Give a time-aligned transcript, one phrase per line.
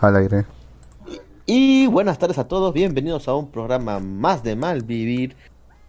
[0.00, 0.44] Al aire.
[1.46, 5.36] Y buenas tardes a todos, bienvenidos a un programa más de mal vivir.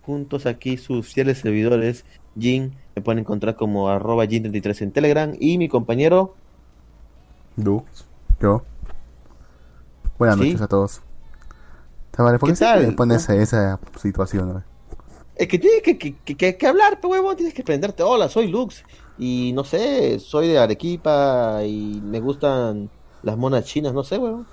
[0.05, 2.04] Juntos aquí sus fieles servidores,
[2.38, 6.34] Jin, me pueden encontrar como arroba Jin33 en Telegram y mi compañero
[7.55, 7.84] Dux,
[8.41, 8.63] yo.
[10.18, 10.46] Buenas Sí.
[10.46, 11.02] noches a todos.
[12.12, 14.52] Tavares, ¿por ¿Qué qué pones esa situación?
[14.52, 14.63] güey?
[15.35, 18.04] Es que tienes que, que, que- que- que hablar, pe huevón, tienes que prenderte.
[18.04, 18.84] Hola, soy Lux.
[19.18, 22.90] Y no sé, soy de Arequipa y me gustan
[23.23, 24.48] las monas chinas, no sé, huevón.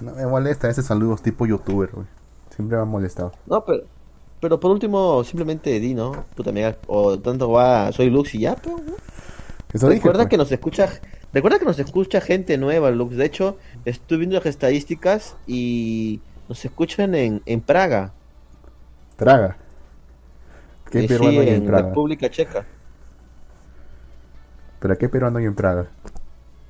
[0.00, 2.06] No me molesta ese saludos tipo youtuber, güey.
[2.54, 3.32] Siempre me ha molestado.
[3.46, 3.84] No, pero,
[4.40, 6.26] pero por último, simplemente di, ¿no?
[6.34, 8.96] Puta mega, o tanto va, soy Lux y ya, huevón.
[9.72, 10.30] Eso dije, Recuerda pues.
[10.30, 10.88] que nos escucha,
[11.32, 13.16] recuerda que nos escucha gente nueva, Lux.
[13.16, 18.14] De hecho, estoy viendo las estadísticas y nos escuchan en, en Praga.
[19.16, 19.58] Praga.
[20.90, 21.94] ¿Qué Eh, peruano sí, hay en en Praga?
[21.94, 22.66] República Checa.
[24.78, 25.92] ¿Pero qué peruano hay en Praga?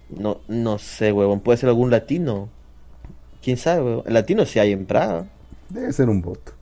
[0.08, 1.40] No, no sé, huevón.
[1.40, 2.48] Puede ser algún latino.
[3.42, 4.04] ¿Quién sabe, huevón?
[4.08, 5.26] Latino sí hay en Praga.
[5.68, 6.54] Debe ser un bot.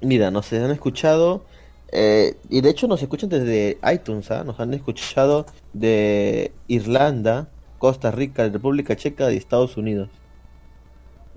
[0.00, 1.44] Mira, nos han escuchado.
[1.92, 4.44] eh, y de hecho nos escuchan desde iTunes, ¿ah?
[4.44, 10.10] Nos han escuchado de Irlanda, Costa Rica, República Checa y Estados Unidos.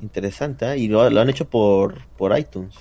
[0.01, 0.75] Interesante, ¿ah?
[0.77, 2.75] Y lo, lo han hecho por, por iTunes.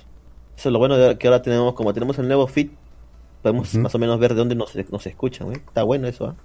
[0.57, 2.71] Eso es lo bueno de que ahora tenemos, como tenemos el nuevo feed,
[3.41, 5.63] podemos más o menos ver de dónde nos, nos escuchan, ¿eh?
[5.67, 6.35] Está bueno eso, ¿ah?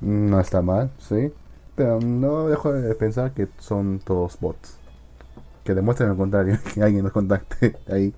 [0.00, 1.32] No está mal, sí.
[1.76, 4.76] Pero no dejo de pensar que son todos bots.
[5.64, 8.14] Que demuestren lo contrario, que alguien nos contacte ahí.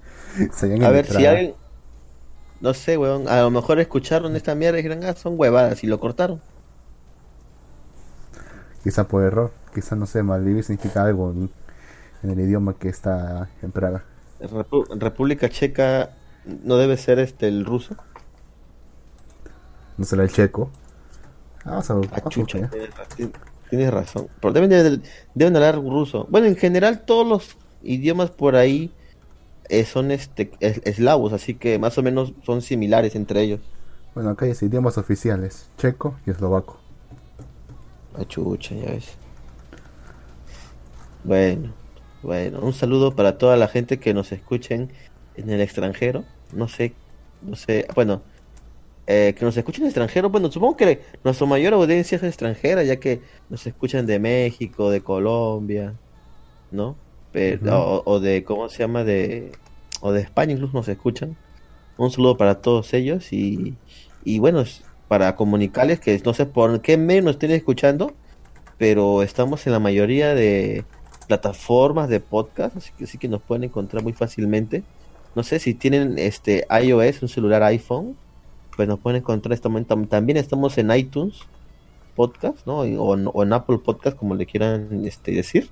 [0.52, 1.54] Se A ver si alguien.
[2.60, 3.28] No sé, weón.
[3.28, 6.40] A lo mejor escucharon esta mierda y dijeron, ah, son huevadas y lo cortaron.
[8.82, 11.50] Quizá por error, quizá no sé, malvivir significa algo en,
[12.22, 14.04] en el idioma que está en Praga.
[14.40, 17.96] Repu- República Checa no debe ser este el ruso.
[19.98, 20.70] No será el checo.
[21.64, 21.82] Ah,
[22.12, 23.30] Ah, chucha, tienes ra- ti-
[23.68, 24.28] tienes razón.
[24.40, 25.00] Pero deben, de-
[25.34, 26.26] deben hablar ruso.
[26.30, 28.90] Bueno, en general todos los idiomas por ahí
[29.68, 33.60] eh, son este es- eslavos, así que más o menos son similares entre ellos.
[34.14, 36.78] Bueno, acá dice idiomas oficiales, checo y eslovaco.
[38.18, 39.10] Ah, chucha, ya ves.
[41.22, 41.72] Bueno,
[42.22, 44.90] bueno, un saludo para toda la gente que nos escuchen
[45.36, 46.24] en el extranjero.
[46.52, 46.94] No sé,
[47.42, 48.22] no sé, bueno,
[49.12, 50.30] eh, que nos escuchen en el extranjero.
[50.30, 55.00] Bueno, supongo que nuestra mayor audiencia es extranjera, ya que nos escuchan de México, de
[55.00, 55.94] Colombia,
[56.70, 56.94] ¿no?
[57.32, 59.02] Pero, o, o de, ¿cómo se llama?
[59.02, 59.50] De,
[60.00, 61.36] o de España incluso nos escuchan.
[61.96, 63.76] Un saludo para todos ellos y,
[64.24, 64.62] y bueno,
[65.08, 68.12] para comunicarles que no sé por qué medio nos estén escuchando,
[68.78, 70.84] pero estamos en la mayoría de
[71.26, 74.84] plataformas de podcast, así que sí que nos pueden encontrar muy fácilmente.
[75.34, 78.16] No sé si tienen este iOS, un celular iPhone,
[78.76, 79.52] pues nos pueden encontrar.
[79.52, 81.40] Estamos, tam- también estamos en iTunes
[82.16, 82.78] Podcast, ¿no?
[82.80, 85.70] O, en- en Apple Podcast, como le quieran este, decir.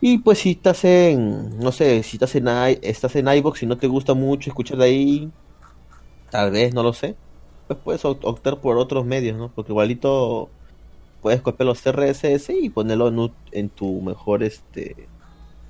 [0.00, 2.48] Y pues si estás en, no sé, si estás en
[2.82, 5.30] estás en iBox y no te gusta mucho escuchar de ahí,
[6.30, 7.16] tal vez, no lo sé,
[7.66, 9.50] pues puedes opt- optar por otros medios, ¿no?
[9.54, 10.48] Porque igualito
[11.20, 15.06] puedes copiar los RSS y ponerlo en, en tu mejor, este,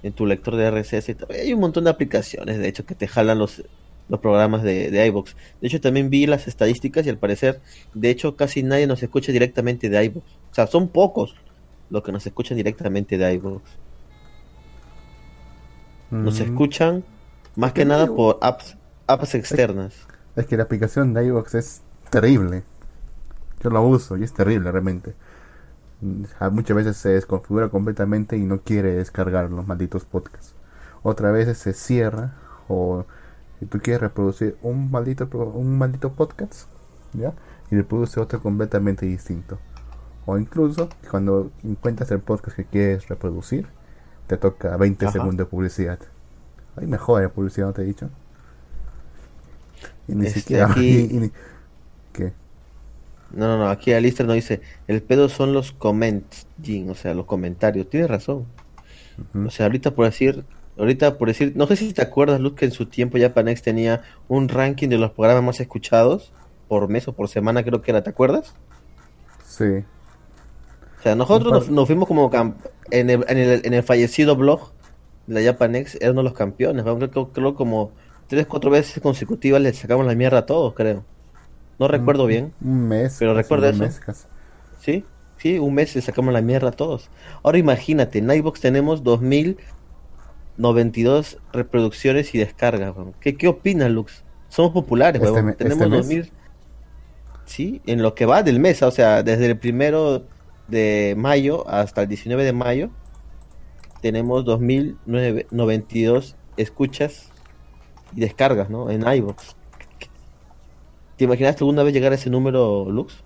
[0.02, 1.16] en tu lector de RSS.
[1.30, 3.64] Hay un montón de aplicaciones, de hecho, que te jalan los,
[4.10, 5.34] los programas de, de iVoox.
[5.62, 7.62] De hecho, también vi las estadísticas y al parecer,
[7.94, 10.26] de hecho, casi nadie nos escucha directamente de iVoox.
[10.52, 11.36] O sea, son pocos
[11.90, 13.62] los que nos escuchan directamente de iVoox.
[16.20, 17.04] Nos Mm, escuchan
[17.56, 18.14] más que ¿Qué nada digo?
[18.14, 20.08] por apps, apps externas.
[20.36, 22.64] Es que la aplicación de iVoox es terrible.
[23.60, 25.16] Yo la uso y es terrible realmente.
[26.00, 30.54] Mm, Muchas veces se desconfigura completamente y no quiere descargar los malditos podcasts.
[31.02, 32.34] Otras veces se cierra
[32.68, 33.06] o
[33.60, 36.68] si tú quieres reproducir un maldito un maldito podcast,
[37.12, 37.32] ¿ya?
[37.70, 39.58] Y reproduce otro completamente distinto.
[40.26, 43.66] O incluso cuando encuentras el podcast que quieres reproducir,
[44.26, 45.12] te toca 20 Ajá.
[45.12, 45.98] segundos de publicidad.
[46.76, 48.10] Hay mejor de publicidad, ¿no te he dicho?
[50.08, 50.66] Y ni Este, siquiera...
[50.70, 51.32] aquí- y- y ni-
[52.12, 52.32] ¿Qué?
[53.32, 57.14] No, no, no, aquí Alistair nos dice, el pedo son los comments, Jin, o sea,
[57.14, 57.88] los comentarios.
[57.88, 58.46] Tienes razón.
[59.46, 60.44] O sea, ahorita por decir,
[60.80, 64.02] ahorita por decir, no sé si te acuerdas, Luz, que en su tiempo Japanex tenía
[64.28, 66.32] un ranking de los programas más escuchados
[66.68, 68.54] por mes o por semana, creo que era, ¿te acuerdas?
[69.46, 69.84] Sí.
[70.98, 72.30] O sea, nosotros nos, nos fuimos como
[72.90, 74.72] en el, en el, en el fallecido blog
[75.26, 77.92] de la Japanex, uno de los campeones, creo, creo, creo como
[78.26, 81.04] tres, cuatro veces consecutivas le sacamos la mierda a todos, creo.
[81.78, 82.52] No recuerdo Un- bien.
[82.60, 83.16] Un mes.
[83.18, 83.82] Pero dos eso.
[83.82, 84.26] meses casi.
[84.80, 85.04] Sí,
[85.38, 87.08] sí, un mes le sacamos la mierda a todos.
[87.42, 89.02] Ahora imagínate, en iVoox tenemos
[90.60, 92.94] 2092 reproducciones y descargas.
[92.96, 93.14] weón.
[93.20, 94.24] ¿Qué, qué opinas, Lux?
[94.48, 95.46] Somos populares, Este weón.
[95.46, 96.06] me- Tenemos este mes.
[96.06, 96.32] 2000.
[97.46, 100.24] Sí, en lo que va del mes, o sea, desde el primero
[100.68, 102.90] de mayo hasta el 19 de mayo,
[104.02, 107.28] tenemos 2092 escuchas
[108.14, 108.88] y descargas, ¿no?
[108.90, 109.54] En iVoox.
[111.16, 113.22] ¿Te imaginas alguna vez llegar a ese número, Lux?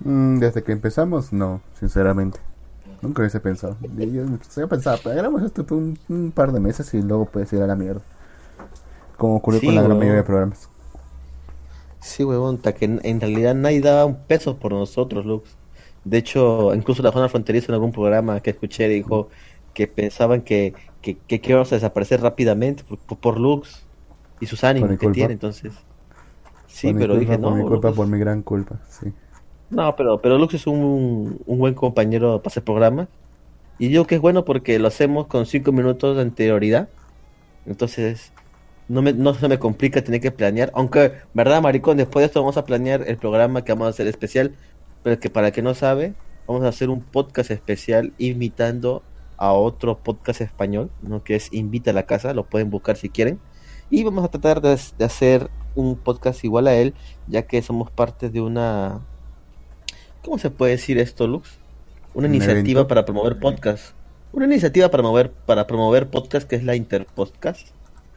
[0.00, 2.40] Mm, desde que empezamos, no, sinceramente.
[3.04, 3.76] Nunca hubiese pensado.
[3.96, 4.24] Yo,
[4.56, 7.66] yo, pensaba, hagamos esto por un, un, par de meses y luego puedes ir a
[7.66, 8.00] la mierda.
[9.18, 10.68] Como ocurrió Sí, con la gran mayoría de programas.
[12.00, 15.58] Sí, huevón, que en, en realidad nadie daba un peso por nosotros, Lux.
[16.04, 19.30] De hecho, incluso la zona fronteriza en algún programa que escuché dijo
[19.72, 23.88] que pensaban que, que, que, íbamos a desaparecer rápidamente por, por, por Lux
[24.38, 25.08] y sus ánimos que culpa.
[25.08, 25.86] tiene, entonces.
[26.66, 29.12] Sí, por pero culpa, dije, por no, mi culpa, Lux- por mi gran culpa, sí.
[29.74, 33.08] No, pero, pero Lux es un, un buen compañero para hacer programas.
[33.78, 36.88] Y digo que es bueno porque lo hacemos con cinco minutos de anterioridad.
[37.66, 38.32] Entonces,
[38.88, 40.70] no, me, no se me complica tener que planear.
[40.74, 41.96] Aunque, ¿verdad, maricón?
[41.96, 44.54] Después de esto vamos a planear el programa que vamos a hacer especial.
[45.02, 46.14] Pero que para el que no sabe,
[46.46, 49.02] vamos a hacer un podcast especial imitando
[49.36, 51.24] a otro podcast español, ¿no?
[51.24, 52.32] Que es Invita a la Casa.
[52.32, 53.40] Lo pueden buscar si quieren.
[53.90, 56.94] Y vamos a tratar de, de hacer un podcast igual a él,
[57.26, 59.00] ya que somos parte de una...
[60.24, 61.58] ¿Cómo se puede decir esto, Lux?
[62.14, 62.88] Una ¿Un iniciativa evento?
[62.88, 63.94] para promover podcast.
[64.32, 67.68] Una iniciativa para mover, para promover podcast que es la Interpodcast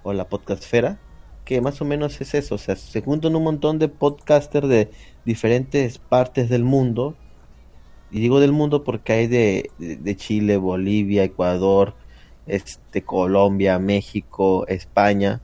[0.04, 1.00] o la Podcastfera,
[1.44, 4.90] que más o menos es eso, o sea, se juntan un montón de podcasters de
[5.26, 7.16] diferentes partes del mundo.
[8.10, 11.94] Y digo del mundo porque hay de, de, de Chile, Bolivia, Ecuador,
[12.46, 15.42] este Colombia, México, España.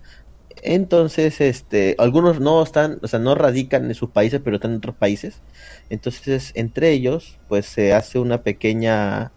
[0.66, 4.78] Entonces, este, algunos no están, o sea, no radican en sus países, pero están en
[4.78, 5.42] otros países.
[5.90, 9.32] Entonces, entre ellos, pues se hace una pequeña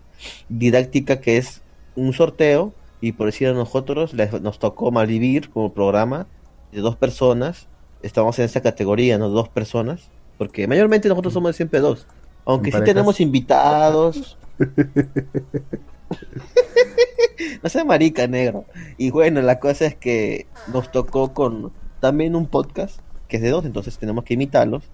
[0.49, 1.63] didáctica que es
[1.97, 6.27] un sorteo y por decir a nosotros les- nos tocó malvivir como programa
[6.73, 7.67] de dos personas.
[8.03, 9.29] Estamos en esa categoría, ¿no?
[9.29, 10.09] Dos personas,
[10.39, 12.07] porque mayormente nosotros somos siempre dos.
[12.45, 12.95] Aunque ¿En sí parejas?
[12.95, 14.37] tenemos invitados.
[17.63, 18.65] no sea marica, negro.
[18.99, 23.51] Y bueno, la cosa es que nos tocó con también un podcast que es de
[23.51, 24.85] dos, entonces tenemos que imitarlos.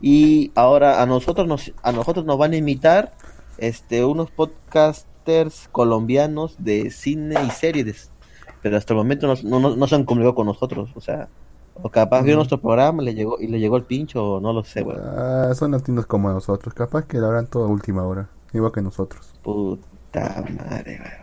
[0.00, 3.12] Y ahora a nosotros nos a nosotros nos van a imitar
[3.58, 8.10] este unos podcasters colombianos de cine y series,
[8.62, 11.28] pero hasta el momento no, no, no- se han comunicado con nosotros, o sea,
[11.74, 12.38] o capaz vio Mm.
[12.38, 15.00] nuestro programa le llegó y le llegó el pincho, o no lo sé, weón.
[15.04, 18.80] Ah, son latinos como nosotros, capaz que lo harán todo a última hora, igual que
[18.80, 19.34] nosotros.
[19.42, 19.86] Puta
[20.20, 21.22] madre, weón.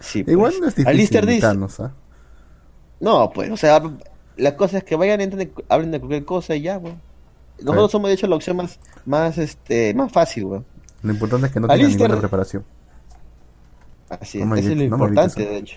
[0.00, 0.32] Sí, pues.
[0.32, 1.92] Igual no es difícil Alistair dice- ¿ah?
[3.00, 3.82] No, pues, o sea,
[4.36, 7.00] la cosa es que vayan, entren, hablen de cualquier cosa y ya, weón.
[7.60, 7.92] Nosotros Sí.
[7.92, 10.64] somos de hecho la opción más, más, este, más fácil, weón.
[11.02, 12.64] Lo importante es que no tengan Alistair- ninguna preparación.
[14.08, 15.76] Así es, eso es lo no importante, grites, de hecho.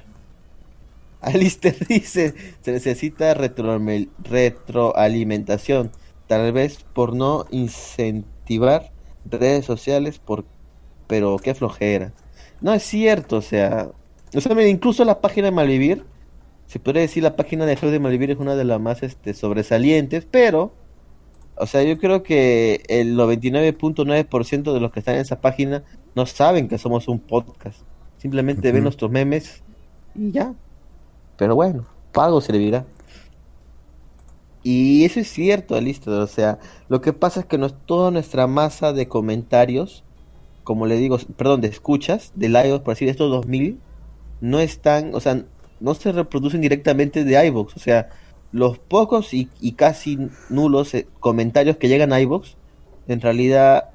[1.22, 5.92] Alistair dice, se necesita retroamel- retroalimentación,
[6.28, 8.92] tal vez por no incentivar
[9.26, 10.46] redes sociales, por
[11.08, 12.12] pero qué flojera.
[12.62, 13.90] No es cierto, o sea,
[14.34, 16.06] o sea, mira, incluso la página de Malvivir,
[16.68, 19.34] se podría decir la página de Facebook de Malvivir es una de las más este,
[19.34, 20.74] sobresalientes, pero,
[21.58, 25.84] o sea, yo creo que el 99.9% de los que están en esa página
[26.16, 27.80] no saben que somos un podcast.
[28.18, 29.62] Simplemente ven nuestros memes
[30.16, 30.54] y ya.
[31.38, 32.86] Pero bueno, para algo servirá.
[34.64, 36.12] Y eso es cierto, listo.
[36.20, 36.58] O sea,
[36.90, 40.04] lo que pasa es que no es toda nuestra masa de comentarios,
[40.66, 43.80] como le digo, perdón, de escuchas, de live, por decir, estos 2000,
[44.42, 45.46] no están, o sea,
[45.80, 47.78] no se reproducen directamente de iVoox.
[47.78, 48.10] O sea,
[48.52, 50.18] los pocos y, y casi
[50.50, 52.56] nulos eh, comentarios que llegan a iVoox,
[53.08, 53.92] en realidad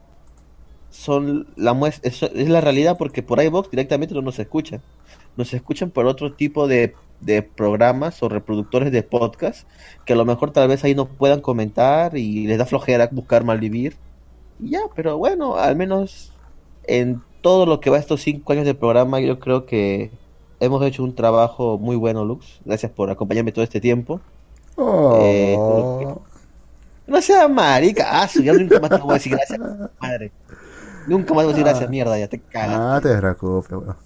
[0.90, 4.80] son la muestra, es, es la realidad porque por iVoox directamente no nos escuchan.
[5.36, 9.66] Nos escuchan por otro tipo de, de programas o reproductores de podcast
[10.06, 13.42] que a lo mejor tal vez ahí no puedan comentar y les da flojera buscar
[13.42, 13.96] malvivir.
[14.60, 16.32] Y ya, pero bueno, al menos
[16.84, 20.10] en todo lo que va estos cinco años de programa, yo creo que
[20.60, 22.60] hemos hecho un trabajo muy bueno, Lux.
[22.64, 24.20] Gracias por acompañarme todo este tiempo.
[24.76, 26.22] Eh, Oh,
[27.06, 29.58] No sea marica, ah, ya nunca más te voy a decir gracias,
[30.00, 30.32] madre.
[31.06, 32.76] Nunca más te voy a decir gracias, mierda, ya te cagas.
[32.78, 33.96] ah, te preocupes, weón.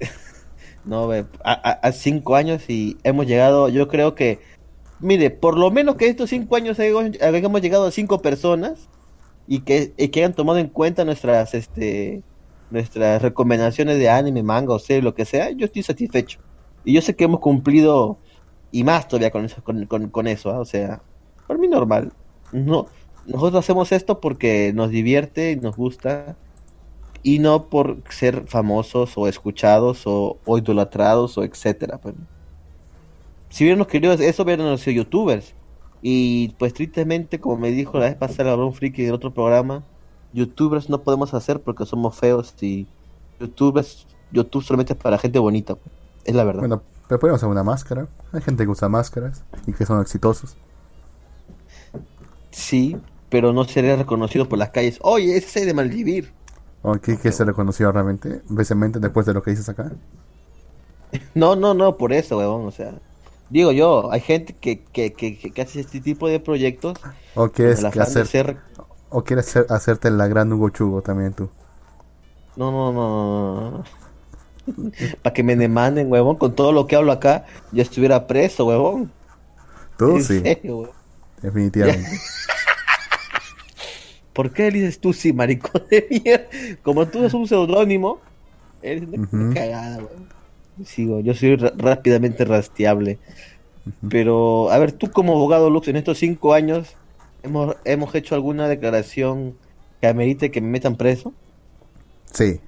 [0.84, 4.40] No, ve, a, a- a cinco años y hemos llegado, yo creo que,
[4.98, 8.88] mire, por lo menos que estos cinco años hayamos llegado a cinco personas
[9.46, 12.22] y que, y que hayan tomado en cuenta nuestras, este,
[12.70, 16.40] nuestras recomendaciones de anime, manga o serie, lo que sea, yo estoy satisfecho.
[16.84, 18.18] Y yo sé que hemos cumplido
[18.70, 20.58] y más todavía con eso, con, con, con eso, ¿ah?
[20.58, 21.02] o sea,
[21.46, 22.12] por mí normal.
[22.52, 22.86] No,
[23.26, 26.36] nosotros hacemos esto porque nos divierte y nos gusta
[27.22, 31.98] y no por ser famosos o escuchados o, idolatrados o etcétera.
[31.98, 32.14] pues.
[33.48, 35.54] Si hubiéramos querido eso, hubiéramos sido youtubers.
[36.02, 39.84] Y pues tristemente, como me dijo la vez pasada un Friki del otro programa,
[40.32, 42.88] youtubers no podemos hacer porque somos feos y
[43.38, 45.76] youtubers, YouTube solamente es para gente bonita.
[46.24, 46.60] Es la verdad.
[46.60, 48.08] Bueno, pero podemos usar una máscara.
[48.32, 50.56] Hay gente que usa máscaras y que son exitosos.
[52.50, 52.96] Sí,
[53.28, 54.98] pero no sería reconocido por las calles.
[55.02, 56.32] Oye, ese es de Maldivir.
[56.82, 58.42] ¿O qué, qué se reconoció realmente?
[58.48, 59.92] Vecemente después de lo que dices acá.
[61.34, 62.66] No, no, no, por eso, weón.
[62.66, 62.94] O sea,
[63.52, 66.98] digo yo, hay gente que, que, que, que hace este tipo de proyectos.
[67.34, 68.56] ¿O quieres, hacer, ser-
[69.10, 71.50] o quieres hacer- hacerte la gran Hugo Chugo también tú?
[72.56, 73.84] No, no, no.
[75.22, 79.12] Para que me demanden, huevón, con todo lo que hablo acá, yo estuviera preso, huevón.
[79.96, 80.96] Tú En sí, serio, huevón.
[81.42, 82.20] definitivamente.
[84.32, 86.46] ¿Por qué dices tú sí, maricón de mierda?
[86.82, 88.20] Como tú eres un seudónimo,
[88.82, 89.50] eres una Ujú.
[89.52, 90.28] cagada, huevón.
[90.84, 93.18] Sigo, yo soy rápidamente rastreable.
[94.08, 96.96] Pero, a ver, tú como abogado Lux, en estos cinco años,
[97.42, 99.54] ¿hemos, hemos hecho alguna declaración
[100.00, 101.32] que amerite que me metan preso?
[102.32, 102.60] Sí.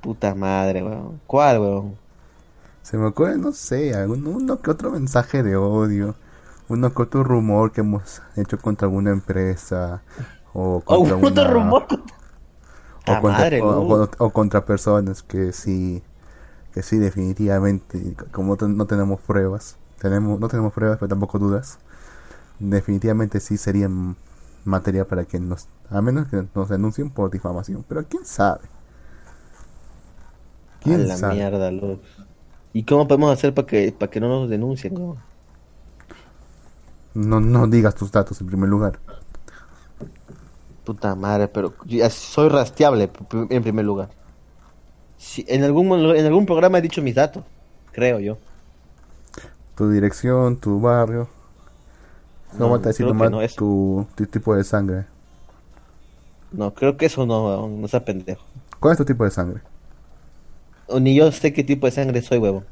[0.00, 1.20] Puta madre, weón.
[1.26, 1.94] ¿Cuál, weón?
[2.82, 6.14] Se me ocurre, no sé, algún, uno que otro mensaje de odio,
[6.68, 10.02] uno que otro rumor que hemos hecho contra alguna empresa,
[10.52, 11.86] o Oh, contra otro una- rumor.
[11.90, 11.96] o
[13.06, 14.10] Ah, contra, madre, o- Luz.
[14.18, 16.02] o- o contra personas que sí,
[16.74, 21.78] que sí, definitivamente, como no tenemos pruebas, tenemos, no tenemos pruebas, pero tampoco dudas,
[22.60, 24.16] definitivamente sí serían
[24.64, 28.62] materia para que nos, a menos que nos denuncien por difamación, pero quién sabe.
[30.84, 31.40] A ¿Quién la sabe?
[31.40, 31.70] mierda.
[32.72, 35.24] ¿Y cómo podemos hacer para que, para que no nos denuncien, weón?
[37.14, 39.00] No, no digas tus datos en primer lugar.
[40.84, 41.74] Puta madre, pero
[42.10, 43.10] soy rastreable
[43.50, 44.10] en primer lugar.
[45.48, 47.44] En, algún, en algún programa he dicho mis datos,
[47.92, 48.38] creo yo.
[49.74, 51.28] tu dirección, tu barrio.
[52.52, 55.06] No, No, a decir nomás no, tu, tu tipo de sangre.
[56.52, 58.44] No, creo que eso no, no sea pendejo.
[58.78, 59.62] ¿Cuál es tu tipo de sangre?
[60.86, 62.64] O ni yo sé qué tipo de sangre soy, huevo.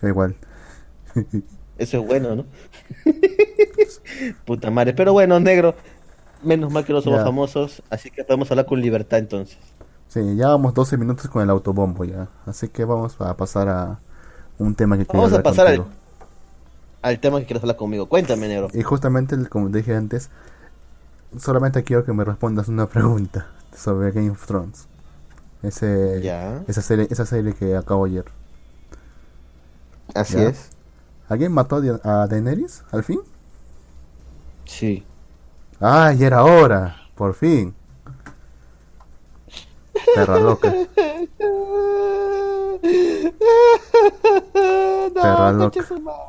[0.00, 0.36] Da igual.
[1.78, 2.46] Eso es bueno, ¿no?
[4.44, 4.94] Puta madre.
[4.94, 5.74] Pero bueno, negro.
[6.42, 7.22] Menos mal que no somos Ya.
[7.22, 9.75] famosos, así que podemos hablar con libertad entonces.
[10.08, 12.28] Sí, ya vamos 12 minutos con el autobombo ya.
[12.46, 13.98] Así que vamos a pasar a
[14.58, 15.66] un tema que quería Vamos a pasar
[17.02, 18.06] al, tema que quieres hablar conmigo.
[18.08, 18.68] Cuéntame, negro.
[18.72, 20.30] Y justamente, como te dije antes,
[21.38, 23.46] solamente quiero que me respondas una pregunta
[23.76, 24.86] sobre Game of Thrones.
[25.62, 26.62] Ese, Ya.
[26.68, 28.24] esa, serie, esa serie que acabo ayer.
[30.14, 30.48] Así Ya.
[30.48, 30.70] es.
[31.28, 33.20] ¿Alguien mató a Daenerys al fin?
[34.64, 35.04] Sí.
[35.80, 36.96] ¡Ah, ya era hora!
[37.16, 37.74] ¡Por fin!
[40.14, 40.72] Perra loca.
[45.14, 45.82] Perra no, loca.
[45.86, 46.22] su madre.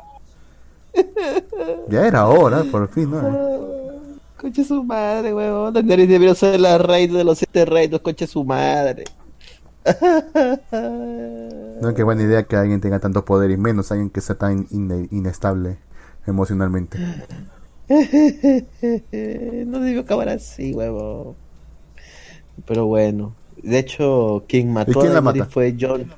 [1.90, 3.68] Ya era hora, por fin, ¿no?
[4.66, 5.74] Su madre, huevón.
[5.74, 9.04] Daenerys debería ser la reina de los siete reinos, concha su madre.
[11.80, 14.66] No, qué buena idea que alguien tenga tanto poder y menos alguien que sea tan
[14.72, 15.78] ine- inestable
[16.26, 16.98] emocionalmente.
[17.88, 21.36] no debió acabar así, huevón.
[22.66, 23.36] Pero bueno.
[23.64, 25.52] De hecho, quien mató ¿Y quién a la Daenerys mata?
[25.52, 26.12] fue Jon,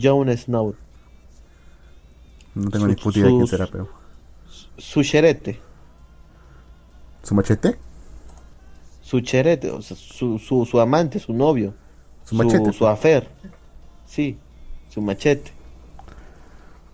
[0.00, 0.74] Jon Snow.
[2.54, 3.88] No tengo Su- ni puta idea quién sus- será, pero.
[4.76, 5.60] Su cherete.
[7.22, 7.78] ¿Su machete?
[9.00, 11.74] Su cherete, o sea, su, su, su amante, su novio.
[12.24, 12.72] ¿Su machete?
[12.72, 13.28] Su afer.
[14.06, 14.36] Sí,
[14.90, 15.52] su machete.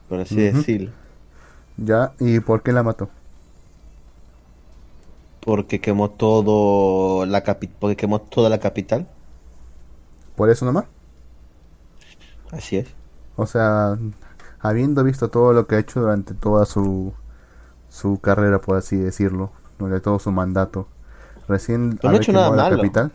[0.08, 0.90] Por así decirlo.
[1.76, 3.08] Ya, ¿y por qué la mató?
[5.40, 9.06] Porque quemó todo la capi porque quemó toda la capital.
[10.38, 10.86] ¿Por eso nomás?
[12.52, 12.94] Así es.
[13.36, 13.98] O sea,
[14.60, 17.14] habiendo visto todo lo que ha hecho durante toda su,
[17.88, 20.88] su carrera, por así decirlo, durante todo su mandato,
[21.48, 22.90] recién no ha hecho nada malo.
[22.90, 23.12] capital,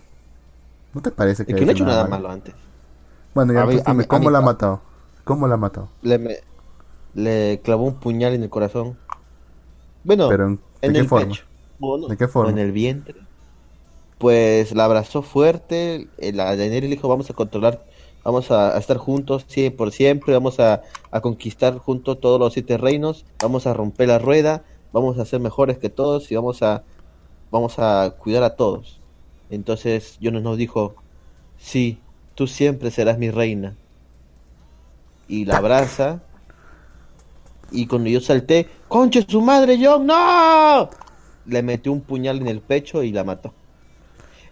[0.93, 2.23] ¿no te parece que ha no he hecho nada malo?
[2.23, 2.55] malo antes.
[3.33, 4.81] Bueno, ya a dime, ¿cómo la ha matado?
[5.23, 5.89] ¿Cómo la ha matado?
[6.01, 6.37] Le, me-
[7.13, 8.99] le clavó un puñal en el corazón.
[10.03, 11.39] Bueno, Pero en- ¿de en qué el forma?
[11.39, 11.43] pecho.
[11.77, 12.51] Bueno, ¿De qué forma?
[12.51, 13.27] en el vientre.
[14.23, 16.07] Pues la abrazó fuerte.
[16.17, 17.83] eh, La Daenerys le dijo: Vamos a controlar,
[18.23, 20.33] vamos a, estar juntos sí, por siempre.
[20.33, 20.81] Vamos a,
[21.21, 23.25] conquistar juntos todos los siete reinos.
[23.41, 24.63] Vamos a romper la rueda.
[24.93, 26.83] Vamos a ser mejores que todos y vamos a,
[27.51, 29.01] vamos a cuidar a todos.
[29.49, 30.95] Entonces Jonas nos dijo:
[31.57, 31.99] Sí,
[32.33, 33.75] tú siempre serás mi reina.
[35.27, 36.21] Y la abraza.
[37.71, 40.05] Y cuando yo salté, ¡Conche su madre, John!
[40.05, 40.89] ¡No!
[41.45, 43.53] Le metió un puñal en el pecho y la mató.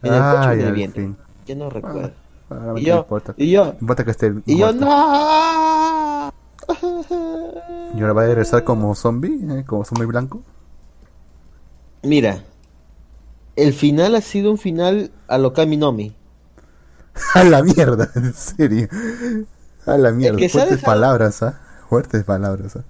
[0.03, 1.03] En el Ay, en el vientre.
[1.03, 1.17] fin.
[1.45, 2.11] Yo no recuerdo.
[2.49, 3.33] Ah, y ¿qué yo, importa?
[3.37, 4.73] y yo, No importa que esté y yo.
[4.73, 6.31] ¡No!
[7.95, 9.39] ¿Y ahora va a regresar como zombie?
[9.49, 9.63] ¿eh?
[9.65, 10.41] ¿Como zombie blanco?
[12.03, 12.43] Mira,
[13.55, 16.15] el final ha sido un final a lo Kaminomi.
[17.35, 18.87] A la mierda, en serio.
[19.85, 20.39] A la mierda.
[20.47, 21.59] Fuertes palabras, ¿ah?
[21.89, 22.83] Fuertes palabras, ¿ah?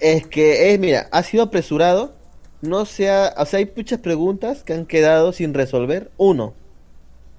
[0.00, 2.15] Es que, es, mira, ha sido apresurado.
[2.62, 6.10] No sea, o sea, hay muchas preguntas que han quedado sin resolver.
[6.16, 6.54] Uno,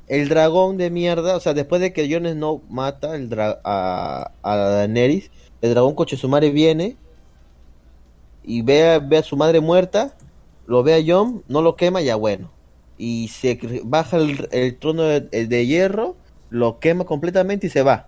[0.08, 4.56] el dragón de mierda, o sea, después de que Jon Snow mata el a, a
[4.56, 5.32] Daenerys,
[5.62, 6.98] el dragón coche su madre viene
[8.44, 10.16] y ve a, ve a su madre muerta,
[10.66, 12.52] lo ve a Jon, no lo quema, ya bueno.
[12.98, 16.16] Y se baja el, trono de, hierro,
[16.50, 18.08] lo quema completamente y se va.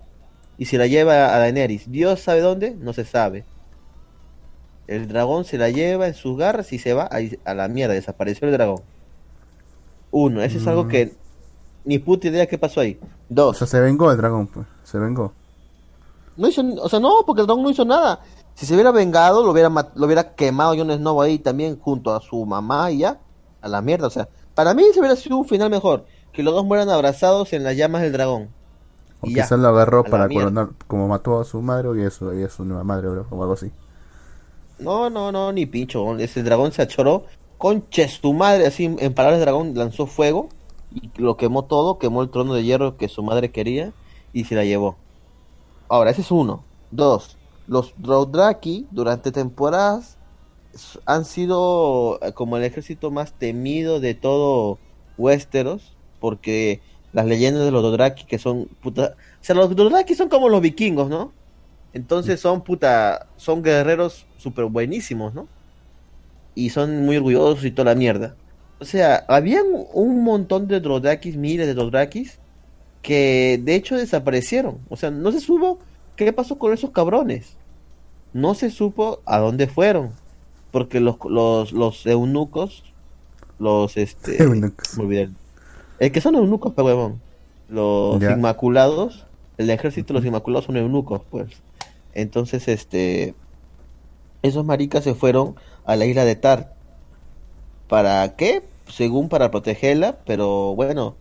[0.58, 1.90] Y se la lleva a Daenerys.
[1.90, 3.44] Dios sabe dónde, no se sabe.
[4.90, 7.08] El dragón se la lleva en sus garras y se va
[7.44, 8.80] a, la mierda, desapareció el dragón.
[10.10, 10.88] Uno, eso es algo mm.
[10.88, 11.14] que
[11.84, 12.98] ni puta idea qué pasó ahí.
[13.28, 13.54] Dos.
[13.54, 14.66] O sea, se vengó el dragón, pues.
[14.82, 15.32] Se vengó.
[16.36, 18.18] No hizo, o sea, no, porque el dragón no hizo nada.
[18.54, 22.20] Si se hubiera vengado, lo hubiera, lo hubiera quemado Jon Snow ahí también junto a
[22.20, 23.20] su mamá y ya.
[23.62, 24.28] A la mierda, o sea.
[24.56, 26.04] Para mí se hubiera sido un final mejor.
[26.32, 28.48] Que los dos mueran abrazados en las llamas del dragón.
[29.20, 32.42] O y quizás lo agarró para coronar, como mató a su madre y eso, y
[32.42, 33.70] a su nueva madre, bro, o algo así.
[34.80, 36.18] No, no, no, ni pincho.
[36.18, 37.26] Ese dragón se achoró.
[37.58, 40.48] Conches, tu madre, así en palabras de dragón, lanzó fuego
[40.94, 43.92] y lo quemó todo, quemó el trono de hierro que su madre quería
[44.32, 44.96] y se la llevó.
[45.88, 46.64] Ahora, ese es uno.
[46.90, 50.16] Dos, los Dothraki durante temporadas
[51.04, 54.78] han sido eh, como el ejército más temido de todo
[55.18, 56.80] Westeros, porque
[57.12, 60.62] las leyendas de los Dothraki que son puta, o sea, los Dothraki son como los
[60.62, 61.32] vikingos, ¿no?
[61.92, 65.48] Entonces son puta, son guerreros súper buenísimos, ¿no?
[66.54, 68.34] Y son muy orgullosos y toda la mierda.
[68.80, 72.38] O sea, habían un montón de Drodrakis, miles de Drodrakis,
[73.02, 74.78] que de hecho desaparecieron.
[74.88, 75.78] O sea, no se supo
[76.16, 77.56] qué pasó con esos cabrones.
[78.32, 80.12] No se supo a dónde fueron.
[80.70, 82.84] Porque los, los, los eunucos,
[83.58, 84.42] los este.
[84.42, 84.96] Eunucos.
[84.96, 85.30] Me olvidé.
[85.98, 87.20] El que son eunucos, pero huevón.
[87.68, 89.26] Los inmaculados,
[89.58, 91.48] el ejército de los inmaculados son eunucos, pues.
[92.14, 93.34] Entonces, este.
[94.42, 96.74] Esos maricas se fueron a la isla de Tar.
[97.88, 98.62] ¿Para qué?
[98.90, 101.16] según para protegerla, pero bueno,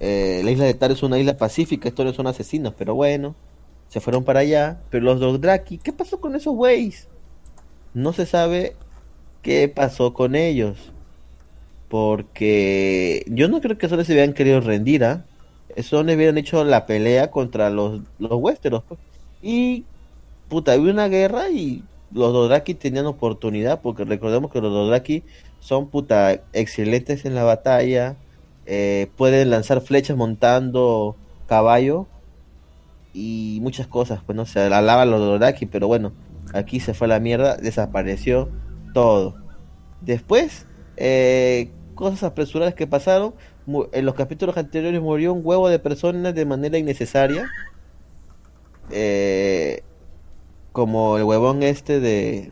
[0.00, 3.34] eh, la isla de Tar es una isla pacífica, estos no son asesinos, pero bueno,
[3.88, 4.78] se fueron para allá.
[4.90, 7.08] Pero los Dothraki, ¿qué pasó con esos güeyes?
[7.94, 8.76] No se sabe
[9.42, 10.92] qué pasó con ellos.
[11.88, 15.24] Porque yo no creo que solo se hubieran querido rendir, ¿ah?
[15.76, 18.40] Eso no hubieran hecho la pelea contra los, los.
[18.40, 18.80] Pues.
[19.40, 19.84] Y,
[20.48, 25.22] puta, había una guerra y los Dothraki tenían oportunidad, porque recordemos que los Dothraki
[25.60, 28.16] son puta excelentes en la batalla,
[28.66, 31.16] eh, pueden lanzar flechas montando
[31.46, 32.06] caballo
[33.12, 36.12] y muchas cosas, pues no se alaba los Dothraki, pero bueno,
[36.52, 38.48] aquí se fue la mierda, desapareció
[38.92, 39.36] todo.
[40.00, 40.66] Después,
[40.96, 43.34] eh, cosas apresuradas que pasaron,
[43.92, 47.48] en los capítulos anteriores murió un huevo de personas de manera innecesaria.
[48.90, 49.82] Eh,
[50.76, 52.50] como el huevón este de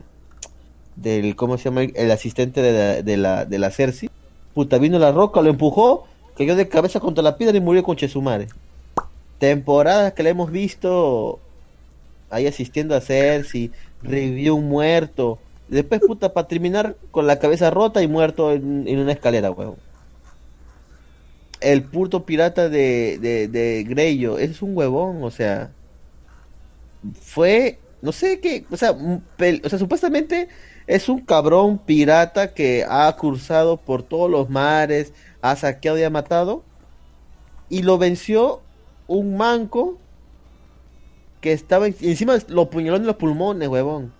[0.95, 4.09] del cómo se llama el asistente de la, de la, de la Cersei.
[4.55, 7.95] Puta vino la roca lo empujó cayó de cabeza contra la piedra y murió con
[7.95, 8.47] Chesumare
[9.37, 11.39] temporadas que le hemos visto
[12.31, 13.69] ahí asistiendo a Cersei
[14.01, 15.37] revivió un muerto.
[15.67, 19.77] Después puta para terminar con la cabeza rota y muerto en, una escalera huevón.
[21.61, 25.69] El puto pirata de, de, de Greyo es un huevón o sea
[27.21, 30.47] fue no sé qué, o sea, o sea, supuestamente
[30.85, 36.11] es un cabrón pirata que ha cruzado por todos los mares, ha saqueado y ha
[36.11, 36.63] matado.
[37.67, 38.61] Y lo venció
[39.07, 39.97] un manco
[41.41, 44.13] que estaba encima lo puñaló en los pulmones, huevón.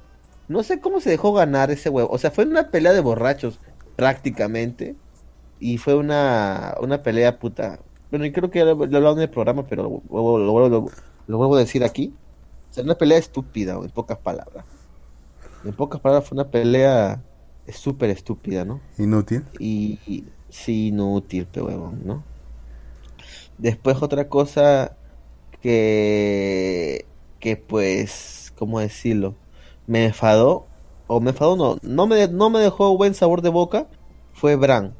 [0.47, 2.09] No sé cómo se dejó ganar ese huevo.
[2.11, 3.59] O sea, fue una pelea de borrachos,
[3.95, 4.95] prácticamente.
[5.59, 7.79] Y fue una, una pelea puta.
[8.09, 10.49] Bueno, y creo que lo he hablado en el programa, pero lo,
[11.27, 12.13] lo vuelvo a decir aquí
[12.83, 14.65] una pelea estúpida, en pocas palabras.
[15.63, 17.21] En pocas palabras fue una pelea
[17.71, 18.81] súper estúpida, ¿no?
[18.97, 19.43] Inútil.
[19.59, 22.23] Y, sí, inútil, pero ¿no?
[23.57, 24.95] Después otra cosa
[25.61, 27.05] que,
[27.39, 29.35] que pues, ¿cómo decirlo?
[29.88, 30.67] Me enfadó,
[31.07, 33.88] o me enfadó, no, no me, no me dejó buen sabor de boca,
[34.33, 34.93] fue Bran.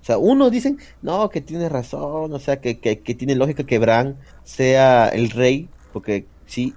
[0.00, 3.64] O sea, unos dicen, no, que tiene razón, o sea, que, que, que tiene lógica
[3.64, 6.74] que Bran sea el rey, porque sí,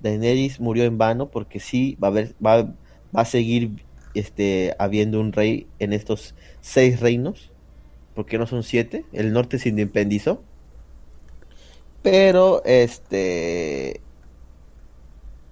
[0.00, 3.84] Daenerys murió en vano porque sí va a haber, va, va a seguir
[4.14, 7.50] este habiendo un rey en estos seis reinos,
[8.14, 10.42] porque no son siete, el norte se independizó.
[12.02, 14.00] Pero este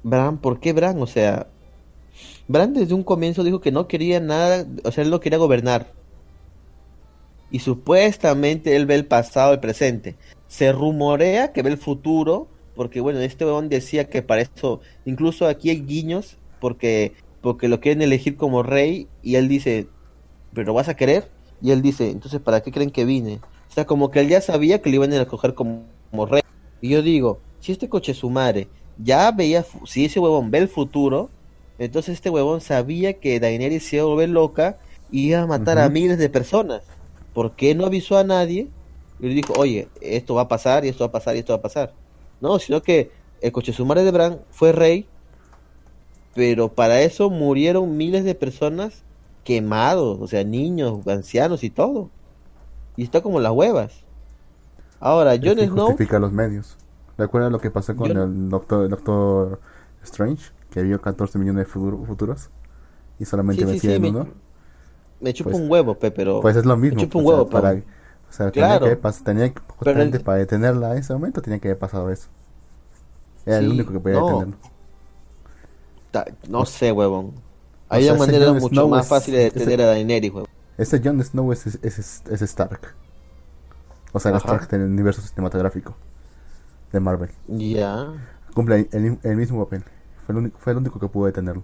[0.02, 1.00] Bran, ¿por qué Bran?
[1.02, 1.48] O sea,
[2.46, 5.92] Bran desde un comienzo dijo que no quería nada, o sea, él no quería gobernar.
[7.50, 10.16] Y supuestamente él ve el pasado y presente.
[10.48, 15.48] Se rumorea que ve el futuro, porque bueno, este weón decía que para eso, incluso
[15.48, 19.88] aquí hay guiños, porque, porque lo quieren elegir como rey, y él dice,
[20.54, 21.28] ¿pero vas a querer?
[21.60, 23.40] Y él dice, entonces, ¿para qué creen que vine?
[23.68, 26.40] O sea, como que él ya sabía que le iban a coger como, como rey.
[26.80, 30.68] Y yo digo, si este coche su madre ya veía, si ese huevón ve el
[30.68, 31.30] futuro,
[31.80, 34.78] entonces este huevón sabía que Daenerys se iba a volver loca
[35.10, 36.82] y iba a matar a miles de personas.
[37.34, 38.68] ¿Por qué no avisó a nadie?
[39.18, 41.52] Y le dijo, oye, esto va a pasar y esto va a pasar y esto
[41.52, 41.92] va a pasar.
[42.40, 45.06] No, sino que el coche su madre de Bran fue rey,
[46.34, 49.02] pero para eso murieron miles de personas
[49.44, 52.10] quemados, o sea, niños, ancianos y todo.
[52.96, 54.04] Y está como las huevas.
[55.00, 55.86] Ahora, Jon Snow...
[55.86, 56.76] justifica los medios.
[57.16, 59.60] ¿Recuerdas lo que pasó con el, doctor, el Doctor
[60.02, 60.52] Strange?
[60.70, 62.50] Que vio 14 millones de futuros
[63.18, 64.28] y solamente sí, sí, uno.
[65.20, 66.40] Me, chupa pues un huevo, pe, pero...
[66.40, 66.96] Pues es lo mismo.
[66.96, 67.84] Me chupa un sea, huevo, para, pero...
[68.28, 68.80] O sea, Claro.
[68.84, 71.78] tenía que, pas- tenía que- justamente el- para detenerla en ese momento tenía que haber
[71.78, 72.28] pasado eso.
[73.46, 74.26] Era el único que podía no.
[74.26, 74.56] detenerlo.
[76.10, 77.32] Ta- No sé, huevón.
[78.12, 80.48] Ese maneras Jon mucho Snow más es- fáciles de ese- detener a Daenerys, huevón.
[80.76, 82.94] Ese Jon Snow es, es, es, Stark.
[84.12, 84.38] O sea, el.
[84.38, 85.96] Stark del universo cinematográfico
[86.92, 87.30] de Marvel.
[87.48, 88.12] Ya.
[88.54, 89.84] Cumple el, el mismo papel.
[90.26, 91.62] Fue el, único, fue el único que pudo detenerlo.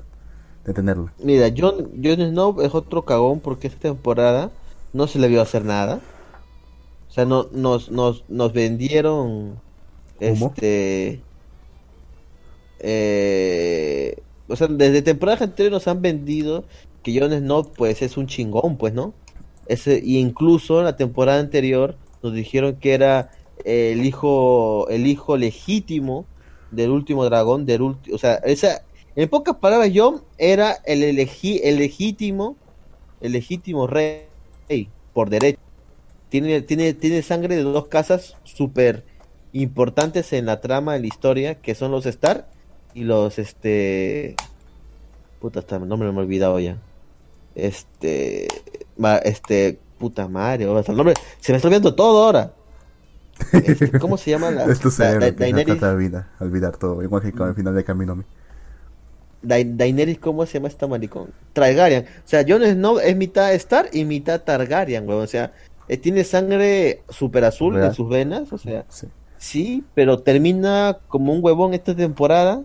[0.64, 1.10] Detenerlo.
[1.22, 4.50] Mira, Jon, Jon Snow es otro cagón porque esta temporada
[4.94, 6.00] no se le vio hacer nada.
[7.14, 9.60] O sea, no, nos, nos, nos vendieron
[10.18, 11.20] este
[12.80, 14.16] eh,
[14.48, 16.64] o sea, desde temporadas anteriores nos han vendido
[17.04, 19.14] que Jon Snow pues es un chingón, pues, ¿no?
[19.68, 23.30] Ese, y incluso en la temporada anterior nos dijeron que era
[23.64, 26.24] el hijo el hijo legítimo
[26.72, 28.82] del último dragón, del ulti- o sea, esa
[29.14, 32.56] en pocas palabras Jon era el elegi- el legítimo
[33.20, 34.26] el legítimo rey
[35.12, 35.63] por derecho.
[36.34, 39.04] Tiene tiene tiene sangre de dos casas súper
[39.52, 42.46] importantes en la trama de la historia, que son los Stark
[42.92, 44.34] y los este
[45.38, 46.76] puta hasta el nombre me he olvidado ya.
[47.54, 48.48] Este
[49.22, 52.52] este puta madre, hasta el nombre se me está olvidando todo ahora.
[53.52, 56.26] Este, ¿Cómo se llama la, es tu la- cerebro la- que se trata de olvidar,
[56.40, 57.00] olvidar todo.
[57.00, 58.24] Igual que con el final de Camino.
[59.40, 61.28] Da- Daenerys, ¿cómo se llama esta maricón?
[61.52, 62.06] Targaryen.
[62.06, 65.22] O sea, Jon Snow es mitad Star y mitad Targaryen, weón.
[65.22, 65.52] O sea,
[65.88, 67.88] eh, tiene sangre super azul Real.
[67.88, 68.52] en sus venas.
[68.52, 69.06] O sea, Sí.
[69.38, 72.62] sí, pero termina como un huevón esta temporada.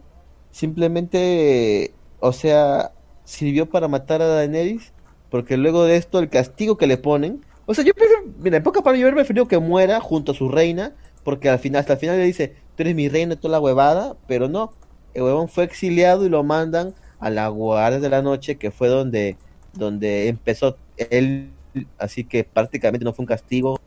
[0.52, 2.92] Simplemente, o sea,
[3.24, 4.94] sirvió para matar a Daenerys.
[5.30, 7.46] Porque luego de esto, el castigo que le ponen.
[7.66, 10.50] O sea, yo prefiero, mira, en pocas palabras, yo preferido que muera junto a su
[10.50, 10.94] reina.
[11.24, 14.16] Porque al final, hasta el final le dice, tú eres mi reina toda la huevada.
[14.28, 14.74] Pero no,
[15.14, 18.88] el huevón fue exiliado y lo mandan a la guardia de la noche, que fue
[18.88, 19.38] donde,
[19.74, 21.52] donde empezó él.
[21.98, 23.78] Así que prácticamente no fue un castigo.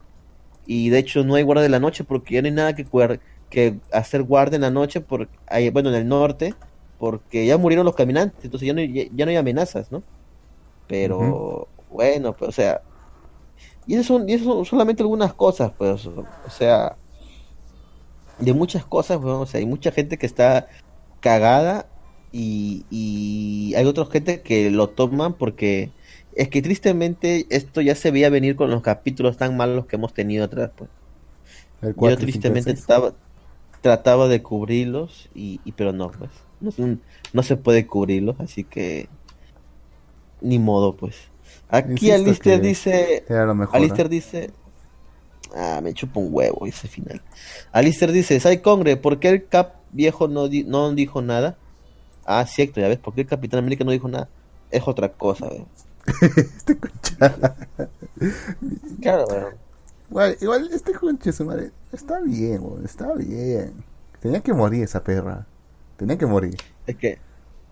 [0.67, 2.87] Y de hecho no hay guardia de la noche porque ya no hay nada que,
[3.49, 5.31] que hacer guardia en la noche, por,
[5.73, 6.59] bueno, en el norte,
[6.99, 10.05] porque ya murieron los caminantes, entonces ya no, hay- ya, ya no hay amenazas, ¿no?
[10.87, 12.83] Pero bueno, pues, o sea,
[13.87, 16.99] y eso, son, y eso son solamente algunas cosas, pues, o sea,
[18.39, 20.69] de muchas cosas, pues, o sea, hay mucha gente que está
[21.21, 21.93] cagada
[22.31, 25.95] y, y hay otra gente que lo toman porque
[26.35, 30.15] es que tristemente esto ya se veía venir con los capítulos tan malos que hemos
[30.15, 30.91] tenido atrás, pues.
[31.83, 33.15] El Yo 4, tristemente trataba,
[33.81, 36.31] trataba de cubrirlos, y, y- pero no, pues.
[36.61, 36.99] No,
[37.33, 39.09] no se puede cubrirlos, así que.
[40.41, 41.17] Ni modo, pues.
[41.69, 43.25] Aquí Insisto Alistair dice.
[43.55, 43.77] Mejor.
[43.77, 44.11] Alistair ¿eh?
[44.11, 44.51] dice.
[45.55, 47.21] Ah, me chupa un huevo ese final.
[47.73, 51.57] Alistair dice: Sai Congre, ¿por qué el Cap viejo no, di- no dijo nada?
[52.25, 54.29] Ah, cierto, ya ves, ¿por qué el Capitán América no dijo nada?
[54.71, 55.67] Es otra cosa, weón.
[56.07, 57.57] Este concha.
[59.01, 59.55] Claro, weón.
[60.11, 63.73] Igual, igual este concha su madre está bien, weón, está bien.
[64.21, 65.47] Tenía que morir esa perra.
[65.97, 66.57] Tenía que morir.
[66.87, 67.19] Es que,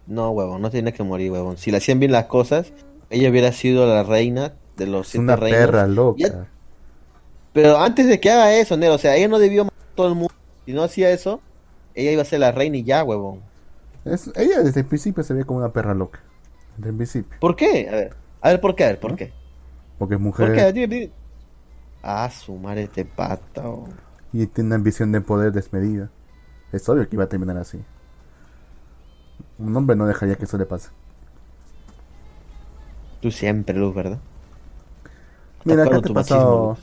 [0.07, 1.57] no, huevón, no tiene que morir, huevón.
[1.59, 2.73] Si le hacían bien las cosas,
[3.11, 5.61] ella hubiera sido la reina de los siete una reinos.
[5.61, 6.19] perra loca.
[6.23, 6.47] Ya-
[7.53, 10.09] Pero antes de que haga eso, Nero, o sea, ella no debió matar a todo
[10.09, 10.33] el mundo.
[10.67, 11.41] Si no hacía eso,
[11.95, 13.41] ella iba a ser la reina y ya, huevón.
[14.05, 16.21] Es- ella desde el principio se ve como una perra loca.
[16.81, 17.39] Desde el principio.
[17.39, 17.89] ¿Por qué?
[17.89, 18.85] A ver, a ver, ¿por qué?
[18.85, 19.33] A ver, ¿por qué?
[19.99, 20.73] Porque es ¿Por mujer qué?
[20.73, 21.13] Dime, dime.
[22.03, 23.89] Ah, su madre te pata, oh.
[24.33, 26.11] y tiene una ambición de poder desmedida.
[26.73, 27.85] Es obvio que iba a terminar así.
[29.59, 30.91] Un hombre no dejaría que eso le pase.
[33.21, 34.19] Tú siempre, Luz, ¿verdad?
[35.65, 36.79] Mira, acá te pasó.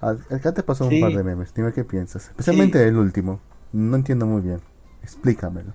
[0.00, 0.96] machismo, Acá te pasó Sí.
[0.96, 1.52] un par de memes.
[1.54, 2.28] Dime qué piensas.
[2.28, 2.84] Especialmente Sí.
[2.88, 3.40] el último.
[3.72, 4.60] No entiendo muy bien.
[5.02, 5.72] Explícamelo.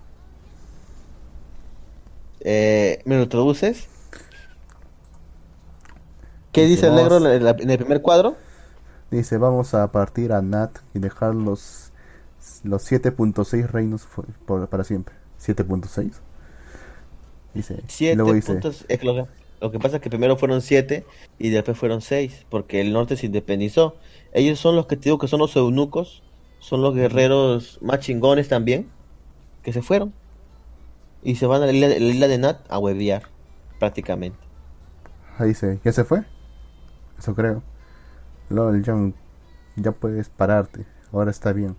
[2.45, 3.89] Eh, ¿Me lo introduces?
[6.51, 8.37] ¿Qué dice el negro en, en el primer cuadro?
[9.11, 11.91] Dice, vamos a partir a Nat y dejar los,
[12.63, 14.07] los 7.6 reinos
[14.45, 15.15] por- para siempre.
[15.37, 16.21] 7.6.
[17.53, 18.85] Dice, luego dice, puntos.
[18.89, 21.05] es que lo, que pasa es que primero fueron siete
[21.39, 23.97] y después fueron seis, porque el norte se independizó.
[24.33, 26.23] Ellos son los que te digo que son los eunucos,
[26.59, 28.91] son los guerreros más chingones también,
[29.63, 30.13] que se fueron.
[31.25, 33.23] Y se van a la isla, la isla de Nat a huevear,
[33.79, 34.47] prácticamente.
[35.37, 36.23] ahí dice, ¿ya se fue?
[37.19, 37.63] Eso creo.
[38.49, 39.15] LOL, John,
[39.77, 40.87] ya puedes pararte.
[41.11, 41.77] Ahora está bien.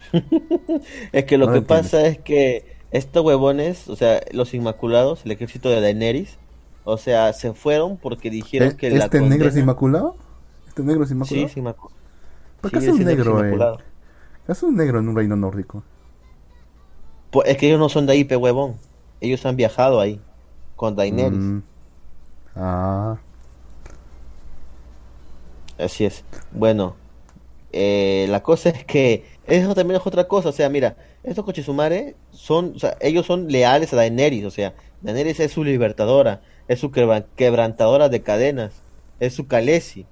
[1.12, 1.66] Es que lo No que entiendo.
[1.66, 6.38] pasa es que estos huevones, o sea, los Inmaculados, el ejército de Daenerys,
[6.84, 10.16] o sea, se fueron porque dijeron ¿E- que la ¿Este negro es inmaculado?
[10.66, 11.46] ¿Este negro es Sí, inmaculado?
[11.46, 11.90] es inmacu-
[12.60, 13.44] ¿Por qué sí, es un negro es negro?
[13.44, 13.48] eh?
[13.48, 13.78] inmaculado.
[14.46, 15.84] ¿Qué hace un negro en un reino nórdico?
[17.30, 18.76] Pues es que ellos no son de ahí, pe huevón.
[19.20, 20.20] Ellos han viajado ahí
[20.76, 21.38] con Daenerys.
[21.38, 21.62] Mm.
[22.56, 23.18] Ah,
[25.78, 26.24] Así es.
[26.52, 26.96] Bueno,
[27.72, 30.48] eh, la cosa es que eso también es otra cosa.
[30.48, 34.44] O sea, mira, estos Kochizumare son, o sea, ellos son leales a Daenerys.
[34.44, 38.72] O sea, Daenerys es su libertadora, es su quebra- quebrantadora de cadenas,
[39.20, 40.06] es su Khaleesi.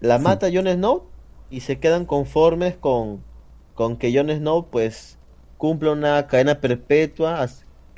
[0.00, 0.24] La Sí.
[0.24, 1.04] mata Jon Snow
[1.50, 3.22] y se quedan conformes con,
[3.74, 5.15] con que Jon Snow, pues,
[5.58, 7.46] cumpla una cadena perpetua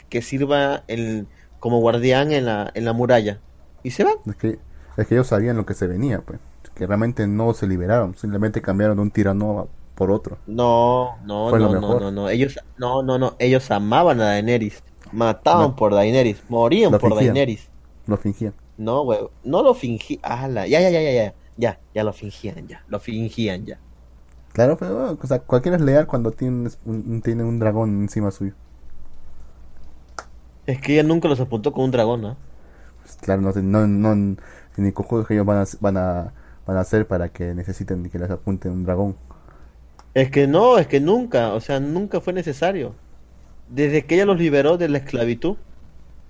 [0.08, 1.26] que sirva el-
[1.60, 3.40] como guardián en la, en la muralla.
[3.82, 4.14] Y se van.
[4.26, 4.58] es que,
[4.96, 6.38] es que ellos sabían lo que se venía, pues.
[6.74, 10.38] Que realmente no se liberaron, simplemente cambiaron de un tirano por otro.
[10.46, 12.28] No, no, Fue no, no, no, no.
[12.28, 13.34] Ellos, no, no, no.
[13.40, 14.82] Ellos amaban a Daenerys.
[15.10, 15.76] Mataban No.
[15.76, 16.42] por Daenerys.
[16.48, 17.34] Morían Lo por fingían.
[17.34, 17.68] Daenerys.
[18.06, 18.54] Lo fingían.
[18.76, 19.18] No, güey.
[19.42, 20.20] No lo fingían.
[20.22, 21.34] Ya, ya, ya, ya, ya.
[21.56, 22.84] Ya, ya lo fingían, ya.
[22.86, 23.80] Lo fingían, ya.
[24.52, 28.54] Claro, pero o sea, cualquiera es leal cuando tienes un, tiene un dragón encima suyo.
[30.66, 32.36] Es que ella nunca los apuntó con un dragón, ¿no?
[33.02, 34.36] Pues, claro, no, no, no,
[34.76, 36.32] ni cojudos que ellos van a, van a,
[36.66, 39.16] van a hacer para que necesiten que les apunte un dragón.
[40.14, 41.54] Es que no, es que nunca.
[41.54, 42.94] O sea, nunca fue necesario.
[43.68, 45.56] Desde que ella los liberó de la esclavitud,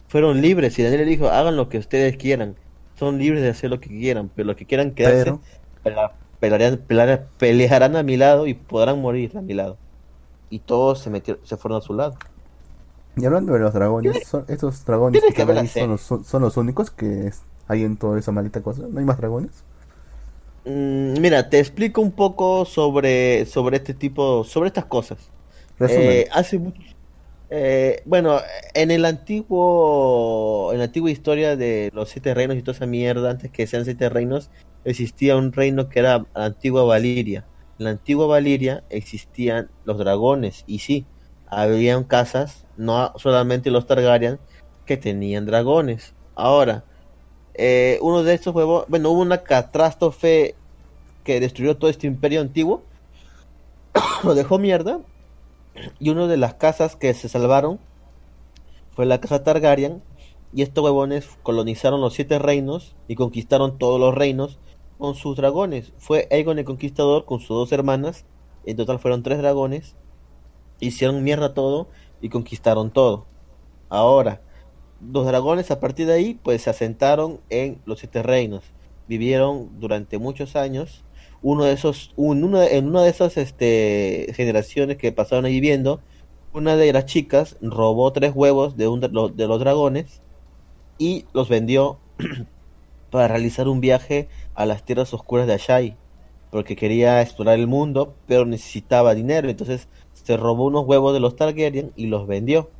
[0.08, 0.78] fueron libres.
[0.78, 2.56] Y Daniel le dijo, hagan lo que ustedes quieran.
[2.98, 5.34] Son libres de hacer lo que quieran, pero los que quieran quedarse,
[5.82, 9.76] Pero- pelearán- pelearán a mi lado y podrán morir a mi lado.
[10.50, 12.16] Y todos se metieron, se fueron a su lado.
[13.16, 16.42] Y hablando de los dragones, son, estos dragones que que ahí son los, son, son
[16.42, 17.32] los únicos que
[17.66, 18.82] hay en toda esa maldita cosa.
[18.88, 19.64] ¿No hay más dragones?
[20.64, 25.18] Mm, mira, te explico un poco sobre, sobre este tipo, sobre estas cosas.
[25.80, 26.80] Eh, hace mucho,
[27.50, 28.40] eh, bueno,
[28.74, 33.30] en el antiguo, en la antigua historia de los siete reinos y toda esa mierda,
[33.30, 34.50] antes que sean siete reinos,
[34.88, 37.44] existía un reino que era la antigua Valiria.
[37.78, 41.06] En la antigua Valiria existían los dragones y sí,
[41.46, 44.38] habían casas, no solamente los Targaryen,
[44.86, 46.14] que tenían dragones.
[46.34, 46.84] Ahora,
[47.54, 50.54] eh, uno de estos huevos, bueno, hubo una catástrofe
[51.24, 52.82] que destruyó todo este imperio antiguo,
[54.24, 55.00] lo dejó mierda,
[56.00, 57.78] y una de las casas que se salvaron
[58.90, 60.02] fue la casa Targaryen,
[60.52, 64.58] y estos huevones colonizaron los siete reinos y conquistaron todos los reinos
[64.98, 65.92] con sus dragones.
[65.98, 68.26] Fue Aegon el Conquistador con sus dos hermanas,
[68.66, 69.96] en total fueron tres dragones,
[70.80, 71.88] hicieron mierda todo
[72.20, 73.26] y conquistaron todo.
[73.88, 74.42] Ahora,
[75.00, 78.64] los dragones a partir de ahí pues se asentaron en los siete reinos.
[79.06, 81.04] Vivieron durante muchos años.
[81.40, 86.00] Uno de esos, en una de esas este, generaciones que pasaron ahí viviendo,
[86.52, 89.08] una de las chicas robó tres huevos de, un, de
[89.46, 90.20] los dragones
[90.98, 91.98] y los vendió
[93.10, 95.96] para realizar un viaje a las tierras oscuras de Ashai,
[96.50, 101.36] porque quería explorar el mundo, pero necesitaba dinero, entonces se robó unos huevos de los
[101.36, 102.70] Targaryen y los vendió.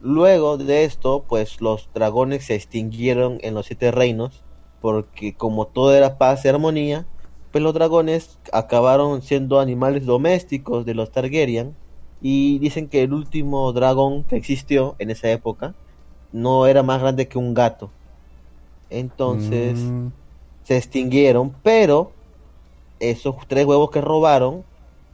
[0.00, 4.44] Luego de esto, pues los dragones se extinguieron en los siete reinos,
[4.80, 7.06] porque como todo era paz y armonía,
[7.50, 11.74] pues los dragones acabaron siendo animales domésticos de los Targaryen,
[12.20, 15.74] y dicen que el último dragón que existió en esa época
[16.32, 17.90] no era más grande que un gato.
[18.90, 20.08] Entonces Mm,
[20.64, 22.12] se extinguieron, pero
[23.00, 24.64] esos tres huevos que robaron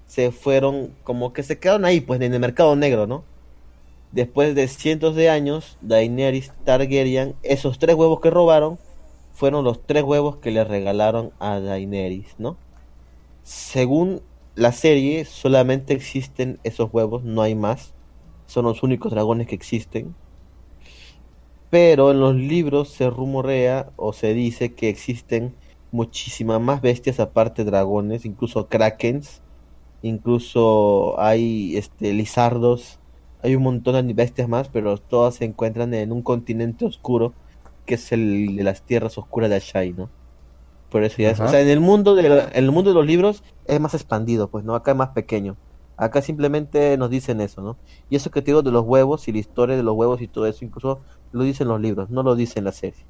[0.06, 3.24] se fueron como que se quedaron ahí, pues en el mercado negro, ¿no?
[4.12, 8.78] Después de cientos de años, Daenerys Targaryen, esos tres huevos que robaron
[9.32, 12.56] fueron los tres huevos que le regalaron a Daenerys, ¿no?
[13.42, 14.22] Según
[14.54, 17.92] la serie, solamente existen esos huevos, no hay más.
[18.46, 20.14] Son los únicos dragones que existen.
[21.74, 25.56] Pero en los libros se rumorea o se dice que existen
[25.90, 29.42] muchísimas más bestias aparte de dragones, incluso krakens,
[30.00, 33.00] incluso hay este lizardos,
[33.42, 37.34] hay un montón de bestias más, pero todas se encuentran en un continente oscuro,
[37.86, 40.10] que es el de las tierras oscuras de Ashai, ¿no?
[40.90, 43.04] Por eso ya es, o sea, en el mundo de en el mundo de los
[43.04, 44.76] libros es más expandido, pues, ¿no?
[44.76, 45.56] Acá es más pequeño.
[45.96, 47.76] Acá simplemente nos dicen eso, ¿no?
[48.10, 50.28] Y eso que te digo de los huevos y la historia de los huevos y
[50.28, 51.00] todo eso, incluso
[51.32, 53.04] lo dicen los libros, no lo dice en la serie.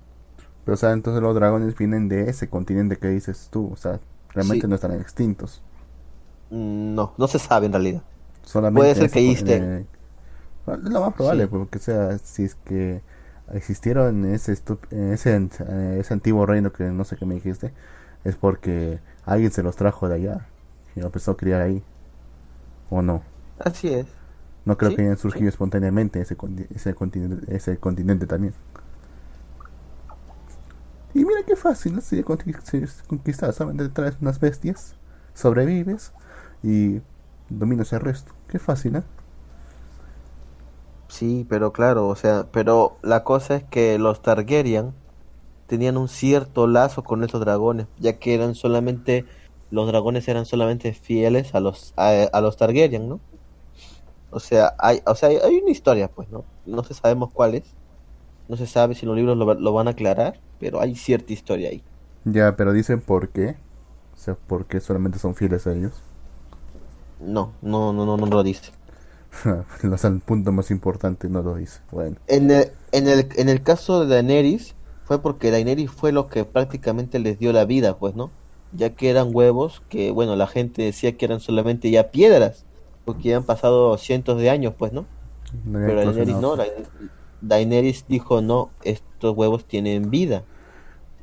[0.65, 3.71] Pero, o sea, entonces los dragones vienen de ese continente que dices tú.
[3.73, 4.69] O sea, realmente Sí.
[4.69, 5.63] no están extintos.
[6.51, 8.03] Mm, No, no se sabe en realidad.
[8.43, 9.89] Solamente Puede ser ese que existen.
[10.67, 11.49] es lo más probable, Sí.
[11.49, 13.03] porque sea, si es que
[13.53, 17.35] existieron en ese, estu- en ese, eh, ese antiguo reino que no sé qué me
[17.35, 17.73] dijiste,
[18.25, 20.47] es porque alguien se los trajo de allá
[20.97, 21.83] y lo empezó a criar ahí.
[22.97, 23.23] ¿O no?
[23.59, 24.07] Así es.
[24.67, 26.37] No creo Sí, que hayan surgido espontáneamente ese,
[26.75, 28.55] ese, continente, ese continente también.
[31.15, 32.01] Y mira qué fácil, ¿no?
[32.01, 34.97] Si conqui- si conquistas, solamente traes unas bestias,
[35.35, 36.13] sobrevives
[36.63, 37.01] y
[37.49, 38.33] dominas el resto.
[38.49, 39.03] Qué fácil, ¿eh?
[41.09, 44.95] Sí, pero claro, o sea, pero la cosa es que los Targaryen
[45.67, 49.27] tenían un cierto lazo con esos dragones, ya que eran solamente,
[49.75, 53.21] los dragones eran solamente fieles a los, a, a los Targaryen, ¿no?
[54.31, 56.45] O sea, hay, o sea, hay, una historia, pues, ¿no?
[56.65, 57.65] No se sabemos cuál es,
[58.49, 61.71] no se sabe si los libros lo, lo van a aclarar, pero hay cierta historia
[61.71, 61.83] ahí.
[62.25, 63.57] Ya, pero dicen por qué.
[64.15, 66.03] O sea, por qué solamente son fieles a ellos.
[67.21, 68.71] No, no, no, no, no lo dice.
[69.83, 71.81] el punto más importante no lo dice.
[71.91, 76.29] Bueno, En el, en el, en el caso de Daenerys, fue porque Daenerys fue lo
[76.29, 78.31] que prácticamente les dio la vida, pues, ¿no?
[78.75, 82.67] Ya que eran huevos que, bueno, la gente decía que eran solamente ya piedras,
[83.05, 85.11] porque ya han pasado cientos de años, pues, ¿no?
[85.85, 86.67] Pero Daenerys no, Da-
[87.41, 90.49] Daenerys dijo, no, estos huevos tienen vida.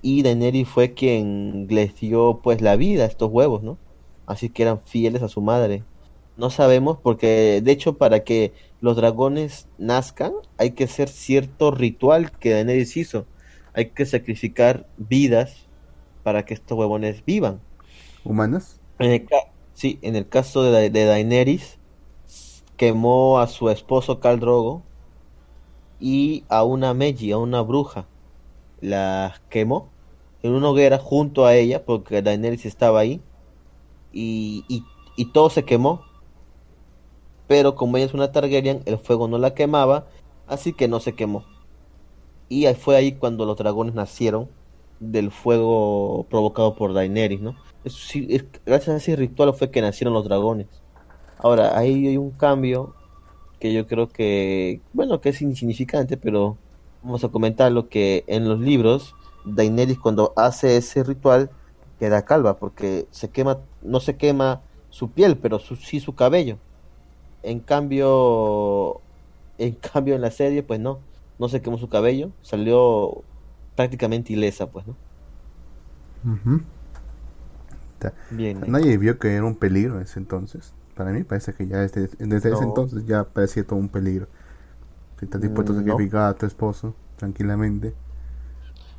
[0.01, 3.81] Y Daenerys fue quien les dio, pues, la vida a estos huevos, ¿no?
[4.27, 5.87] Así que eran fieles a su madre.
[6.35, 12.31] No sabemos porque, de hecho, para que los dragones nazcan, hay que hacer cierto ritual
[12.39, 13.29] que Daenerys hizo.
[13.73, 15.70] Hay que sacrificar vidas
[16.23, 17.63] para que estos huevones vivan.
[18.23, 18.79] ¿Humanas?
[18.99, 19.27] En el
[19.73, 21.81] sí, en el caso de, Da- de Daenerys,
[22.77, 24.89] quemó a su esposo Khal Drogo
[25.99, 28.09] y a una Meji, a una bruja.
[28.81, 29.95] Las quemó
[30.41, 33.27] en una hoguera junto a ella, porque Daenerys estaba ahí.
[34.11, 34.85] Y, y,
[35.17, 36.11] y todo se quemó.
[37.47, 40.07] Pero como ella es una Targaryen, el fuego no la quemaba,
[40.47, 41.45] así que no se quemó.
[42.49, 44.51] Y fue ahí cuando los dragones nacieron
[45.01, 47.57] del fuego provocado por Daenerys, ¿no?
[47.83, 50.67] Es, es- gracias a ese ritual fue que nacieron los dragones.
[51.39, 52.95] Ahora, ahí hay un cambio
[53.59, 56.57] que yo creo que, bueno, que es insignificante, pero
[57.03, 61.51] vamos a comentarlo que en los libros, Daenerys cuando hace ese ritual
[61.99, 66.59] queda calva porque se quema, no se quema su piel, pero su- sí su cabello.
[67.43, 69.01] En cambio,
[69.57, 70.99] en cambio en la serie, pues no,
[71.39, 73.23] no se quemó su cabello, salió
[73.75, 74.99] prácticamente ilesa, pues, ¿no?
[76.25, 76.61] Ujú.
[77.99, 78.65] Ta- Bien.
[78.65, 80.73] Nadie vio que era un peligro en ese entonces.
[80.95, 84.27] Para mí parece que ya desde, desde ese entonces ya parecía todo un peligro.
[85.19, 85.77] Si estás dispuesto a no.
[85.77, 87.93] sacrificar a tu esposo tranquilamente.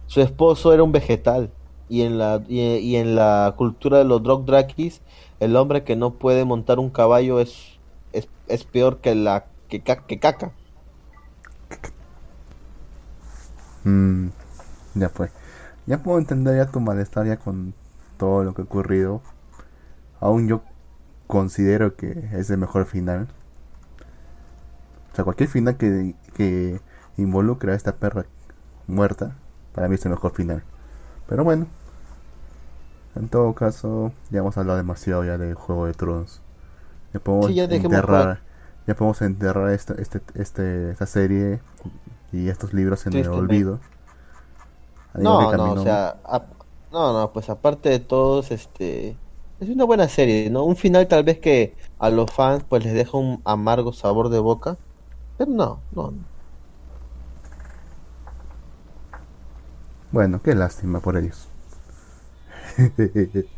[0.07, 1.55] Su esposo era un vegetal.
[1.89, 4.93] Y en la, y, y en la cultura de los Dothraki,
[5.41, 7.81] el hombre que no puede montar un caballo es,
[8.13, 10.55] es, es peor que la que, que caca.
[13.87, 14.29] Mm,
[14.95, 15.31] ya fue.
[15.87, 17.75] Ya puedo entender ya tu malestar ya con
[18.19, 19.23] todo lo que ha ocurrido.
[20.21, 20.63] Aún yo
[21.27, 23.29] considero que es el mejor final.
[25.13, 26.81] O sea, cualquier final que, que
[27.17, 28.25] involucre a esta perra
[28.87, 29.37] muerta,
[29.75, 30.63] para mí es el mejor final.
[31.29, 31.67] Pero bueno,
[33.15, 36.41] en todo caso, ya hemos hablado demasiado ya de Juego de Tronos.
[37.13, 38.41] Ya podemos Sí, ya dejemos enterrar,
[38.87, 41.61] ya podemos enterrar esta, este, este, esta serie
[42.33, 43.81] y estos libros en el olvido.
[45.15, 46.21] No, no, o sea,
[46.91, 49.17] no, no, pues aparte de todos, este,
[49.61, 50.65] es una buena serie, ¿no?
[50.65, 54.39] Un final tal vez que a los fans pues les deja un amargo sabor de
[54.39, 54.79] boca,
[55.39, 56.33] pero no, no, no.
[60.11, 61.49] Bueno, qué lástima por ellos.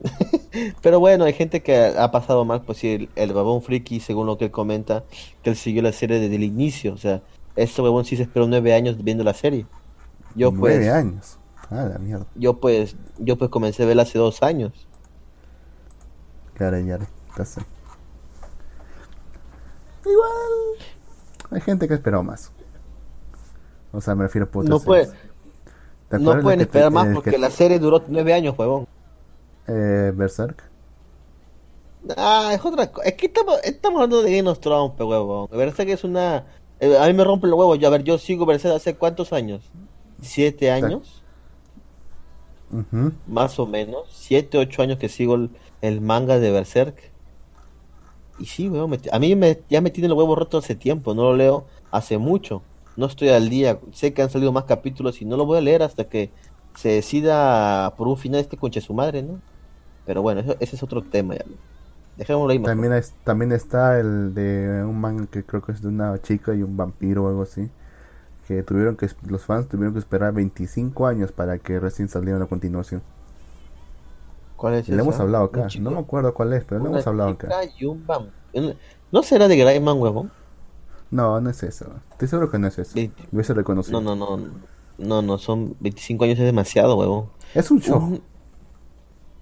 [0.82, 4.26] Pero bueno, hay gente que ha pasado mal, pues sí, el, el babón friki, según
[4.26, 5.04] lo que él comenta,
[5.42, 7.22] que él siguió la serie desde el inicio, o sea,
[7.56, 9.66] ese babón sí se esperó nueve años viendo la serie.
[10.34, 11.38] Yo pues, Nueve años.
[11.70, 12.26] Ah, la mierda.
[12.34, 14.86] yo pues, yo pues comencé a verla hace dos años.
[16.54, 16.98] Claro, ya,
[17.44, 17.60] sé.
[20.04, 20.86] Igual.
[21.50, 22.52] Hay gente que ha esperado más.
[23.92, 25.22] O sea, me refiero a No, putas puede, series.
[26.08, 28.86] ¿Te no la pueden te- esperar más porque que- la serie duró nueve años, huevón.
[29.66, 30.62] eh, Berserk.
[32.16, 33.06] Ah, es otra cosa.
[33.08, 35.48] Es que estamos, estamos hablando de Game of Thrones, huevón.
[35.52, 36.44] Berserk es una.
[36.80, 37.78] eh, A mí me rompen los huevos.
[37.78, 39.62] Yo, a ver, yo sigo Berserk hace cuántos años?
[40.20, 41.24] ¿Siete años?
[43.26, 44.08] Más o menos.
[44.12, 45.50] Siete, ocho años que sigo el,
[45.80, 47.14] el manga de Berserk.
[48.38, 48.90] Y sí, huevón.
[48.90, 51.14] me- a mí me, ya me tiene los huevos rotos hace tiempo.
[51.14, 52.62] No lo leo hace mucho.
[52.96, 53.80] No estoy al día.
[53.92, 56.32] Sé que han salido más capítulos y no lo voy a leer hasta que
[56.74, 59.42] se decida por un final este conche su madre, ¿no?
[60.04, 61.44] Pero bueno, eso- ese es otro tema ya.
[62.16, 62.58] Dejémoslo ahí.
[62.60, 66.54] También, es- también está el de un manga que creo que es de una chica
[66.54, 67.70] y un vampiro o algo así.
[68.50, 72.46] Que tuvieron que, los fans tuvieron que esperar 25 años para que recién saliera la
[72.46, 73.00] continuación.
[74.56, 75.22] ¿Cuál es le hemos esa?
[75.22, 75.68] hablado Un acá.
[75.78, 77.70] No me acuerdo cuál es, pero le hemos hablado chica acá.
[77.78, 78.04] y un
[79.12, 80.32] ¿No será de Grayman, huevón?
[81.12, 81.92] No, no es eso.
[82.10, 82.92] Estoy seguro que no es eso.
[82.96, 84.00] Veinte- Hubiese reconocido.
[84.00, 84.48] No, no, no.
[84.98, 87.26] No, no, son 25 años es demasiado, huevón.
[87.54, 87.98] Es un show.
[87.98, 88.22] Un-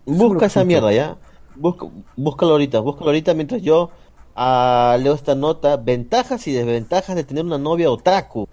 [0.04, 1.16] Busca esa mierda, ¿ya?
[1.56, 3.88] Busca, búscalo ahorita, búscalo ahorita mientras yo
[4.36, 5.78] ah, leo esta nota.
[5.78, 8.46] Ventajas y desventajas de tener una novia otaku.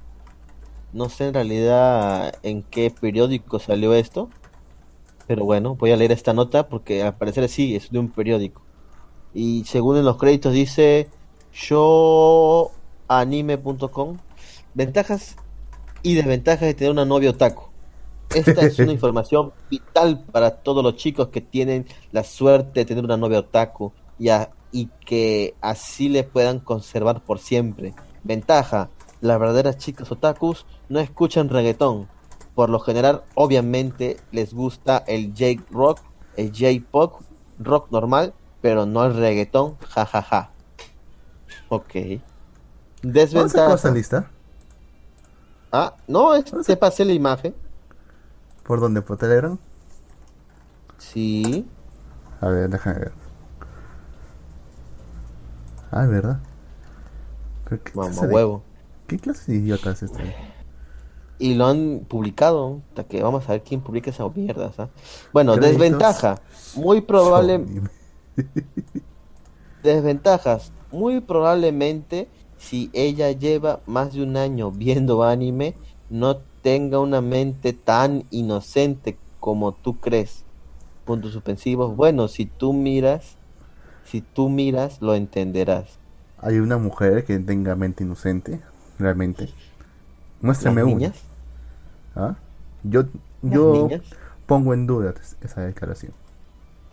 [0.95, 4.29] No sé en realidad en qué periódico salió esto.
[5.27, 8.63] Pero bueno, voy a leer esta nota porque al parecer sí, es de un periódico.
[9.33, 11.09] Y según en los créditos dice
[11.51, 14.17] showanime.com
[14.73, 15.35] Ventajas
[16.03, 17.63] y desventajas de tener una novia otaku.
[18.33, 23.03] Esta es una información vital para todos los chicos que tienen la suerte de tener
[23.03, 27.95] una novia otaku y, a- y que así le puedan conservar por siempre.
[28.23, 28.91] Ventaja,
[29.25, 32.07] las verdaderas chicas otakus no escuchan reggaetón.
[32.53, 35.99] Por lo general, obviamente, les gusta el J-Rock,
[36.37, 37.21] el J-Pop,
[37.59, 40.51] rock normal, pero no el reggaetón, jajaja.
[41.69, 41.91] Ok.
[41.93, 43.73] ¿Dónde sacó Desventaja.
[43.75, 44.31] esa lista?
[45.71, 46.79] Ah, no, es- ¿Dónde te sacó?
[46.81, 47.53] pasé la imagen.
[48.63, 49.01] ¿Por dónde?
[49.01, 49.57] ¿Por Telegram?
[50.97, 51.67] Sí.
[52.41, 53.11] A ver, déjame ver.
[55.91, 56.39] Ah, es verdad.
[57.65, 58.63] Pero ¿Qué Mamá huevo.
[59.07, 60.35] ¿Qué clase de idiota es este?
[61.37, 62.81] Y lo han publicado.
[62.89, 64.71] Hasta que vamos a ver quién publica esa mierda.
[64.77, 64.89] ¿ah?
[65.33, 65.79] Bueno, Créditos.
[65.79, 66.41] desventaja.
[66.75, 67.65] Muy probable.
[69.83, 70.71] Desventajas.
[70.91, 72.27] Muy probablemente,
[72.57, 75.75] si ella lleva más de un año viendo anime,
[76.09, 80.45] no tenga una mente tan inocente como tú crees.
[81.05, 81.95] Puntos suspensivos.
[81.95, 83.37] Bueno, si tú miras,
[84.05, 85.99] si tú miras, lo entenderás.
[86.39, 88.61] Hay una mujer que tenga mente inocente,
[88.99, 89.49] realmente.
[90.41, 90.95] Muéstrame ¿Las una.
[90.95, 91.15] niñas?
[92.15, 92.35] ¿Ah?
[92.83, 93.03] Yo,
[93.49, 94.01] ¿Las yo niñas?
[94.45, 96.13] pongo en duda esa declaración.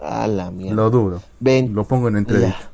[0.00, 0.74] A la mierda.
[0.74, 1.22] Lo dudo.
[1.40, 2.48] Ven- Lo pongo en entredicho.
[2.50, 2.70] Ya.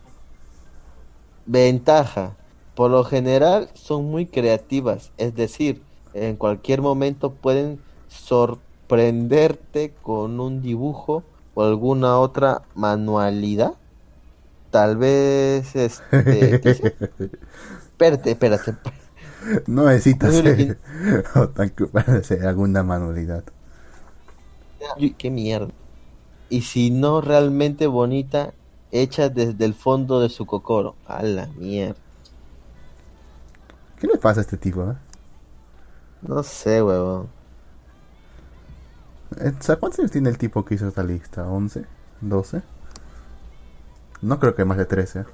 [1.47, 2.37] Ventaja.
[2.75, 5.83] Por lo general son muy creativas, es decir,
[6.15, 11.25] en cualquier momento pueden sorprenderte con un dibujo
[11.55, 13.75] o alguna otra manualidad.
[14.71, 16.61] Tal vez este
[17.93, 18.75] espérate, espérate.
[19.67, 20.79] No necesitas ser
[21.35, 23.45] otaku para hacer alguna manualidad.
[24.97, 25.73] Uy, qué mierda.
[26.51, 28.55] Y si no realmente bonita,
[28.91, 30.97] hecha desde el fondo de su cocoro.
[31.07, 31.97] A la mierda.
[33.99, 34.91] ¿Qué le pasa a este tipo?
[34.91, 34.97] eh?
[36.23, 37.29] No sé, huevón.
[39.37, 41.47] Eh, ¿Cuántos años tiene el tipo que hizo esta lista?
[41.47, 41.87] ¿11?
[42.23, 42.63] ¿12?
[44.23, 45.25] No creo que más de 13.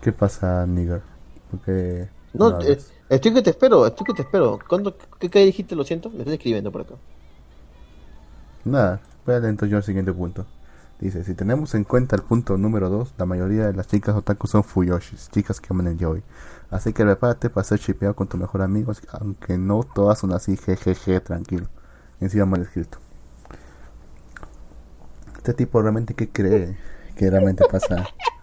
[0.00, 1.02] ¿Qué pasa, nigger?
[1.50, 2.78] Porque No, no eh,
[3.08, 4.58] estoy que te espero, estoy que te espero.
[4.68, 5.74] ¿Cuándo, qué, qué dijiste?
[5.76, 6.94] Lo siento, me están escribiendo por acá.
[8.64, 10.46] Nada, voy a leer entonces yo al siguiente punto.
[10.98, 14.46] Dice, si tenemos en cuenta el punto número 2, la mayoría de las chicas otaku
[14.46, 16.22] son fuyoshis, chicas que aman el yaoi.
[16.70, 20.56] Así que prepárate para ser chipeado con tu mejor amigo, aunque no todas son así,
[20.58, 21.68] jejeje, tranquilo.
[22.20, 22.98] Encima mal escrito.
[25.38, 26.76] Este tipo realmente qué cree
[27.16, 28.06] que realmente pasa.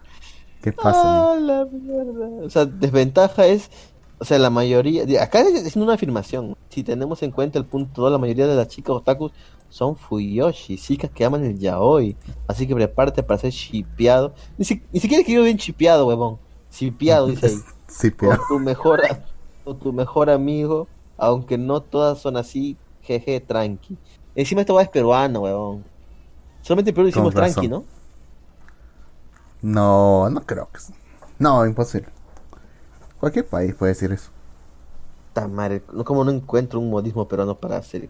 [0.76, 1.32] ¿Qué pasa?
[1.32, 2.44] Ah, la mierda.
[2.44, 3.70] O sea, desventaja es,
[4.18, 6.56] o sea, la mayoría, acá es una afirmación.
[6.68, 9.32] Si tenemos en cuenta el punto 2, la mayoría de las chicas otakus
[9.70, 12.16] son fuyoshi, chicas que aman el yaoi.
[12.46, 14.32] Así que prepárate para ser chipeado.
[14.56, 16.38] Ni, si- ni siquiera escribió bien chipeado, huevón.
[16.70, 17.58] Chipeado, dice ahí.
[18.30, 19.00] Pero tu mejor
[19.64, 23.96] con tu mejor amigo, aunque no todas son así, jeje, tranqui.
[24.34, 25.84] Encima este weá es peruano, weón.
[26.62, 27.54] Solamente en Perú razón.
[27.54, 27.84] tranqui, ¿no?
[29.62, 30.80] No, no creo que.
[31.38, 32.08] No, imposible.
[33.20, 34.30] Cualquier país puede decir eso.
[35.32, 38.08] Ta madre, no como no encuentro un modismo peruano para hacer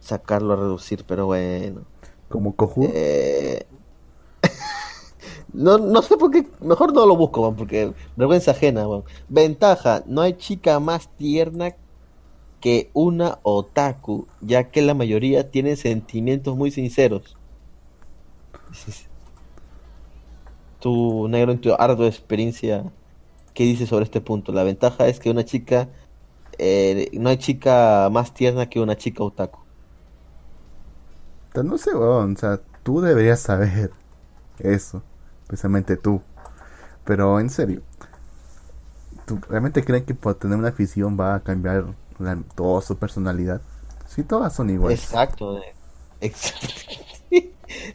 [0.00, 1.82] sacarlo a reducir, pero bueno.
[2.28, 2.90] Como cojudo.
[2.92, 3.66] Eh,
[5.52, 8.86] no, no sé por qué, mejor no lo busco, porque vergüenza ajena.
[9.28, 11.74] Ventaja, no hay chica más tierna
[12.60, 17.36] que una otaku, ya que la mayoría tienen sentimientos muy sinceros.
[20.84, 22.92] Tu negro en tu ardua experiencia,
[23.54, 24.52] ¿qué dices sobre este punto?
[24.52, 25.90] La ventaja es que una chica,
[26.58, 29.60] eh, no hay chica más tierna que una chica otaku.
[31.62, 33.92] No sé, weón, o sea, tú deberías saber
[34.58, 35.02] eso,
[35.44, 36.22] especialmente tú.
[37.04, 37.82] Pero en serio,
[39.26, 41.86] ¿tú realmente crees que por tener una afición va a cambiar
[42.18, 43.60] la- toda su personalidad?
[44.06, 45.00] Si todas son iguales.
[45.00, 45.74] Exacto, eh,
[46.20, 46.68] exacto.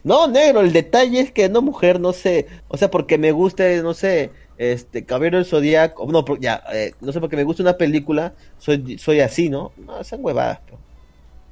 [0.04, 3.82] No, negro, el detalle es que no mujer, no sé, o sea, porque me guste,
[3.82, 7.78] no sé, este, Caballero del Zodíaco, no, ya, eh, no sé, porque me gusta una
[7.78, 9.72] película, soy, soy así, ¿no?
[9.76, 10.78] No, son huevadas, pero.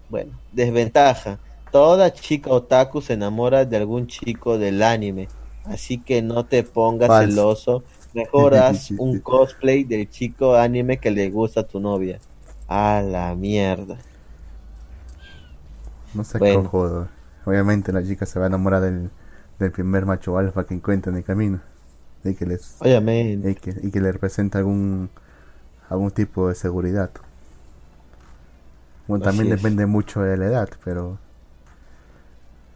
[0.09, 1.39] Bueno, desventaja.
[1.71, 5.29] Toda chica otaku se enamora de algún chico del anime,
[5.65, 7.31] así que no te pongas Falso.
[7.31, 7.85] celoso,
[8.15, 12.21] mejor haz un cosplay del chico anime que le gusta a tu novia.
[12.67, 13.99] A la mierda.
[16.15, 17.09] No sé Bueno.
[17.49, 19.11] Obviamente la chica se va a enamorar del,
[19.59, 21.61] del primer macho alfa que encuentra en el camino.
[22.23, 23.51] Y que les Obviamente.
[23.51, 25.09] y que, y que le representa algún
[25.89, 27.11] algún tipo de seguridad.
[29.07, 29.57] Bueno, también es.
[29.57, 31.19] depende mucho de la edad, pero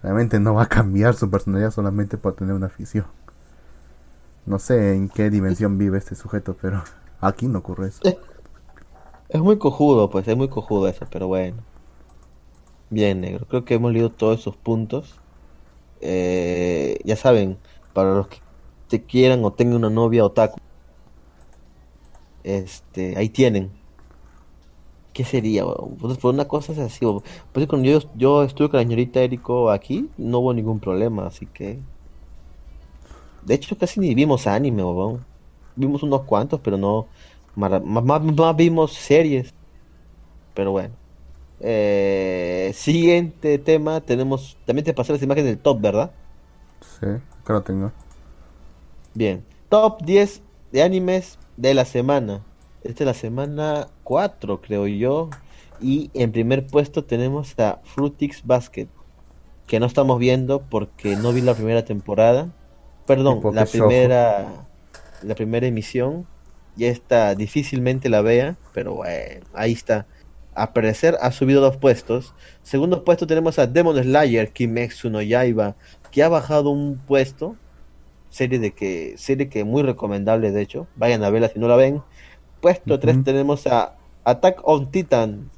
[0.02, 3.04] realmente no va a cambiar su personalidad solamente por tener una afición.
[4.46, 6.82] No sé en qué dimensión vive este sujeto, pero
[7.20, 8.00] aquí no ocurre eso.
[9.28, 11.58] Es muy cojudo, pues, es muy cojudo eso, pero bueno.
[12.92, 13.46] Bien, negro.
[13.48, 15.14] Creo que hemos leído todos esos puntos.
[16.02, 17.56] Eh, ya saben,
[17.94, 18.36] para los que
[18.88, 20.58] te quieran o tengan una novia otaku,
[22.44, 23.70] este, ahí tienen.
[25.14, 25.64] ¿Qué sería?
[26.00, 27.06] Pues, por una cosa es así.
[27.52, 31.46] Pues cuando yo, yo estuve con la señorita Eriko aquí, no hubo ningún problema, así
[31.46, 31.78] que.
[33.42, 35.24] De hecho, casi ni vimos anime, weón.
[35.76, 37.06] Vimos unos cuantos, pero no.
[37.56, 39.54] más, más vimos series.
[40.54, 41.01] Pero bueno.
[41.64, 44.58] Eh, siguiente tema, tenemos.
[44.66, 46.10] También te pasé las imágenes del top, ¿verdad?
[46.80, 47.06] Sí,
[47.40, 47.92] acá lo tengo.
[49.14, 49.44] Bien.
[49.68, 50.42] Top 10
[50.72, 52.42] de animes de la semana.
[52.82, 55.30] Esta es la semana 4, creo yo.
[55.80, 58.88] Y en primer puesto tenemos a Fruitix Basket.
[59.66, 62.50] Que no estamos viendo porque no vi la primera temporada.
[63.06, 64.66] Perdón, la primera.
[65.22, 66.26] La primera emisión.
[66.74, 68.56] Ya está, difícilmente la vea.
[68.74, 70.06] Pero bueno, ahí está.
[70.54, 72.34] A parecer ha subido dos puestos.
[72.62, 75.76] Segundo puesto tenemos a Demon Slayer Kimetsu no Yaiba.
[76.10, 77.56] Que ha bajado un puesto.
[78.28, 80.86] Serie de que serie que muy recomendable de hecho.
[80.96, 82.02] Vayan a verla si no la ven.
[82.60, 83.24] Puesto 3 Ujú.
[83.24, 85.50] tenemos a Attack on Titan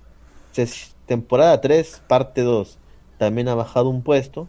[1.06, 2.78] temporada 3 parte 2
[3.18, 4.48] también ha bajado un puesto.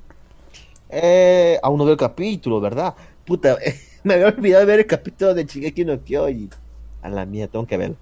[0.89, 2.93] Eh, aún no veo el capítulo verdad
[3.25, 3.57] puta
[4.03, 6.49] me había olvidado de ver el capítulo de Shingeki no Kyojin.
[7.01, 7.97] A la mía tengo que verlo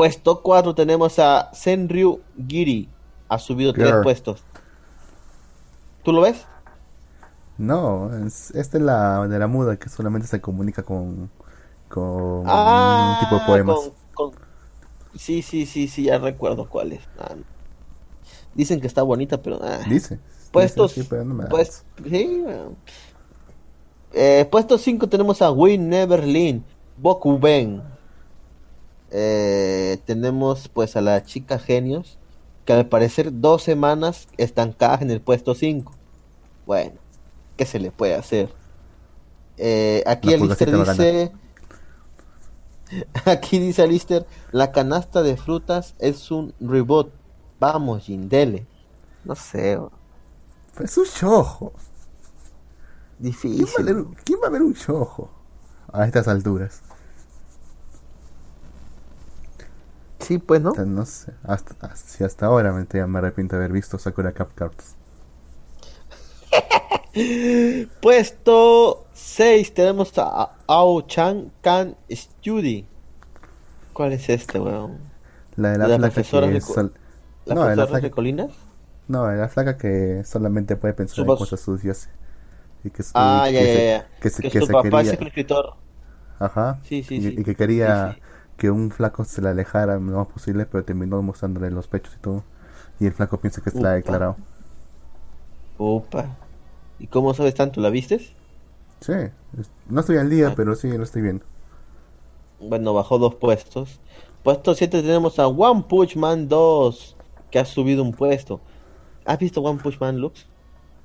[0.00, 2.88] puesto 4 tenemos a Senryu Giri
[3.28, 4.02] ha subido 3 Girl.
[4.02, 4.42] puestos
[6.02, 6.46] ¿tú lo ves?
[7.58, 11.28] No, es, esta es la de la muda que solamente se comunica con,
[11.90, 13.76] con Ah, un tipo de poemas.
[14.14, 14.40] con- con-
[15.14, 17.00] Sí, sí, sí, sí, ya recuerdo cuál es.
[17.18, 17.42] Ah, no.
[18.54, 19.58] Dicen que está bonita, pero...
[19.62, 19.80] ah.
[19.86, 20.18] Dice.
[20.52, 20.94] Puestos...
[20.94, 22.76] Dice, sí, pero no me pues, sí, bueno.
[24.14, 26.64] Eh, puesto 5 tenemos a Win Neverlin,
[26.96, 27.82] Boku Ben.
[29.10, 32.18] Eh, tenemos pues a la chica genios,
[32.64, 35.92] que al parecer dos semanas estancadas en el puesto 5.
[36.66, 36.92] Bueno,
[37.56, 38.54] ¿qué se le puede hacer?
[39.56, 41.08] Eh, aquí La el pulga sí Lister te va a ganar.
[41.08, 41.32] dice...
[43.24, 47.12] Aquí dice Alister, la canasta de frutas es un reboot.
[47.60, 48.66] Vamos, Gindele.
[49.24, 49.78] No sé,
[50.82, 51.72] Es un shojo.
[53.54, 53.84] ¿Quién va, a difícil.
[53.84, 55.30] leer- quién va a ver un shojo
[55.92, 56.82] a estas alturas?
[60.20, 60.72] Sí, pues, ¿no?
[60.74, 61.32] No sé.
[61.42, 64.96] Hasta, hasta- si hasta ahora me, me arrepiento de haber visto Sakura Cap Cards.
[68.00, 72.86] Puesto 6 tenemos a Ao Chan Kan Study.
[73.92, 74.98] ¿Cuál es este, weón?
[75.56, 76.92] La de la, ¿La flaca profesora que de es sol-
[77.44, 78.52] ¿La No, la profesora flaca- de colinas?
[79.08, 82.08] No, la flaca que solamente puede pensar en cosas sucias.
[82.84, 84.08] Y que, Ah, y ya, que ya, ya.
[84.20, 85.12] Que, se, Que que su papá quería.
[85.12, 85.74] es el escritor.
[86.38, 86.80] Ajá.
[86.82, 87.34] Sí, sí, y, sí.
[87.38, 88.22] y que quería Sí, sí.
[88.60, 92.18] Que un flaco se la alejara lo más posible, pero terminó mostrándole los pechos y
[92.20, 92.44] todo.
[93.00, 94.36] Y el flaco piensa que se la ha declarado.
[95.78, 96.36] Opa.
[96.98, 97.80] ¿Y cómo sabes tanto?
[97.80, 98.32] ¿La vistes?
[99.00, 99.14] Sí,
[99.88, 100.54] no estoy al día, Ah.
[100.54, 101.44] pero sí lo estoy viendo.
[102.60, 103.98] Bueno, bajó dos puestos.
[104.42, 107.16] Puesto 7 tenemos a One Punch Man 2,
[107.50, 108.60] que ha subido un puesto.
[109.24, 110.46] ¿Has visto One Punch Man, Lux?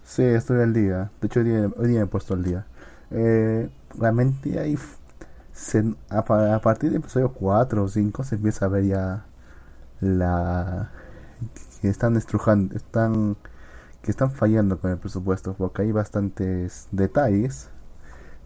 [0.04, 1.12] Sí, estoy al día.
[1.22, 2.66] De hecho, hoy día, hoy día me he puesto al día.
[3.12, 4.98] Eh, realmente ahí, f-
[6.10, 9.26] a partir del episodio 4 o 5 se empieza a ver ya
[10.02, 10.92] la
[11.82, 13.38] que están estrujando, están
[14.02, 17.70] que están fallando con el presupuesto, porque hay bastantes detalles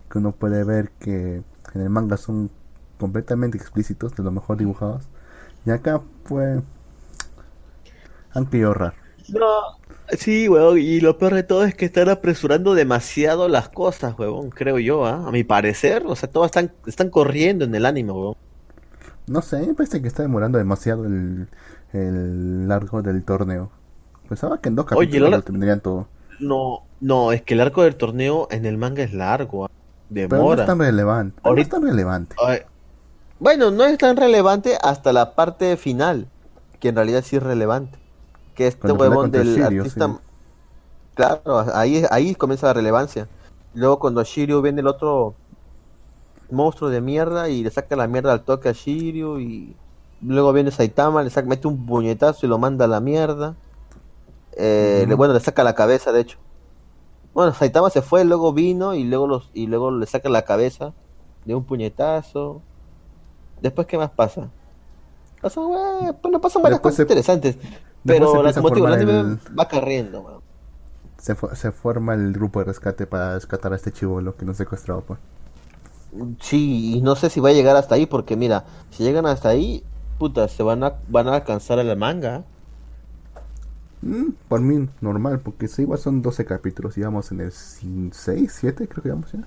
[0.09, 1.43] que uno puede ver que
[1.73, 2.49] en el manga son
[2.97, 5.09] completamente explícitos, de lo mejor dibujados,
[5.65, 6.61] y acá pues
[8.33, 9.08] han querido ahorrar.
[9.33, 9.47] No,
[10.17, 14.49] sí, weón, y lo peor de todo es que están apresurando demasiado las cosas, weón,
[14.49, 15.27] creo yo, ¿ah?
[15.27, 18.35] a mi parecer, o sea, todos están, están corriendo en el anime, weón.
[19.27, 21.47] No sé, me parece que está demorando demasiado el,
[21.93, 23.69] el largo del torneo.
[24.27, 26.07] Pensaba que en dos capítulos Oye, lo tendrían todo.
[26.39, 29.69] No, no, es que el arco del torneo en el manga es largo, ¿ah?
[30.11, 30.61] Pero no demora.
[30.63, 31.35] es tan relevante.
[31.35, 32.35] pero No Ahorita- es tan relevante.
[32.43, 32.59] Ay,
[33.39, 36.25] Bueno, no es tan relevante hasta la parte final,
[36.79, 37.98] que en realidad sí es relevante.
[38.59, 40.07] Que este huevón del Shiryu, artista...
[40.07, 40.13] sí.
[41.15, 43.27] Claro, ahí, ahí comienza la relevancia.
[43.73, 45.33] Luego cuando Shiryu viene el otro
[46.51, 49.75] monstruo de mierda y le saca la mierda al toque a Shiryu y
[50.21, 53.55] luego viene Saitama, le saca, mete un puñetazo y lo manda a la mierda.
[54.53, 56.37] Eh, le- bueno, le saca la cabeza, de hecho.
[57.33, 60.93] Bueno, Saitama se fue, luego vino y luego los y luego le saca la cabeza
[61.45, 62.61] de un puñetazo.
[63.61, 64.49] Después, ¿qué más pasa?
[65.41, 67.57] Pasa, bueno, bueno, pasan varias Después cosas se- interesantes.
[68.13, 70.41] Pero la, como digo, anime el- va corriendo, weón.
[71.17, 75.01] Se, se forma el grupo de rescate para rescatar a este chivolo que nos secuestrado.
[75.01, 75.19] Pues.
[76.39, 79.49] Sí, y no sé si va a llegar hasta ahí, porque mira, si llegan hasta
[79.49, 79.83] ahí,
[80.17, 82.43] puta, se van a, van a alcanzar a la manga.
[84.01, 86.97] Mm, por mí, normal, porque sí, igual son 12 capítulos.
[86.97, 89.39] Y vamos en el 6, 7, creo que vamos ya.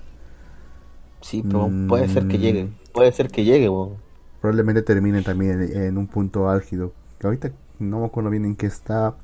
[1.23, 1.89] Sí, pero Mm.
[1.89, 3.95] puede ser que llegue, puede ser que llegue, weón.
[4.41, 6.93] Probablemente terminen también en, en un punto álgido.
[7.19, 7.53] Que ahorita
[7.83, 9.15] no me acuerdo bien en qué está.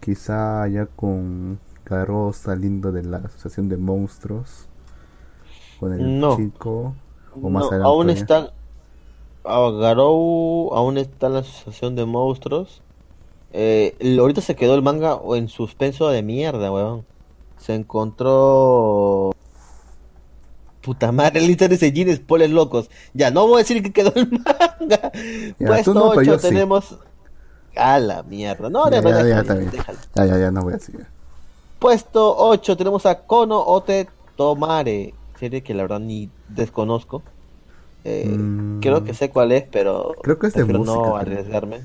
[0.00, 4.66] Quizá ya con Garo saliendo de la asociación de monstruos.
[5.80, 6.36] Con el No.
[6.36, 6.94] chico.
[7.40, 7.88] O más No, adelante.
[7.88, 8.52] aún está,
[9.44, 12.82] Garou aún está en la asociación de monstruos.
[13.52, 17.04] Eh, ahorita se quedó el manga en suspenso de mierda, weón.
[17.58, 19.32] Se encontró...
[20.82, 22.88] Puta madre, lista de sellines, poles locos.
[23.12, 25.10] Ya, no voy a decir que quedó el manga.
[25.58, 26.48] Ya, Puesto tú no, pero 8 yo sí.
[26.48, 26.96] tenemos...
[27.76, 28.68] A la mierda.
[28.70, 29.98] No, Ya, no, ya, ya, déjalo.
[30.14, 31.06] Ya, ya, ya, no voy a seguir.
[31.78, 37.22] Puesto 8 tenemos a Kono Ote Tomare, serie que la verdad ni desconozco.
[38.04, 38.80] Eh, Mm.
[38.80, 41.16] Creo que sé cuál es, pero Creo que es de no música, creo.
[41.16, 41.80] arriesgarme.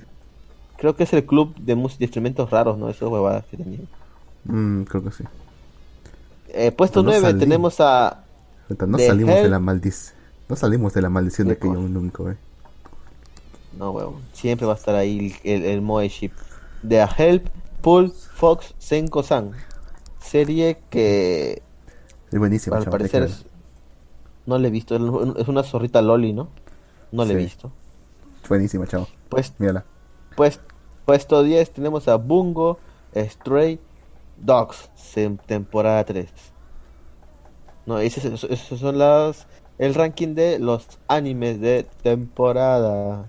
[0.77, 2.89] Creo que es el club de, de instrumentos raros, ¿no?
[2.89, 3.87] Esas huevadas que tenían.
[4.45, 5.23] Mm, creo que sí.
[6.49, 7.39] Eh, puesto no 9 salí.
[7.39, 8.23] tenemos a...
[8.69, 10.15] No The salimos de la maldición.
[10.49, 11.87] No salimos de la maldición de ¿Qué aquello cosa?
[11.87, 12.37] nunca, eh.
[13.81, 14.21] No, huevón.
[14.31, 16.31] Siempre va a estar ahí el, el Moe Ship.
[16.83, 17.47] A Help,
[17.81, 19.53] Pull, Fox, Senko-san.
[20.19, 21.63] Serie que
[22.31, 23.43] Es buenísimo, al parecer es...
[24.45, 24.95] No le he visto.
[25.35, 26.49] Es una zorrita loli, ¿no?
[27.11, 27.71] No le he visto.
[28.47, 29.07] Buenísima, chavo.
[29.29, 29.83] Pues Mírala.
[30.35, 30.59] Pues,
[31.05, 32.77] puesto 10 tenemos a Bungo
[33.15, 33.79] Stray
[34.37, 34.91] Dogs,
[35.47, 36.29] temporada 3.
[37.87, 38.47] No, esos
[38.79, 39.47] son las
[39.79, 43.25] el ranking de los animes de temporada.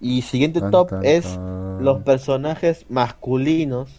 [0.00, 1.84] Y siguiente Tan, top tan, es tan.
[1.84, 3.90] los personajes masculinos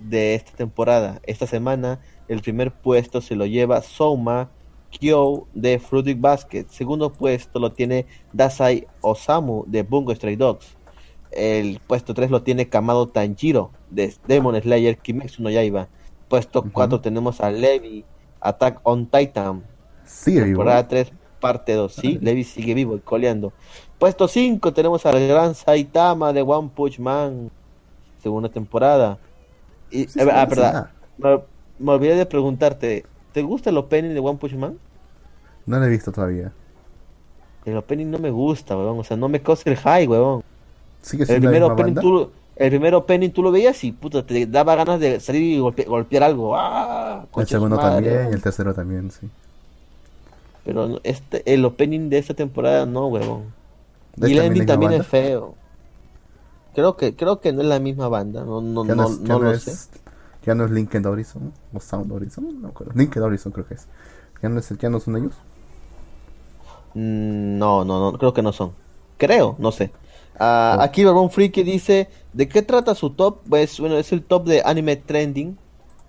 [0.00, 1.20] de esta temporada.
[1.24, 4.50] Esta semana el primer puesto se lo lleva Souma
[4.90, 6.66] Kyo de Fruitic Basket.
[6.68, 10.76] Segundo puesto lo tiene Dasai Osamu de Bungo Stray Dogs.
[11.30, 15.88] El puesto 3 lo tiene Kamado Tanjiro de Demon Slayer Kimetsu no Yaiba.
[16.28, 16.70] Puesto Ujú.
[16.72, 18.04] 4 tenemos a Levi
[18.40, 19.62] Attack on Titan.
[20.04, 20.88] Sí, temporada igual.
[20.88, 21.92] 3 parte 2.
[21.92, 23.52] Sí, Levi sigue vivo y coleando.
[23.98, 27.50] Puesto 5 tenemos al gran Saitama de One Punch Man.
[28.22, 29.18] Segunda temporada.
[29.90, 30.90] Y, Sí, eh, sí, ah, sí, verdad.
[31.18, 31.40] Me,
[31.78, 33.04] me olvidé de preguntarte.
[33.32, 34.78] ¿Te gusta el opening de One Punch Man?
[35.66, 36.52] No la he visto todavía.
[37.64, 38.98] El opening no me gusta, weón.
[39.00, 40.42] O sea, no me causa el high, weón.
[41.02, 42.00] ¿Sigue El siendo la primer opening banda?
[42.00, 45.42] tú, lo- el primer opening tú lo veías y puta, te daba ganas de salir
[45.42, 46.56] y golpe- golpear algo.
[46.56, 47.24] ¡Ah!
[47.36, 48.30] El segundo madre, también, weón.
[48.30, 49.28] y el tercero también, sí.
[50.64, 53.57] Pero este, el opening de esta temporada no, weón.
[54.22, 55.54] ¿Es Y el también ending es feo.
[56.74, 59.50] Creo que, creo que no es la misma banda, no, no, no, no, es, lo
[59.52, 60.00] es- sé.
[60.44, 62.92] ya no es Linked Horizon o Sound Horizon, no acuerdo.
[62.94, 63.88] Linked Horizon creo que es.
[64.42, 65.34] Ya no, es, ya no son ellos.
[66.94, 68.72] Mm, No, no, no, creo que no son.
[69.16, 69.90] Creo, no sé.
[70.38, 70.82] Ah, Oh.
[70.82, 73.38] Aquí Barbón Freaky dice, ¿de qué trata su top?
[73.48, 75.58] Pues bueno, es el top de Anime Trending.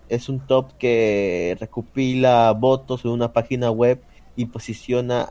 [0.07, 4.01] Es un top que recopila votos en una página web
[4.35, 5.29] y posiciona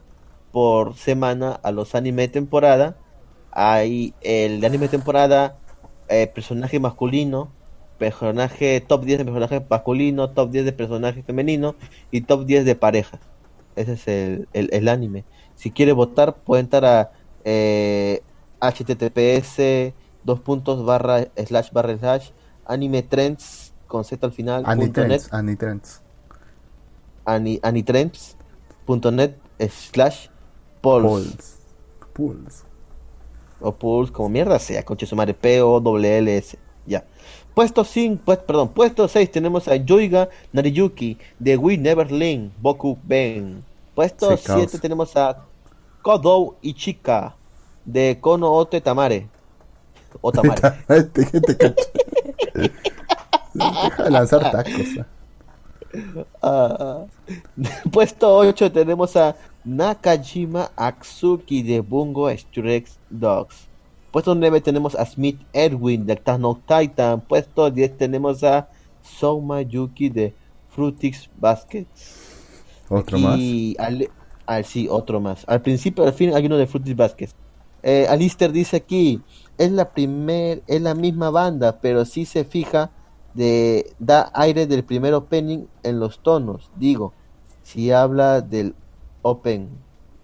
[0.53, 2.97] por semana a los anime de temporada.
[3.53, 5.57] Hay el de anime de temporada,
[6.09, 7.51] eh, personaje masculino,
[7.99, 11.75] personaje top 10 de personaje masculino, top 10 de personaje femenino
[12.11, 13.21] y top 10 de parejas.
[13.77, 15.25] Ese es el, el, el anime.
[15.55, 17.11] Si quiere votar, puede entrar a
[17.45, 18.23] eh,
[18.61, 19.93] https
[20.25, 22.31] dos puntos barra slash barra slash
[22.67, 26.03] anime trends con z al final Anitrends, Anitrends.
[27.25, 29.37] ani, anitrends.net
[29.71, 30.29] slash
[30.81, 31.59] polls Pulse.
[32.12, 32.64] Pulse.
[33.61, 37.05] o pulse como mierda sea conche su madre P O W L S ya
[37.55, 42.97] puesto 5 pues, perdón puesto 6 tenemos a Yoiga Nariyuki de We Never Link Boku
[43.03, 43.64] Ben
[43.95, 44.61] puesto Sí, caos.
[44.70, 45.45] 7 tenemos a
[46.03, 47.35] Kodou Ichika
[47.85, 49.29] de Kono Ote Tamare
[50.20, 51.83] o Tamare Este, ¿qué te cacha?
[53.55, 54.99] Deja de lanzar tacos.
[55.01, 55.07] ah.
[56.43, 57.05] Ah,
[57.93, 63.66] puesto 8 tenemos a Nakajima Aksuki de Bungo Stray Dogs.
[64.12, 67.20] Puesto 9 tenemos a Smith Edwin de Attack Titan.
[67.20, 68.68] Puesto 10 tenemos a
[69.03, 70.34] Souma Yuki de
[70.70, 72.28] Frutix Baskets.
[72.89, 73.39] Otro más.
[73.39, 74.09] Y al,
[74.47, 75.45] al- sí, otro más.
[75.47, 77.34] Al principio, al fin hay uno de Fruities Baskets.
[77.82, 79.20] Eh, Alister dice aquí,
[79.57, 82.91] es la primer, es la misma banda, pero si se fija
[83.39, 86.70] de da aire del primer opening en los tonos.
[86.76, 87.12] Digo,
[87.62, 88.74] si habla del
[89.22, 89.74] open, De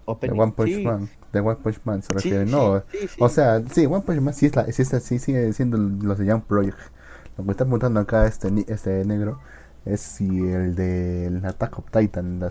[0.05, 0.39] opening.
[0.39, 1.09] One Punch Sí, Man.
[1.31, 2.45] De One Punch Man se refiere.
[2.45, 3.17] sí, no, sí, sí.
[3.19, 6.17] o sea, sí, One Punch Man sí, es la, sí, es- sí sigue siendo los
[6.17, 6.77] de Young Project.
[7.37, 9.39] Lo que está apuntando acá este, ni- este negro
[9.85, 12.49] es si el de el Attack of Titan, la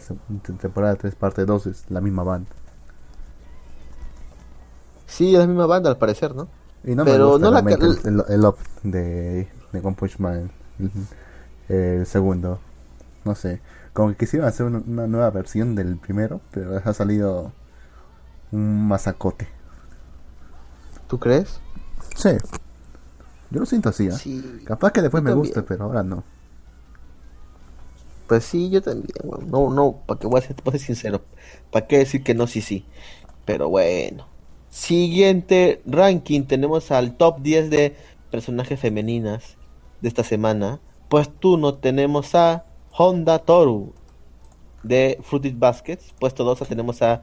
[0.60, 2.50] temporada 3, parte 2, es la misma banda.
[5.06, 6.48] Sí, es la misma banda al parecer, ¿no?
[6.84, 10.18] Y no Pero me gusta no la el, el, el op de, de One Punch
[10.18, 10.50] Man,
[11.68, 12.60] el, segundo.
[13.24, 13.60] No sé,
[13.92, 17.52] como que quisieron hacer una, una nueva versión del primero, pero ha salido
[18.52, 19.48] un masacote.
[21.08, 21.60] ¿Tú crees?
[22.16, 22.30] Sí,
[23.54, 24.10] yo lo siento así.
[24.10, 24.62] Sí.
[24.64, 25.46] Capaz que después yo me también.
[25.46, 26.24] guste, pero ahora no.
[28.26, 29.14] Pues sí, yo también.
[29.46, 31.22] No, no, para que voy a ser, voy a ser sincero.
[31.70, 32.84] ¿Para qué decir que no, sí, sí?
[33.44, 34.26] Pero bueno.
[34.70, 37.96] Siguiente ranking, tenemos al top 10 de
[38.32, 39.56] personajes femeninas
[40.00, 40.80] de esta semana.
[41.08, 42.64] Puesto 1 tenemos a
[42.96, 43.92] Honda Toru
[44.82, 46.12] de Fruited Baskets.
[46.18, 47.22] Puesto 2 tenemos a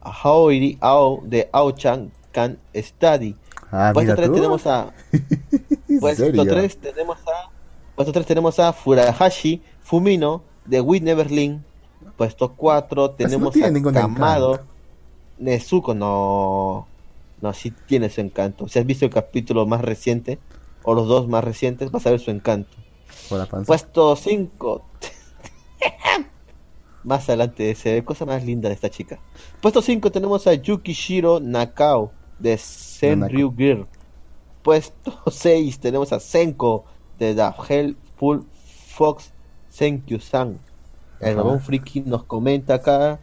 [0.00, 3.36] Haori Ao de Ao-chan Can Study.
[3.70, 4.34] Ah, Puesto mira 3 tú.
[4.34, 4.92] tenemos a
[5.88, 6.44] ¿En Puesto serio?
[6.44, 7.50] 3 tenemos a
[7.94, 11.62] Puesto 3 tenemos a Furahashi Fumino de We Never Link.
[12.16, 14.72] Puesto 4 tenemos a Kamado encanto.
[15.38, 16.86] Nezuko no
[17.40, 18.68] no sí tiene su encanto.
[18.68, 20.38] Si has visto el capítulo más reciente
[20.84, 22.76] o los dos más recientes vas a ver su encanto.
[23.30, 23.46] La.
[23.46, 24.82] Puesto 5
[27.04, 29.18] Más adelante se ve cosa más linda de esta chica.
[29.60, 33.86] Puesto 5 tenemos a Yukishiro Nakao de Senryu Gear.
[34.62, 36.84] Puesto 6 tenemos a Senko
[37.18, 38.46] de The Hellful
[38.88, 39.32] Fox
[39.68, 40.60] Senkyu-san.
[41.20, 41.36] El Ajá.
[41.36, 43.20] Rabón Friki nos comenta acá.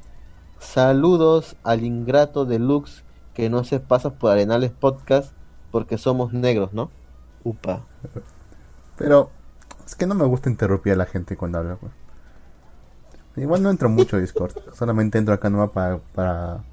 [0.58, 3.04] Saludos al ingrato de Lux
[3.34, 5.32] que no se pasa por Arenales Podcast
[5.72, 6.92] porque somos negros, ¿no?
[7.44, 7.82] Upa.
[8.98, 9.30] Pero
[9.86, 11.76] es que no me gusta interrumpir a la gente cuando habla.
[11.78, 11.92] pues.
[13.38, 14.54] Igual no entro mucho a Discord.
[14.74, 16.64] Solamente entro acá nomás para, para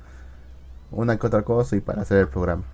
[0.90, 2.64] una que otra cosa y para hacer el programa.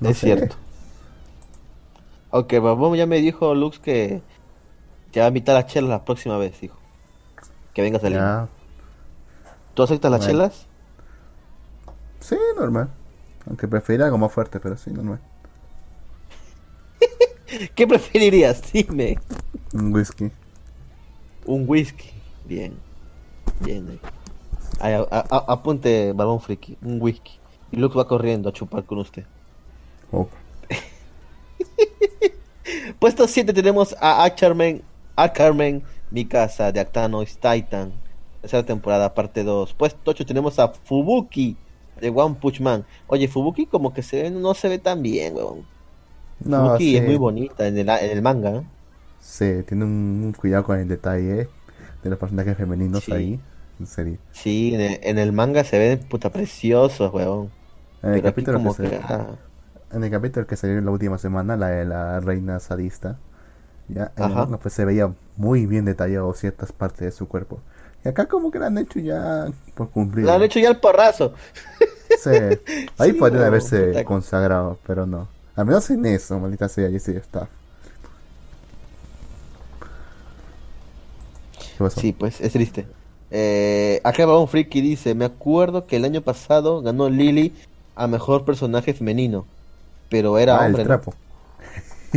[0.00, 0.26] No es sé.
[0.26, 0.56] cierto.
[2.30, 4.22] Aunque Babón ya me dijo Lux que
[5.12, 6.78] te va a invitar a chelas la próxima vez, dijo.
[7.74, 8.28] Que vengas a Lima.
[8.32, 8.48] Ya.
[9.74, 10.32] ¿Tú aceptas las Bueno.
[10.32, 10.66] chelas?
[12.20, 12.90] Sí, normal.
[13.46, 15.20] Aunque preferiría algo más fuerte, pero sí, normal.
[17.74, 18.62] ¿Qué preferirías?
[18.72, 19.18] Dime.
[19.72, 20.30] Un whisky.
[21.46, 22.10] Un whisky.
[22.44, 22.74] Bien.
[23.64, 23.98] Bien.
[24.80, 24.94] ahí.
[24.94, 26.76] A- a- apunte, Balón Friki.
[26.82, 27.32] Un whisky.
[27.72, 29.24] Y Lux va corriendo a chupar con usted.
[30.12, 30.28] Oh,
[32.98, 34.82] Puesto 7 tenemos a Acharmen,
[35.16, 37.92] Acharmen Mikasa de Actanois Titan.
[38.40, 39.74] Tercera temporada, parte 2.
[39.74, 41.56] Puesto 8 tenemos a Fubuki
[42.00, 42.84] de One Punch Man.
[43.06, 45.64] Oye, Fubuki como que se ve, no se ve tan bien, weón.
[46.40, 48.64] No, sí, es muy bonita en el, en el manga.
[49.18, 51.48] sí, tiene un, un cuidado con el detalle
[52.02, 53.12] de los personajes femeninos Sí.
[53.12, 53.40] ahí.
[53.78, 54.18] En serio.
[54.32, 57.50] Sí, en el, en el manga se ven puta preciosos, weón.
[58.02, 58.96] En el, Pero capítulo que se- que...
[59.02, 59.38] ah,
[59.92, 63.18] en el capítulo que salió la última semana, la de la reina sadista,
[63.88, 67.60] ya en el manga, pues se veía muy bien detallado ciertas partes de su cuerpo.
[68.04, 70.26] Y acá como que lo han hecho ya por cumplir.
[70.26, 71.34] Lo han hecho ya el porrazo.
[72.08, 72.30] Sí.
[72.98, 75.28] Ahí Sí, podrían haberse consagrado, pero no.
[75.60, 77.46] Al menos en eso, maldita sea, y sí está.
[81.58, 82.00] ¿Qué pasó?
[82.00, 82.86] Sí, pues es triste.
[83.30, 87.54] Eh, acá va un friki dice, me acuerdo que el año pasado ganó Lily
[87.94, 89.44] a mejor personaje femenino,
[90.08, 90.94] pero era ah, hombre, el ¿no?
[90.94, 91.14] trapo.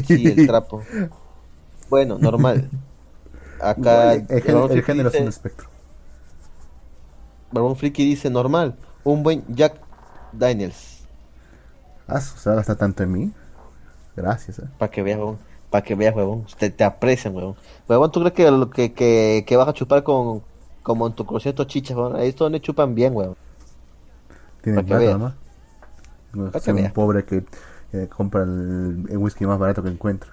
[0.07, 0.81] Sí, el trapo.
[1.89, 2.69] Bueno, normal.
[3.59, 5.67] Acá el, el Friki género es un espectro.
[7.51, 9.75] Barbón Friki dice normal, un buen Jack
[10.31, 11.03] Daniels.
[12.08, 13.32] Ah, ¿se va a gastar tanto en mí?
[14.16, 14.64] Gracias, eh.
[14.78, 15.38] Para que veas, huevón.
[15.70, 16.45] Para que veas, huevón.
[16.58, 17.56] Te, te aprecian, huevón.
[17.88, 20.43] Huevón, ¿tú crees que, lo que, que, que vas a chupar con,
[20.82, 22.16] como en tu concierto chichas, huevón?
[22.16, 23.36] Ahí es donde chupan bien, huevón.
[24.62, 25.18] Tiene Pa' que plata.
[25.18, 25.34] ¿no?
[26.34, 27.43] No soy un pobre que
[27.93, 30.32] eh, compra el, el whisky más barato que encuentra.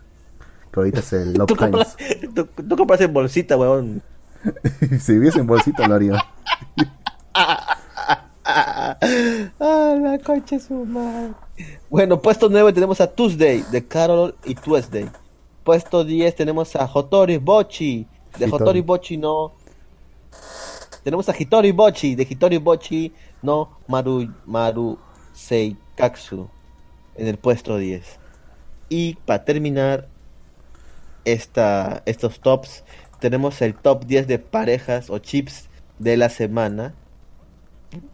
[0.73, 1.97] Que ahorita es el Love Tú compras,
[2.35, 4.03] tú, tú compras en bolsita, huevón.
[5.01, 6.25] si viviese en bolsita lo haría.
[9.61, 11.35] Ah, la concha su madre.
[11.89, 15.09] Bueno, puesto 9 tenemos a Tuesday de Carol y Tuesday.
[15.65, 18.07] Puesto 10 tenemos a Hotori Bochi.
[18.39, 18.63] De Hitori.
[18.63, 19.53] Hotori Bochi no.
[21.05, 22.15] Tenemos a Hitori Bochi.
[22.15, 24.99] De Hitori Bochi no Maru, Maru
[25.33, 26.49] Seikatsu.
[27.17, 28.19] En el puesto 10.
[28.89, 30.09] Y para terminar
[31.25, 32.85] esta, estos tops,
[33.21, 36.95] tenemos el top 10 de parejas o chips de la semana.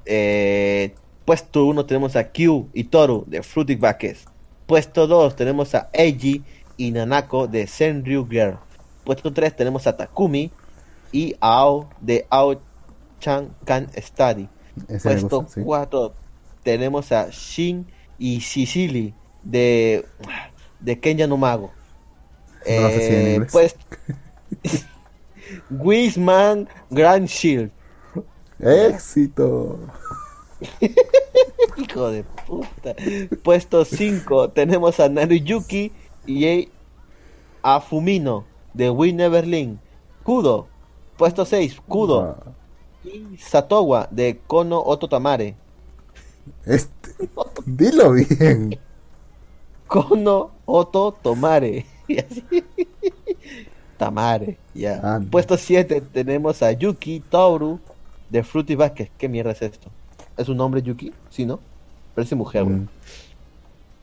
[0.05, 4.24] Eh, puesto 1 tenemos a Q y Toru de Fruity Backes.
[4.66, 6.43] Puesto 2 tenemos a Eiji
[6.77, 8.59] y Nanako de Senryu Girl.
[9.05, 10.51] Puesto 3 tenemos a Takumi
[11.12, 12.61] y Ao de Ao
[13.20, 14.49] Chan Kan Study.
[14.89, 15.64] Ese Puesto gusta, sí.
[15.64, 16.14] 4
[16.62, 17.87] tenemos a Shin
[18.18, 20.05] y Shishili de,
[20.81, 21.72] de Kenya no Mago.
[22.68, 23.77] No Eh, pues
[25.70, 27.70] Wisman Grand Shield.
[28.59, 29.79] ¡Éxito!
[31.77, 32.95] Hijo de puta.
[33.43, 35.93] Puesto 5 tenemos a Naruyuki
[36.27, 36.69] y
[37.63, 39.79] a Fumino de We Never Link.
[40.23, 40.67] Kudo.
[41.17, 42.21] Puesto 6, Kudo.
[42.23, 42.53] Ah,
[43.05, 45.55] Y Satowa de Kono Oto Tamare.
[46.65, 47.31] Este.
[47.65, 48.79] Dilo bien.
[49.87, 51.87] Kono Oto Tomare.
[52.09, 52.45] Y así.
[53.99, 55.21] Tamare, ya.
[55.31, 57.81] Puesto 7 tenemos a Yuki Toru
[58.31, 59.11] de Fruity Basket.
[59.18, 59.91] ¿Qué mierda es esto?
[60.37, 61.12] ¿Es un nombre Yuki?
[61.31, 61.61] Sí, ¿no?
[62.14, 62.77] Parece mujer, güey.
[62.77, 62.89] Mm,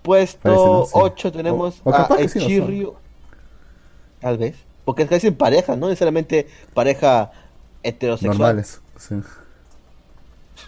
[0.02, 0.86] Puesto ¿no?
[0.86, 0.92] Sí.
[0.96, 2.40] 8 tenemos O- o a sí.
[2.40, 2.94] Echirryu.
[4.20, 4.56] Tal vez.
[4.86, 7.32] Porque es que dicen pareja, no necesariamente pareja
[7.84, 8.38] heterosexual.
[8.38, 8.82] normales.
[8.98, 9.16] Sí.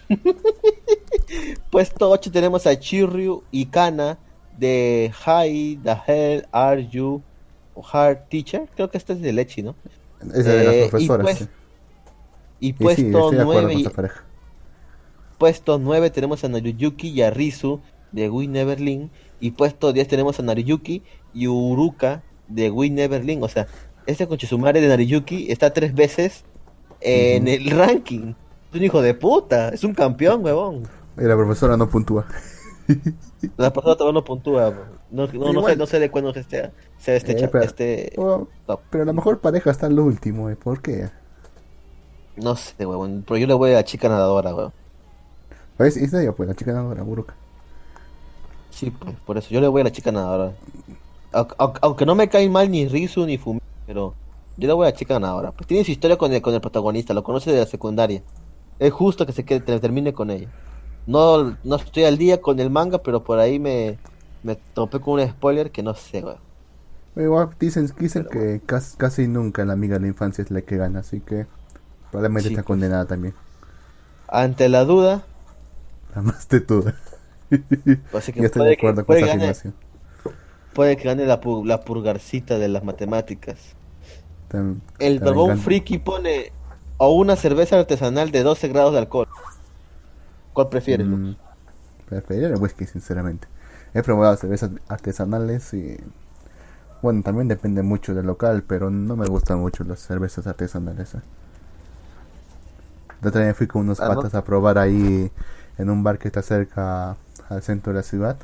[1.72, 4.18] Puesto 8 tenemos a Echiryu y Kana
[4.58, 7.22] de Hi, the hell are you?
[7.74, 8.70] O Hard Teacher.
[8.76, 9.76] Creo que este es de Lechi, ¿no?
[10.34, 11.24] Esa de Eh, las y profesoras.
[11.26, 11.47] pues- sí.
[12.66, 13.84] Y sí, puesto acuerdo 9 con y-.
[15.38, 19.11] Puesto 9 tenemos a Naruyuki y a Rizu de We Never Link.
[19.39, 21.03] Y puesto 10 tenemos a Naruyuki
[21.34, 23.43] y Uruka de We Never Link.
[23.43, 23.68] O sea,
[24.07, 26.45] este conchesumare de Naruyuki está tres veces
[27.01, 28.34] en el ranking.
[28.72, 29.70] Es un hijo de puta.
[29.70, 30.84] Es un campeón, huevón.
[31.18, 32.26] Y la profesora no puntúa.
[33.57, 34.74] La persona todavía no puntúa.
[35.11, 38.13] No, no, sé, no sé de cuándo esté, sea este, Eh, pero- este
[38.89, 40.55] pero la mejor pareja está al último, ¿eh?
[40.55, 41.09] ¿Por qué?
[42.38, 43.24] No sé, huevón.
[43.28, 44.74] Pero yo le voy a la chica nadadora, huevón.
[45.78, 45.98] ¿Ves?
[45.98, 47.36] Esa ya, pues, la chica nadadora, Buruka.
[48.70, 50.54] Sí, pues, por eso yo le voy a la chica nadadora.
[51.32, 54.14] Au- au- Aunque no me caen mal ni Rizu ni Fumi, pero
[54.58, 55.52] yo le voy a la chica nadadora.
[55.52, 58.22] Pues tiene su historia con el, con el protagonista, lo conoce de la secundaria.
[58.80, 60.50] Es justo que se quede, te- termine con ella.
[61.08, 63.98] No, no estoy al día con el manga, pero por ahí me,
[64.44, 66.40] me topé con un spoiler que no sé, weón.
[67.16, 70.76] Igual dicen, dicen que casi, casi nunca la amiga de la infancia es la que
[70.78, 71.48] gana, así que
[72.16, 72.68] probablemente Sí, está pues.
[72.68, 73.34] condenada también.
[74.28, 75.26] Ante la duda,
[76.16, 76.95] La más tetuda.
[78.11, 79.74] así que Yo estoy de que, acuerdo con puede esa gane- afirmación.
[80.74, 83.76] puede que gane la, pu- la purgarcita de las matemáticas.
[84.99, 86.51] El barbón friki pone
[86.97, 89.28] o una cerveza artesanal de 12 grados de alcohol.
[90.53, 91.07] ¿Cuál prefieres?
[91.07, 91.34] Mm,
[92.07, 93.47] preferiría el whisky, sinceramente.
[93.93, 95.97] He probado cervezas artesanales y...
[97.01, 101.16] Bueno, también depende mucho del local, pero no me gustan mucho las cervezas artesanales.
[101.16, 101.22] ¿eh?
[103.22, 105.32] La otra vez fui con unos Ah, patas a probar ahí
[105.78, 107.18] en un bar que está cerca
[107.49, 108.38] al centro de la ciudad,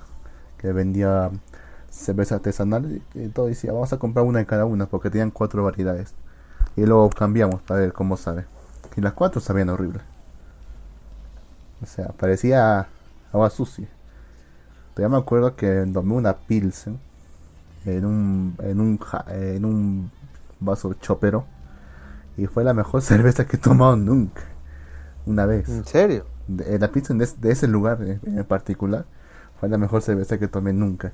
[0.57, 1.31] que vendía
[1.89, 5.31] cerveza artesanal y, y todo decía, vamos a comprar una de cada una porque tenían
[5.31, 6.13] cuatro variedades.
[6.77, 8.45] Y luego cambiamos para ver cómo sabe.
[8.97, 10.01] Y las cuatro sabían horrible.
[11.81, 12.87] O sea, parecía
[13.31, 13.87] agua sucia.
[14.93, 16.99] Todavía me acuerdo que tomé una Pilsen
[17.85, 18.99] en un, en un,
[19.29, 20.11] en un
[20.59, 21.45] vaso chopero.
[22.37, 24.43] Y fue la mejor cerveza que he tomado nunca.
[25.25, 25.67] Una vez.
[25.67, 26.25] ¿En serio?
[26.47, 29.05] De, la Pilsen de, de ese lugar eh, en particular
[29.59, 31.13] fue la mejor cerveza que tomé nunca.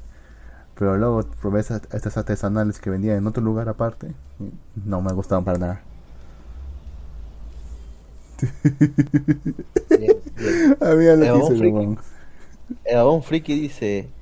[0.76, 4.16] Pero luego probé esas, estas artesanales que vendían en otro lugar aparte.
[4.40, 4.54] y
[4.86, 5.82] No me gustaban para nada.
[9.94, 10.22] Bien,
[11.20, 11.92] Eh, hice, friki.
[12.86, 14.16] El friki dice: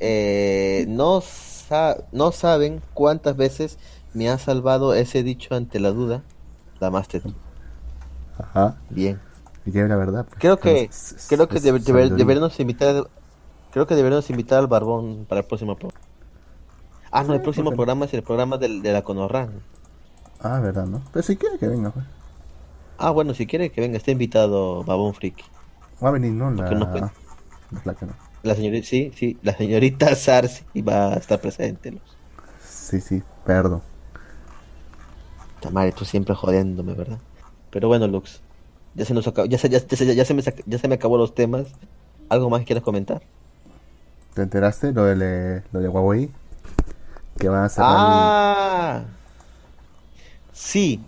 [0.00, 3.78] eh, no, sa- no saben cuántas veces
[4.12, 6.24] me ha salvado ese dicho ante la duda.
[6.80, 7.22] La Master.
[8.38, 8.76] Ajá.
[8.88, 9.20] Bien.
[9.72, 10.26] Que la verdad.
[10.26, 10.90] pues, Creo que,
[11.28, 12.16] creo que es debe- debe- sabiduría.
[12.16, 13.04] deberíamos invitar.
[13.72, 16.00] Creo que deberíamos invitar al Barbón para el próximo programa.
[17.10, 19.50] Ah, no, el próximo programa es el programa del, de la Conorran.
[20.40, 21.02] Ah, verdad, ¿no?
[21.12, 22.04] Pero si quiere que venga, pues.
[22.98, 25.44] Ah, bueno, si quiere que venga, está invitado Babón Freak.
[26.02, 26.50] Va a venir, ¿no?
[26.50, 26.80] La, no
[27.70, 28.12] la flaca, ¿no?
[28.42, 31.90] La señorita, sí, sí, la señorita Sarsi va a estar presente.
[31.90, 32.02] Luz.
[32.60, 33.82] Sí, sí, perdón.
[35.60, 37.18] Tamare, tú siempre jodiéndome, ¿verdad?
[37.70, 38.40] Pero bueno, Lux,
[38.96, 40.94] ya se nos acabó, ya se, ya, ya se- ya se me, ya se me
[40.96, 41.68] acabó los temas.
[42.28, 43.22] ¿Algo más que quieras comentar?
[44.34, 46.30] ¿Te enteraste lo de, lo de Huawei?
[47.38, 49.04] Que van a cerrar Ah,
[50.52, 51.00] sí,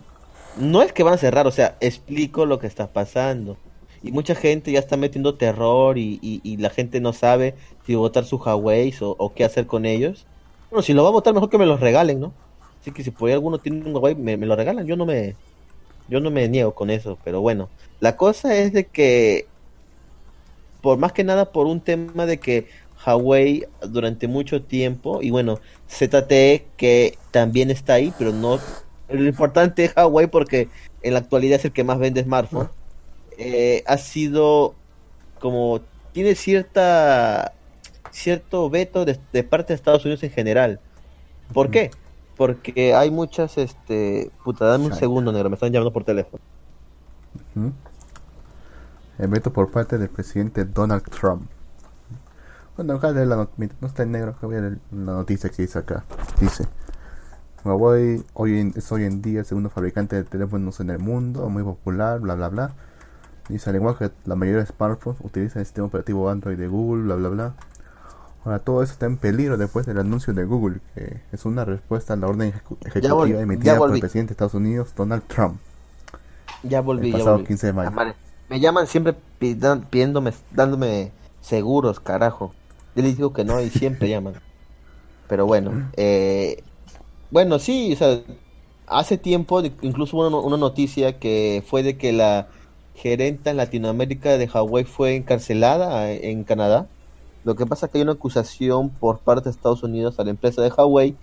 [0.53, 3.57] no es que van a cerrar, o sea, explico lo que está pasando.
[4.01, 7.95] Y mucha gente ya está metiendo terror y, y- y la gente no sabe si
[7.95, 10.27] votar sus Huawei o, o qué hacer con ellos.
[10.69, 12.33] Bueno, si lo va a votar, mejor que me los regalen, ¿no?
[12.81, 14.85] Así que si por ahí alguno tiene un Huawei, me, me lo regalan.
[14.87, 15.37] Yo no me,
[16.09, 17.69] yo no me niego con eso, pero bueno.
[17.99, 19.47] La cosa es de que,
[20.81, 22.67] por más que nada, por un tema de que
[23.05, 28.59] Huawei durante mucho tiempo, y bueno, ZTE que también está ahí, pero no.
[29.09, 30.69] Lo importante es Huawei porque
[31.01, 32.69] en la actualidad es el que más vende smartphones.
[33.37, 34.75] eh, ha sido
[35.39, 35.79] como
[36.11, 37.53] tiene cierta
[38.11, 40.79] cierto veto de, de parte de Estados Unidos en general.
[41.53, 41.91] ¿Por qué?
[42.39, 46.41] Porque hay muchas, este, puta, dame un segundo, negro, me están llamando por teléfono.
[47.53, 47.67] ¿Mm?
[49.19, 51.49] El veto por parte del presidente Donald Trump.
[52.77, 55.11] Bueno, acá de la not- mira, no está en negro, acá voy a leer la
[55.11, 56.05] noticia que dice acá.
[56.39, 56.65] Dice,
[57.65, 61.49] Huawei hoy en- es hoy en día el segundo fabricante de teléfonos en el mundo,
[61.49, 62.71] muy popular, bla bla bla.
[63.49, 67.03] Dice, al igual que la mayoría de smartphones utilizan el sistema operativo Android de Google,
[67.03, 67.53] bla bla bla.
[68.45, 72.13] Ahora todo eso está en peligro después del anuncio de Google, que es una respuesta
[72.13, 75.59] a la orden ejecu- ejecutiva ya emitida por el presidente de Estados Unidos, Donald Trump.
[76.63, 77.47] Ya volví, El ya pasado volví.
[77.47, 77.89] 15 de mayo.
[77.91, 78.13] Ah, vale.
[78.49, 81.11] Me llaman siempre pidiéndome, dándome
[81.41, 82.53] seguros, carajo.
[82.95, 84.33] Yo les digo que no y siempre llaman.
[85.27, 86.63] Pero bueno, eh,
[87.29, 88.19] bueno, sí, o sea,
[88.87, 92.47] hace tiempo incluso hubo una, una noticia que fue de que la
[92.95, 96.87] gerenta en Latinoamérica de Huawei fue encarcelada eh, en Canadá.
[97.43, 100.31] Lo que pasa es que hay una acusación por parte de Estados Unidos a la
[100.31, 101.17] empresa de Huawei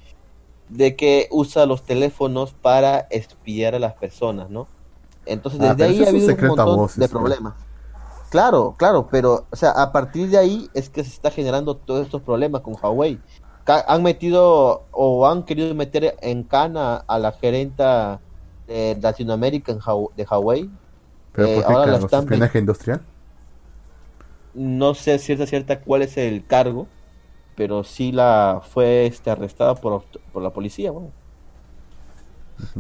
[0.68, 4.68] de que usa los teléfonos para espiar a las personas, ¿no?
[5.26, 7.20] Entonces Ah, desde ahí ha habido un montón voces, de creo.
[7.20, 7.54] problemas.
[8.30, 12.04] Claro, claro, pero o sea, a partir de ahí es que se está generando todos
[12.04, 13.18] estos problemas con Huawei.
[13.64, 18.20] Ca- Han metido o han querido meter en cana a la gerenta
[18.66, 19.78] de Latinoamérica en
[20.16, 20.70] de Huawei.
[21.32, 23.00] Pero Eh, ¿por qué, ahora la están ¿Espionaje industrial?
[24.56, 26.88] No sé cierta cierta cuál es el cargo,
[27.54, 30.90] pero sí la fue este, arrestada por, por la policía.
[30.90, 31.10] bueno.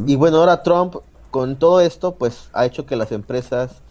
[0.06, 0.96] Y bueno, ahora Trump
[1.30, 3.82] con todo esto pues ha hecho que las empresas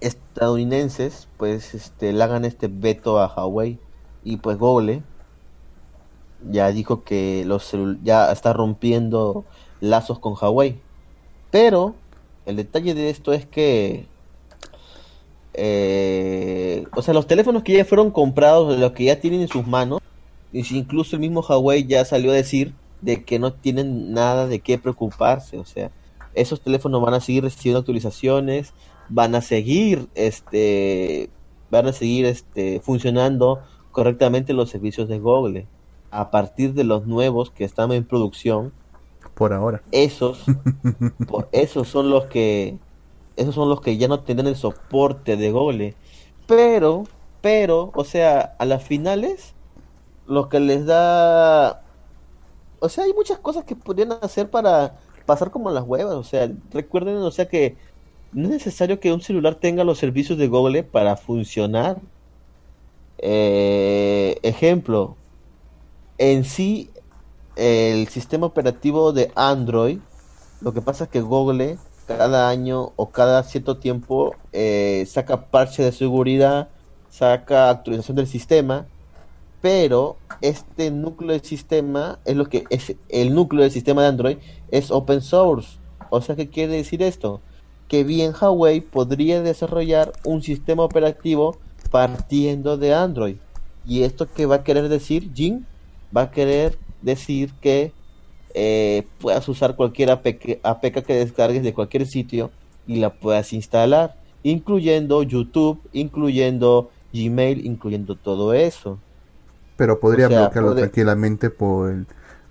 [0.00, 3.78] estadounidenses pues este le hagan este veto a Huawei
[4.24, 5.02] y pues Google
[6.50, 9.44] ya dijo que los ya está rompiendo
[9.80, 10.80] lazos con Huawei.
[11.50, 11.94] Pero
[12.46, 14.06] el detalle de esto es que
[15.54, 19.66] eh, o sea, los teléfonos que ya fueron comprados, los que ya tienen en sus
[19.66, 20.00] manos,
[20.52, 24.78] incluso el mismo Huawei ya salió a decir de que no tienen nada de qué
[24.78, 25.90] preocuparse, o sea,
[26.34, 28.72] esos teléfonos van a seguir recibiendo actualizaciones,
[29.08, 31.28] van a seguir este
[31.70, 35.66] van a seguir este funcionando correctamente los servicios de Google.
[36.10, 38.72] A partir de los nuevos que están en producción,
[39.34, 39.82] Por ahora.
[39.92, 40.44] esos
[41.28, 42.76] por esos son los que
[43.36, 45.94] esos son los que ya no tienen el soporte de Google
[46.46, 47.04] pero
[47.40, 49.54] pero o sea a las finales
[50.26, 51.82] lo que les da
[52.80, 56.50] o sea hay muchas cosas que podrían hacer para pasar como las huevas o sea
[56.72, 57.76] recuerden o sea que
[58.32, 62.00] no es necesario que un celular tenga los servicios de Google para funcionar.
[63.18, 65.16] Eh, ejemplo
[66.18, 66.90] en sí
[67.54, 69.98] el sistema operativo de Android,
[70.60, 71.78] lo que pasa es que Google
[72.16, 76.68] cada año o cada cierto tiempo eh, saca parche de seguridad,
[77.08, 78.86] saca actualización del sistema,
[79.60, 84.38] pero este núcleo del sistema es lo que es el núcleo del sistema de Android
[84.70, 85.78] es open source.
[86.10, 87.40] O sea, ¿qué quiere decir esto?
[87.88, 91.56] Que bien Huawei podría desarrollar un sistema operativo
[91.90, 93.36] partiendo de Android.
[93.86, 95.66] ¿Y esto qué va a querer decir, Jin?
[96.14, 97.92] Va a querer decir que
[98.54, 102.50] eh, puedas usar cualquier APK, APK que descargues de cualquier sitio
[102.86, 108.98] y la puedas instalar, incluyendo YouTube, incluyendo Gmail, incluyendo todo eso.
[109.76, 111.94] Pero podría O sea, bloquearlo tranquilamente por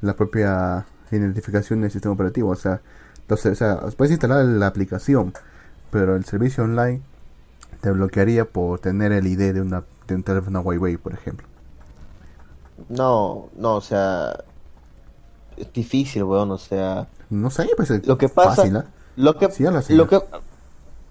[0.02, 2.50] la propia identificación del sistema operativo.
[2.50, 2.82] O sea,
[3.22, 5.34] entonces, o sea, puedes instalar la aplicación,
[5.92, 7.02] pero el servicio online
[7.82, 11.48] te bloquearía por tener el ID de una de un teléfono Huawei, por ejemplo.
[12.90, 14.44] No, no, o sea,
[15.62, 18.84] es difícil, weón, o sea, No sé, pues es lo que pasa, fácil,
[19.16, 19.64] lo que, Sí,
[19.96, 20.22] lo que,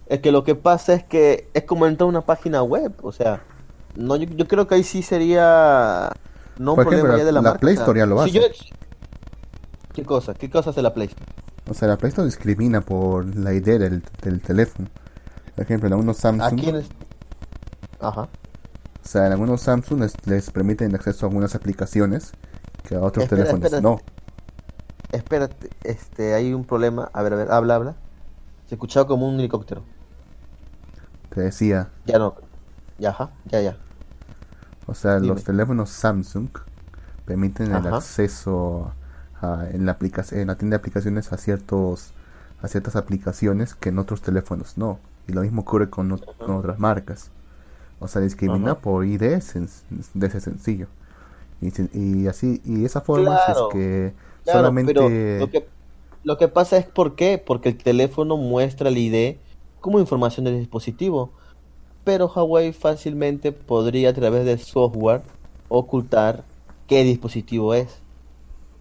[0.06, 3.12] es que lo que pasa es que es como entrar a una página web, o
[3.12, 3.42] sea,
[3.96, 6.10] no, yo, yo creo que ahí sí sería
[6.58, 8.40] no un problema ya de la, la marca, Play Store ya lo si hace.
[8.40, 8.54] yo-
[9.92, 10.34] ¿Qué cosa?
[10.34, 11.26] ¿Qué cosa hace la Play Store?
[11.68, 14.88] O sea, la Play Store discrimina por la idea del, del teléfono.
[15.54, 16.86] Por ejemplo, en algunos ¿A Samsung, quiénes?
[18.00, 18.22] Ajá.
[18.22, 18.28] o
[19.08, 22.32] sea, en algunos Samsung les, les permiten acceso a algunas aplicaciones
[22.88, 23.80] que a otros Espera, teléfonos espera.
[23.82, 24.00] no.
[25.12, 27.10] Espérate, este, hay un problema.
[27.12, 27.96] A ver, a ver, habla, habla.
[28.66, 29.84] Se escuchaba como un helicóptero.
[31.30, 32.34] Te decía, Ya no.
[32.98, 33.76] Ya, ajá, ya, ya.
[34.86, 35.34] o sea, Dime.
[35.34, 36.48] los teléfonos Samsung
[37.24, 38.92] permiten el acceso
[39.40, 42.12] a- en la aplicación, en la tienda de aplicaciones a ciertos
[42.62, 44.98] a ciertas aplicaciones que en otros teléfonos no.
[45.26, 47.30] Y lo mismo ocurre con, ot- con otras marcas.
[48.00, 48.80] O sea, discrimina Ajá.
[48.82, 49.20] por ID
[50.14, 50.88] de ese sencillo.
[51.60, 54.14] Y, y así y esa forma Claro, es que
[54.52, 55.66] Claro, solamente pero lo que,
[56.24, 59.36] lo que pasa es por qué, porque el teléfono muestra el ID
[59.80, 61.30] como información del dispositivo,
[62.04, 65.22] pero Huawei fácilmente podría a través del software
[65.68, 66.44] ocultar
[66.86, 68.02] qué dispositivo es.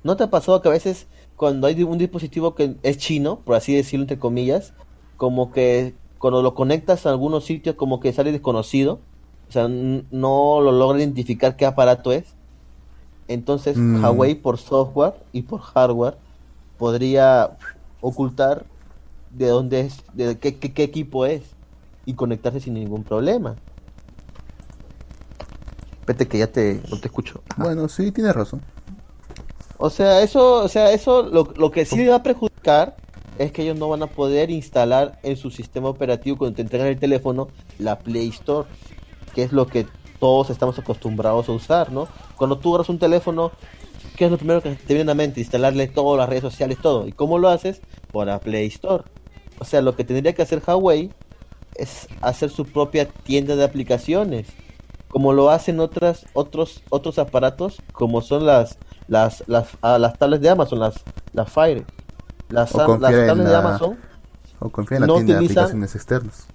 [0.04, 3.56] ¿No te ha pasado que a veces cuando hay un dispositivo que es chino, por
[3.56, 4.74] así decirlo entre comillas,
[5.18, 9.00] como que cuando lo conectas a algunos sitios como que sale desconocido,
[9.48, 12.36] o sea, no lo logra identificar qué aparato es?
[13.30, 14.04] Entonces, Mm.
[14.04, 16.18] Huawei por software y por hardware
[16.78, 17.52] podría
[18.02, 18.66] ocultar
[19.30, 21.44] de dónde es, de qué, qué- qué equipo es
[22.06, 23.56] y conectarse sin ningún problema.
[26.02, 27.42] Espérate que ya te no te escucho.
[27.58, 28.62] bueno, sí, tienes razón.
[29.78, 32.98] O sea, eso, o sea, eso lo, lo que sí va a perjudicar
[33.38, 36.88] es que ellos no van a poder instalar en su sistema operativo cuando te entregan
[36.88, 38.68] el teléfono la Play Store,
[39.34, 39.88] que es lo que
[40.20, 42.08] todos estamos acostumbrados a usar, ¿no?
[42.36, 43.52] Cuando tú agarras un teléfono,
[44.16, 45.40] ¿qué es lo primero que te viene a la mente?
[45.40, 47.08] Instalarle todas las redes sociales, todo.
[47.08, 47.82] ¿Y cómo lo haces?
[48.12, 49.04] Por la Play Store.
[49.60, 51.12] O sea, lo que tendría que hacer Huawei
[51.76, 54.48] es hacer su propia tienda de aplicaciones,
[55.10, 60.44] como lo hacen otras otros otros aparatos, como son las las las ah, las tablets
[60.44, 60.96] de Amazon, las
[61.34, 61.86] las Fire,
[62.50, 63.98] las, las tablets de Amazon.
[64.60, 66.46] O confía en la No tienda de aplicaciones externas.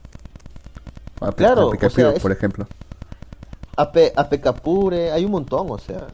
[1.36, 2.66] Claro, Applica o sea, Pure, es- por ejemplo.
[3.77, 6.07] AP, APK Pure, hay un montón, o sea,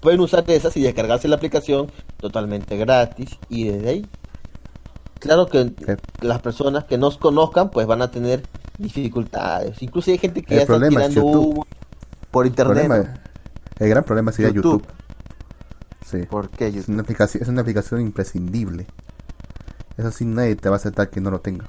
[0.00, 4.06] pueden usar esas y descargarse la aplicación totalmente gratis y desde ahí.
[5.18, 5.72] Claro que
[6.20, 8.42] las personas que nos conozcan pues van a tener
[8.78, 9.82] dificultades.
[9.82, 11.34] Incluso hay gente que El ya está es tirando YouTube.
[11.48, 11.66] humo
[12.30, 12.86] por el, internet.
[12.86, 13.14] problema-
[13.80, 14.82] el gran problema sería YouTube.
[14.82, 14.92] YouTube.
[16.06, 16.18] Sí.
[16.30, 16.92] ¿Por qué Es YouTube?
[16.94, 18.86] una aplicación, es una aplicación imprescindible.
[19.96, 21.66] Eso sí, nadie te va a aceptar que no lo tenga.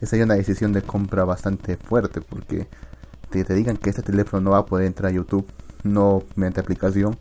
[0.00, 2.66] Esa es una decisión de compra bastante fuerte porque
[3.30, 5.46] te, te digan que este teléfono no va a poder entrar a YouTube,
[5.82, 7.16] no mediante aplicación,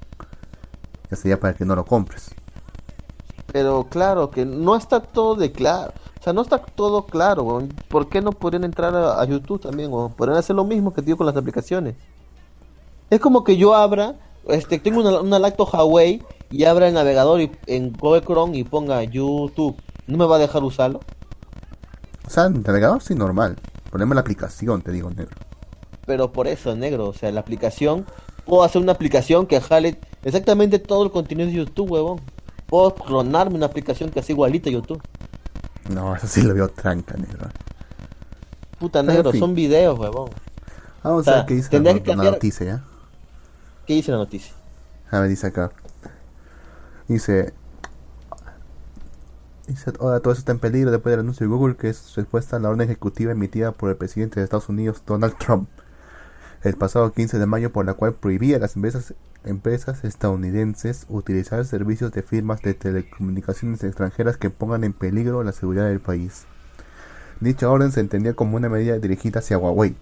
[1.10, 2.32] ya sería para que no lo compres.
[3.52, 5.94] Pero claro que no está todo de claro.
[6.20, 7.70] O sea, no está todo claro, weón.
[7.88, 10.12] ¿Por qué no podrían entrar a, a YouTube también, weón?
[10.14, 11.96] Podrían hacer lo mismo que digo con las aplicaciones.
[13.10, 14.16] Es como que yo abra,
[14.48, 18.64] este, tengo una, una lacto Huawei y abra el navegador y, en Google Chrome y
[18.64, 19.76] ponga YouTube.
[20.08, 21.00] ¿No me va a dejar usarlo?
[22.26, 23.58] O sea, en navegador sí normal.
[23.94, 25.36] El es la aplicación, te digo, negro.
[26.06, 28.06] Pero por eso, negro, o sea, la aplicación,
[28.46, 32.22] puedo hacer una aplicación que jale exactamente todo el contenido de YouTube, huevón.
[32.68, 35.02] Puedo clonarme una aplicación que hace igualita a YouTube.
[35.90, 37.50] No, eso sí lo veo tranca, negro.
[38.80, 39.40] Puta Pero en negro, fin.
[39.40, 40.30] son videos, huevón.
[41.04, 42.84] Vamos O sea, a ver qué dice la, que la noticia, ¿ya?
[43.86, 44.54] ¿Qué dice la noticia?
[45.12, 45.72] A ver, dice acá.
[47.08, 47.54] Dice.
[49.68, 52.56] Dice, ahora todo eso está en peligro después del anuncio de Google que es respuesta
[52.56, 55.70] a la orden ejecutiva emitida por el presidente de Estados Unidos, Donald Trump,
[56.66, 62.12] el pasado 15 de mayo, por la cual prohibía a las empresas, estadounidenses utilizar servicios
[62.12, 66.46] de firmas de telecomunicaciones extranjeras que pongan en peligro la seguridad del país.
[67.40, 69.96] Dicha orden se entendía como una medida dirigida hacia Huawei,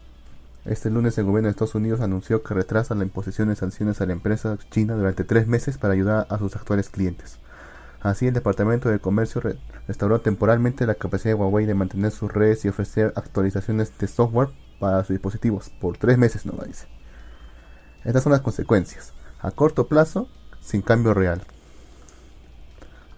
[0.65, 4.05] este lunes el gobierno de Estados Unidos anunció que retrasa la imposición de sanciones a
[4.05, 7.37] la empresa china durante tres meses para ayudar a sus actuales clientes.
[7.99, 9.57] Así, el Departamento de Comercio re-
[9.89, 14.49] restauró temporalmente la capacidad de Huawei de mantener sus redes y ofrecer actualizaciones de software
[14.79, 16.87] para sus dispositivos por tres meses, no dice.
[18.03, 19.13] Estas son las consecuencias.
[19.39, 20.27] A corto plazo,
[20.61, 21.41] sin cambio real.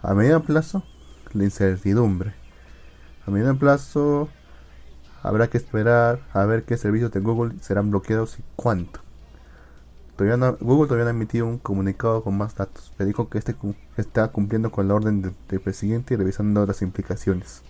[0.02, 0.84] A mediano plazo,
[1.34, 2.34] la incertidumbre.
[3.26, 4.30] A mediano plazo,
[5.24, 9.00] Habrá que esperar a ver qué servicios de Google serán bloqueados y cuánto.
[10.20, 13.56] Google todavía no ha emitido un comunicado con más datos, pero dijo que este
[13.98, 17.64] está cumpliendo con la orden de- del presidente y revisando las implicaciones.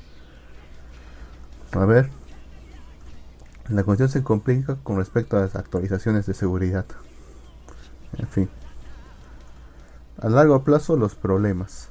[1.72, 2.10] A ver.
[3.70, 6.86] La cuestión se complica con respecto a las actualizaciones de seguridad.
[8.14, 8.50] En fin.
[10.20, 11.90] A largo plazo los problemas.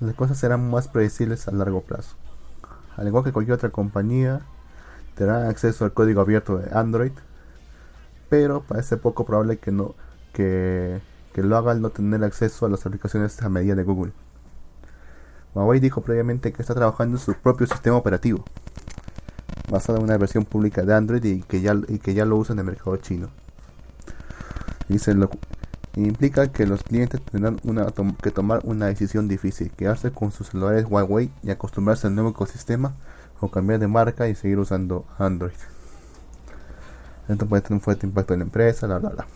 [0.00, 2.16] Las cosas serán más predecibles a largo plazo.
[2.96, 4.42] Al igual que cualquier otra compañía,
[5.14, 7.12] tendrán acceso al código abierto de Android,
[8.28, 9.94] pero parece poco probable que no
[10.34, 11.00] que,
[11.32, 14.12] que lo haga al no tener acceso a las aplicaciones a medida de Google.
[15.54, 18.44] Huawei dijo previamente que está trabajando en su propio sistema operativo,
[19.70, 22.52] basado en una versión pública de Android y que ya, y que ya lo usa
[22.52, 23.28] en el mercado chino.
[24.88, 25.30] Dice lo,
[25.96, 27.86] implica que los clientes tendrán una,
[28.22, 32.94] que tomar una decisión difícil, quedarse con sus celulares Huawei y acostumbrarse al nuevo ecosistema
[33.40, 35.52] o cambiar de marca y seguir usando Android.
[37.28, 39.26] Esto puede tener un fuerte impacto en la empresa, la, la,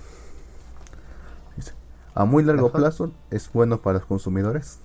[2.14, 4.78] a muy largo plazo es bueno para los consumidores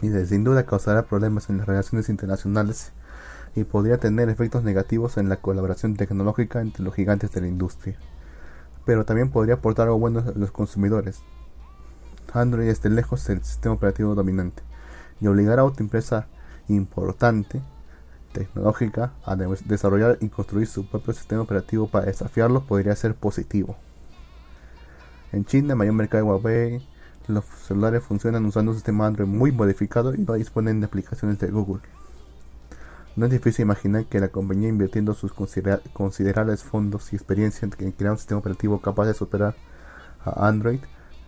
[0.00, 2.92] y sin duda causará problemas en las relaciones internacionales
[3.54, 7.96] y podría tener efectos negativos en la colaboración tecnológica entre los gigantes de la industria.
[8.84, 11.22] Pero también podría aportar algo bueno a los consumidores.
[12.32, 14.62] Android es de lejos el sistema operativo dominante
[15.20, 16.26] y obligar a otra empresa
[16.68, 17.60] importante
[18.32, 23.76] tecnológica a desarrollar y construir su propio sistema operativo para desafiarlo podría ser positivo.
[25.32, 26.88] En China, el mayor mercado de Huawei,
[27.28, 31.50] los celulares funcionan usando un sistema Android muy modificado y no disponen de aplicaciones de
[31.50, 31.82] Google.
[33.14, 38.12] No es difícil imaginar que la compañía invirtiendo sus considerables fondos y experiencia en crear
[38.12, 39.54] un sistema operativo capaz de superar
[40.24, 40.80] a Android,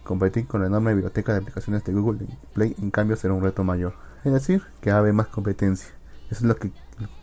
[0.03, 3.65] competir con la enorme biblioteca de aplicaciones de Google Play en cambio será un reto
[3.65, 3.95] mayor.
[4.25, 5.91] Es decir, que haber más competencia.
[6.31, 6.71] Eso es lo que,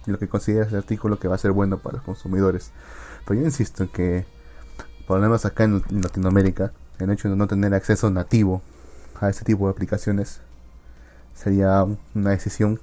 [0.05, 2.71] lo que considera este artículo que va a ser bueno para los consumidores.
[3.25, 4.25] Pero yo insisto en que
[5.07, 8.61] problemas acá en Latinoamérica, el hecho de no tener acceso nativo
[9.19, 10.41] a este tipo de aplicaciones
[11.33, 11.83] sería
[12.13, 12.79] una decisión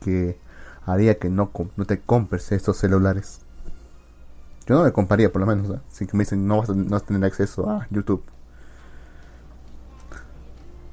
[0.00, 0.38] que
[0.86, 3.40] haría que no, no te compres estos celulares.
[4.66, 6.84] Yo no me compraría por lo menos, así que me dicen no vas, a, no
[6.86, 8.22] vas a tener acceso a YouTube.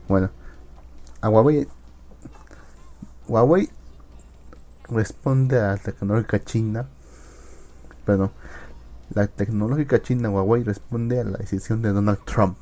[0.08, 0.30] Bueno,
[1.22, 1.68] a Huawei
[3.28, 3.70] Huawei
[4.90, 6.88] responde a la tecnológica china,
[8.06, 8.32] perdón,
[9.14, 12.58] la tecnológica china Huawei responde a la decisión de Donald Trump.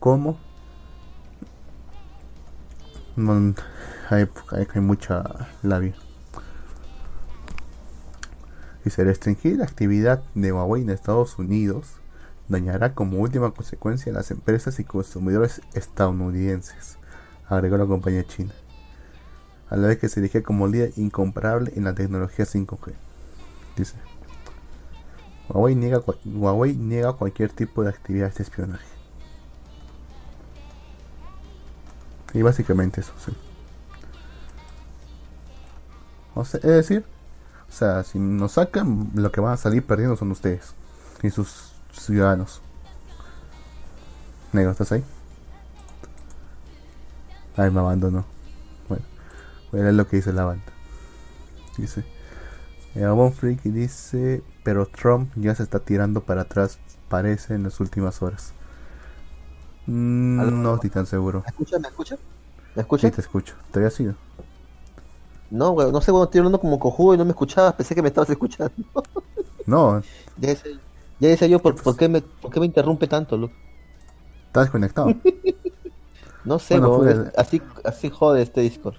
[0.00, 0.38] ¿Cómo?
[4.10, 5.94] Hay, mucha labia.
[8.84, 11.96] Y se restringir la actividad de Huawei en Estados Unidos
[12.48, 16.96] dañará como última consecuencia a las empresas y consumidores estadounidenses,
[17.46, 18.54] agregó la compañía china,
[19.68, 22.94] a la vez que se elige como líder incomparable en la tecnología 5G.
[23.76, 23.96] Dice.
[25.50, 28.86] Huawei niega, Huawei niega cualquier tipo de actividad de espionaje.
[32.32, 33.32] Y básicamente eso, sí.
[36.38, 37.04] O sea, es decir,
[37.68, 40.72] o sea, si nos sacan, lo que van a salir perdiendo son ustedes
[41.20, 42.62] y sus ciudadanos.
[44.52, 45.02] Negro, ¿estás ahí?
[47.56, 48.24] Ay, me abandonó.
[48.88, 49.04] Bueno,
[49.72, 50.62] voy a leer lo que dice la banda.
[51.76, 52.04] Dice.
[52.94, 56.78] Eh, Freaky dice pero Trump ya se está tirando para atrás,
[57.08, 58.52] parece, en las últimas horas.
[59.86, 61.40] Mm, no estoy tan seguro.
[61.40, 61.78] ¿Me escucha?
[61.80, 62.16] ¿Me escucha?
[62.76, 63.08] ¿Me escucha?
[63.08, 63.54] Sí, te escucho.
[63.72, 64.14] ¿Te había sido?
[65.50, 68.02] No, güey, no sé cuando estoy hablando como cojudo y no me escuchabas, pensé que
[68.02, 68.74] me estabas escuchando.
[69.66, 70.02] no.
[70.36, 70.72] Ya decía,
[71.20, 73.54] ya decía yo, ¿por, ¿por, qué me, ¿por qué me interrumpe tanto, Luke?
[74.46, 75.14] ¿Estás desconectado?
[76.44, 78.96] no sé, güey, así, así jode este Discord.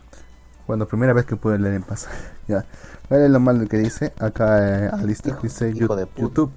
[0.69, 2.07] Bueno, primera vez que pude leer en paz.
[2.47, 2.63] ya.
[3.09, 4.13] Vale lo malo que dice.
[4.19, 6.51] Acá eh, Alistair dice YouTube.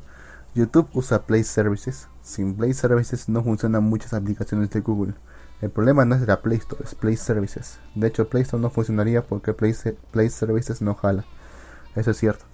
[0.55, 2.09] YouTube usa Play Services.
[2.21, 5.15] Sin Play Services no funcionan muchas aplicaciones de Google.
[5.63, 7.79] El problema no es la Play Store, es Play Services.
[7.95, 9.75] De hecho, Play Store no funcionaría porque Play,
[10.11, 11.25] Play Services no jala.
[11.97, 12.45] Eso es cierto.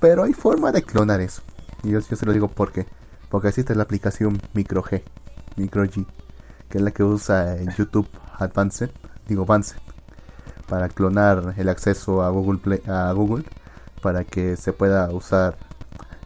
[0.00, 1.42] Pero hay forma de clonar eso.
[1.82, 2.86] Y yo, se lo digo porque.
[3.30, 5.02] Porque existe la aplicación MicroG.
[5.56, 6.06] MicroG.
[6.68, 8.08] Que es la que usa YouTube
[8.38, 8.90] Advanced.
[9.26, 9.76] Digo Advanced
[10.70, 13.44] para clonar el acceso a Google Play, a Google
[14.00, 15.56] para que se pueda usar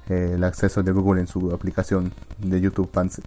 [0.08, 3.24] eh, el acceso de Google en su aplicación de YouTube Pancet.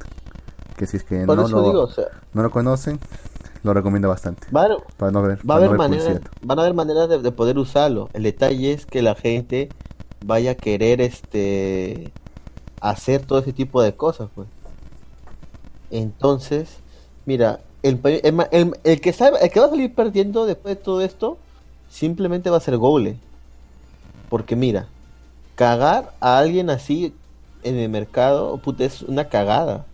[0.76, 3.00] Que si es que no lo, no lo conocen,
[3.64, 4.48] lo recomiendo bastante.
[4.98, 8.10] para no ver, va a haber maneras, van a haber maneras de, poder usarlo.
[8.14, 9.70] El detalle es que la gente
[10.26, 12.12] vaya a querer este
[12.80, 14.48] hacer todo ese tipo de cosas, pues.
[15.90, 16.78] Entonces,
[17.26, 18.00] mira, el,
[19.02, 21.38] que sabe, el que va a salir perdiendo después de todo esto,
[21.90, 23.18] simplemente va a ser Google.
[24.30, 24.88] Porque mira,
[25.56, 27.14] cagar a alguien así
[27.64, 29.86] en el mercado, puta, es una cagada.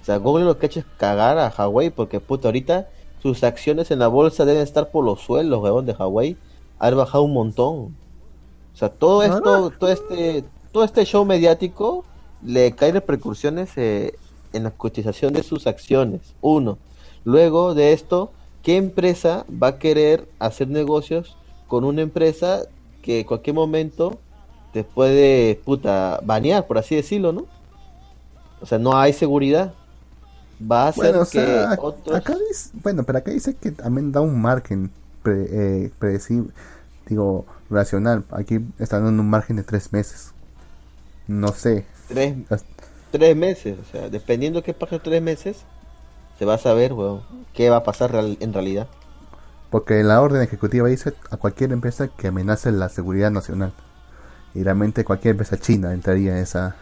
[0.00, 2.88] O sea, Google lo que ha hecho es cagar a Huawei, porque puta, ahorita
[3.22, 6.36] sus acciones en la bolsa deben estar por los suelos, weón, de Huawei.
[6.78, 7.96] Ha bajado un montón.
[8.72, 12.04] O sea, todo esto, todo este, todo este show mediático
[12.42, 14.14] le cae repercusiones eh,
[14.52, 16.34] en la cotización de sus acciones.
[16.40, 16.78] Uno.
[17.24, 18.32] Luego de esto,
[18.62, 21.36] ¿qué empresa va a querer hacer negocios
[21.68, 22.62] con una empresa
[23.02, 24.18] que en cualquier momento
[24.72, 27.46] te puede, puta, banear, por así decirlo, ¿no?
[28.60, 29.74] O sea, no hay seguridad.
[30.60, 32.18] Va a Bueno, o que sea, otros...
[32.18, 34.90] acá dice, bueno, pero acá dice que también da un margen
[35.22, 36.52] pre- eh, predecible,
[37.06, 38.24] digo, racional.
[38.30, 40.32] Aquí están dando un margen de tres meses.
[41.28, 41.86] No sé.
[42.08, 42.34] Tres,
[43.10, 45.64] tres meses, o sea, dependiendo qué pase tres meses,
[46.38, 47.22] se va a saber, weón,
[47.54, 48.88] qué va a pasar real- en realidad.
[49.70, 53.72] Porque la orden ejecutiva dice a cualquier empresa que amenace la seguridad nacional.
[54.54, 56.76] Y realmente cualquier empresa china entraría en esa,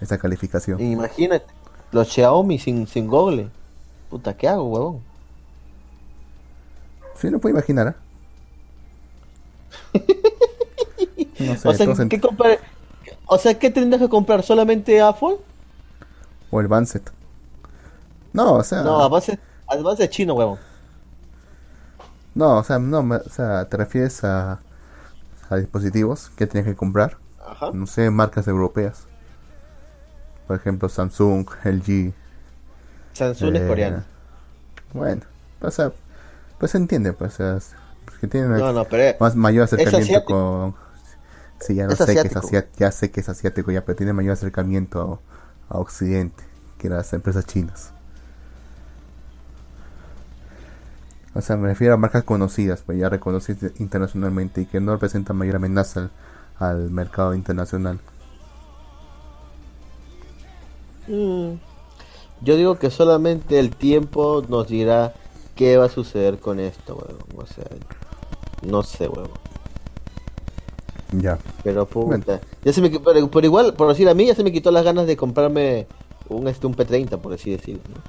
[0.00, 0.80] esa calificación.
[0.80, 1.55] Imagínate,
[1.92, 3.48] los Xiaomi sin, sin Google.
[4.10, 5.00] Puta, ¿qué hago, huevón?
[7.16, 7.96] Sí, no puedo imaginar, ¿ah?
[11.38, 12.58] No sé, o, sea, ¿qué comprar?
[13.26, 14.42] o sea, ¿qué tendrás que comprar?
[14.42, 15.36] ¿Solamente Apple?
[16.50, 17.10] o el Banset.
[18.32, 20.58] No, o sea, No, además es chino, huevón.
[22.34, 24.60] no, o sea, no, o sea, te refieres a,
[25.50, 27.18] a dispositivos que tienes que comprar.
[27.46, 27.70] Ajá.
[27.72, 29.06] no sé, marcas europeas.
[30.46, 32.12] Por ejemplo, Samsung, LG.
[33.14, 34.04] Samsung es eh, coreano.
[34.94, 35.22] Bueno,
[35.70, 35.92] sea,
[36.58, 37.74] pues se entiende, pues, es-
[38.04, 40.74] pues, que tienen No, no, pero más mayor acercamiento con...
[41.60, 42.38] Sí, ya lo Es sé que es asiático.
[42.46, 45.20] asiático, ya sé que es asiático ya, pero tiene mayor acercamiento
[45.70, 46.44] a, a Occidente
[46.78, 47.92] que las empresas chinas.
[51.34, 55.36] O sea, me refiero a marcas conocidas, pues ya reconocidas internacionalmente y que no representan
[55.36, 56.10] mayor amenaza al,
[56.58, 58.00] al mercado internacional.
[61.06, 61.58] Mm,
[62.40, 65.14] Yo digo que solamente el tiempo nos dirá
[65.54, 67.26] qué va a suceder con esto, huevón.
[67.36, 67.64] O sea,
[68.62, 69.40] no sé, huevón.
[71.10, 71.38] Ya.
[71.62, 72.40] Pero puta.
[72.64, 74.84] Ya se me, pero, pero igual, por decir a mí, ya se me quitó las
[74.84, 75.88] ganas de comprarme
[76.28, 77.82] un, este, un P30, por así decirlo.
[77.94, 78.02] ¿no?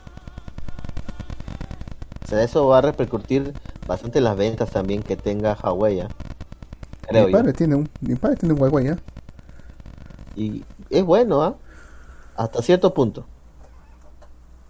[2.24, 3.54] O sea, eso va a repercutir
[3.88, 6.02] bastante en las ventas también que tenga Huawei.
[6.02, 6.10] ¿ah?
[7.02, 7.38] Creo mi yo.
[7.38, 8.98] padre tiene un, mi padre tiene un Huawei, ¿eh?
[10.36, 11.58] Y es bueno, ¿ah?
[12.38, 13.26] Hasta cierto punto.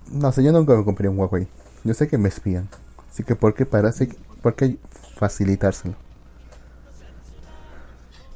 [0.09, 1.47] No sé, yo nunca me compré un Huawei.
[1.83, 2.69] Yo sé que me espían.
[3.11, 4.09] Así que, ¿por qué parece,
[4.41, 4.77] por qué
[5.15, 5.95] facilitárselo?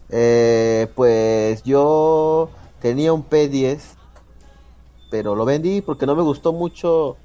[0.09, 2.49] Eh, pues yo
[2.81, 3.79] tenía un P10,
[5.09, 7.15] pero lo vendí porque no me gustó mucho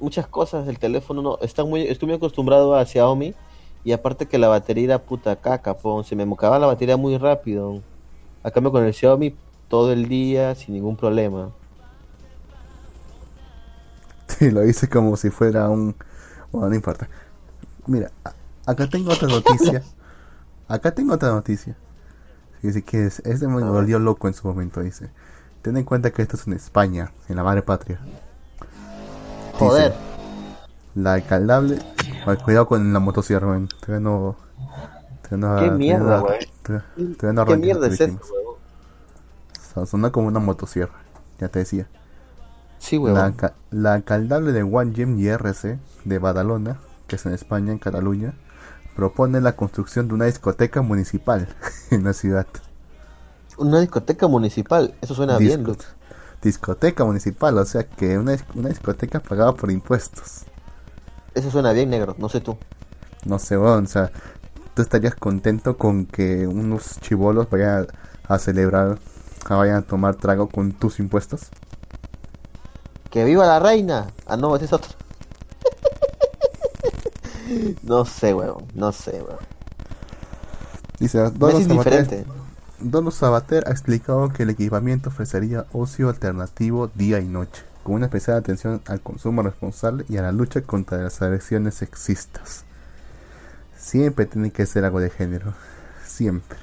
[0.00, 1.20] muchas cosas del teléfono.
[1.20, 3.34] No, está muy, estoy muy acostumbrado a Xiaomi
[3.84, 7.18] y aparte que la batería era puta caca, pon, se me mocaba la batería muy
[7.18, 7.82] rápido.
[8.42, 9.34] A cambio con el Xiaomi
[9.72, 11.50] todo el día sin ningún problema.
[14.28, 15.94] Sí, lo hice como si fuera un...
[16.52, 17.08] Bueno, no importa.
[17.86, 18.10] Mira,
[18.66, 19.82] acá tengo otra noticia.
[20.68, 21.76] Acá tengo otra noticia.
[22.62, 25.10] Dice que es, este me volvió loco en su momento, dice.
[25.62, 28.00] Ten en cuenta que esto es en España, en la madre patria.
[29.52, 29.94] Joder,
[30.94, 31.78] La alcaldable...
[32.44, 33.68] Cuidado con la motosierra, man.
[33.80, 34.36] Todavía no...
[35.28, 36.38] Todavía no qué mierda, güey.
[36.64, 38.30] ¿Qué arranca, mierda es te eso, dijimos.
[38.30, 38.52] huevón?
[39.56, 40.94] O sea, Suena como una motosierra,
[41.38, 41.88] ya te decía.
[42.78, 43.34] Sí, La,
[43.70, 48.34] la alcaldable de One Gym IRC de Badalona, que es en España, en Cataluña,
[48.96, 51.48] propone la construcción de una discoteca municipal
[51.90, 52.46] en la ciudad.
[53.56, 55.86] Una discoteca municipal, eso suena bien, Lux.
[56.42, 60.44] Discoteca municipal, o sea que una, una discoteca pagada por impuestos.
[61.34, 62.58] Eso suena bien, negro, no sé tú.
[63.24, 64.10] No sé, weón, o sea,
[64.74, 67.86] tú estarías contento con que unos chivolos vayan
[68.28, 68.98] a, a celebrar,
[69.48, 71.48] vayan a tomar trago con tus impuestos.
[73.10, 74.06] ¡Que viva la reina!
[74.26, 74.90] Ah, no, ese es otro.
[77.82, 78.64] no sé, weón.
[78.74, 79.38] No sé, weón.
[80.98, 82.26] Dice, es Sabater,
[83.10, 88.36] Sabater ha explicado que el equipamiento ofrecería ocio alternativo día y noche, con una especial
[88.36, 92.64] atención al consumo responsable y a la lucha contra las agresiones sexistas.
[93.76, 95.54] Siempre tiene que ser algo de género,
[96.06, 96.61] siempre.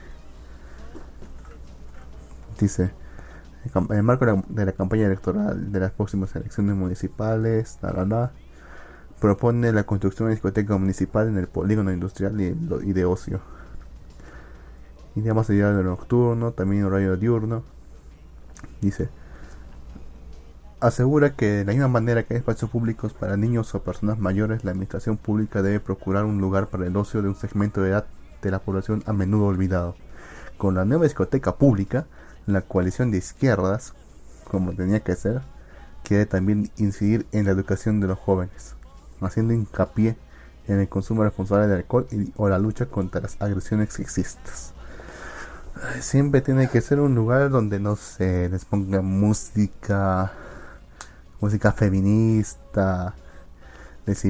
[2.60, 2.92] Dice,
[3.74, 7.92] en el marco de la, de la campaña electoral de las próximas elecciones municipales, la,
[7.94, 8.32] la, la,
[9.20, 12.46] propone la construcción de una discoteca municipal en el polígono industrial y,
[12.84, 13.42] y de ocio.
[15.16, 17.64] Iría más allá de nocturno, también horario diurno.
[18.82, 19.10] Dice,
[20.80, 24.64] asegura que de la misma manera que hay espacios públicos para niños o personas mayores,
[24.64, 28.06] la administración pública debe procurar un lugar para el ocio de un segmento de edad
[28.42, 29.96] de la población a menudo olvidado.
[30.58, 32.06] Con la nueva discoteca pública,
[32.54, 33.94] la coalición de izquierdas,
[34.50, 35.42] como tenía que ser,
[36.04, 38.76] quiere también incidir en la educación de los jóvenes,
[39.22, 40.18] haciendo hincapié
[40.68, 44.74] en el consumo responsable de alcohol y, o la lucha contra las agresiones sexistas.
[46.02, 50.32] Siempre tiene que ser un lugar donde no se les ponga música,
[51.40, 53.16] música feminista,
[54.06, 54.24] les,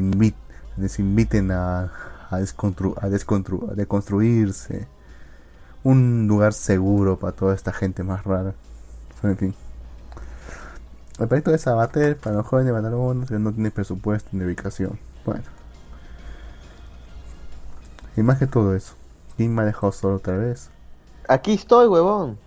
[0.78, 1.92] les inviten a,
[2.30, 4.88] a, descontru a, descontru a deconstruirse.
[5.84, 8.54] Un lugar seguro para toda esta gente más rara.
[9.24, 9.56] En fin.
[11.20, 12.74] El proyecto de Sabater para los jóvenes
[13.30, 15.00] de no tiene presupuesto ni ubicación.
[15.26, 15.44] Bueno.
[18.16, 18.94] Y más que todo eso.
[19.38, 20.70] ¿Quién me ha dejado solo otra vez?
[21.28, 22.38] Aquí estoy, huevón.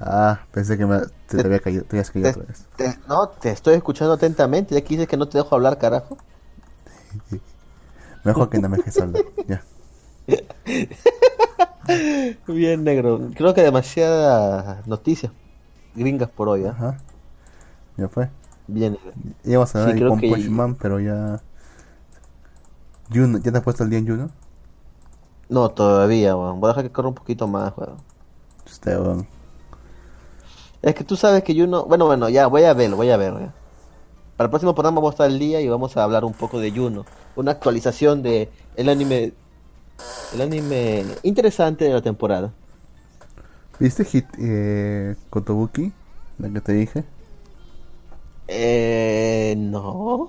[0.00, 2.66] Ah, pensé que me, te, había caído, te habías caído otra vez.
[3.08, 4.74] no, te estoy escuchando atentamente.
[4.74, 6.18] Ya que dices que no te dejo hablar, carajo.
[8.24, 9.24] Mejor que no me dejes hablar.
[9.46, 9.62] Ya.
[12.46, 13.30] Bien, negro.
[13.34, 15.32] Creo que demasiadas noticias
[15.94, 16.68] gringas por hoy, ¿eh?
[16.68, 16.98] Ajá.
[17.96, 18.30] Ya fue.
[18.66, 18.98] Bien.
[19.44, 20.76] Íbamos a hablar con que...
[20.80, 21.40] pero ya.
[23.12, 24.30] Juno, ¿Ya te has puesto el día en Juno?
[25.48, 26.60] No, todavía, weón.
[26.60, 27.96] Voy a dejar que corra un poquito más, weón.
[28.66, 29.26] Usted, weón.
[30.80, 31.84] Es que tú sabes que Juno.
[31.84, 33.52] Bueno, bueno, ya, voy a verlo, voy a ver, weón.
[34.36, 36.58] Para el próximo programa vamos a estar el día y vamos a hablar un poco
[36.58, 37.04] de Juno.
[37.36, 39.34] Una actualización de el anime.
[40.34, 42.52] El anime interesante de la temporada.
[43.78, 45.92] ¿Viste Hit eh, Kotobuki?
[46.38, 47.04] La que te dije.
[48.48, 50.28] Eh, no.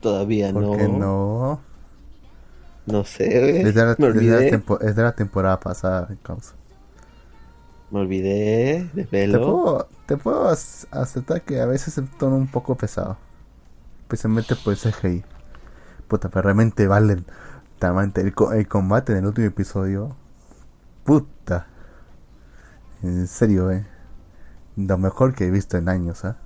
[0.00, 0.76] Todavía ¿Por no.
[0.76, 1.60] Qué no?
[2.86, 3.92] No sé, es de, la,
[4.80, 6.54] es de la temporada pasada, causa.
[7.90, 9.04] Me olvidé de.
[9.04, 13.16] Te puedo, te puedo aceptar que a veces se tono un poco pesado.
[14.02, 15.24] Especialmente por ese CGI.
[16.08, 17.22] Puta, pero realmente vale
[17.82, 20.16] el, el combate en el último episodio.
[21.04, 21.66] Puta.
[23.02, 23.86] En serio, eh.
[24.76, 26.36] Lo mejor que he visto en años, ¿ah?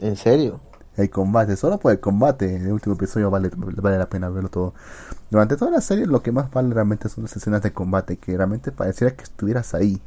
[0.00, 0.60] ¿En serio?
[0.96, 4.50] El combate, solo por el combate, en el último episodio vale, vale la pena verlo
[4.50, 4.74] todo.
[5.30, 8.36] Durante toda la serie lo que más vale realmente son las escenas de combate, que
[8.36, 10.02] realmente pareciera que estuvieras ahí.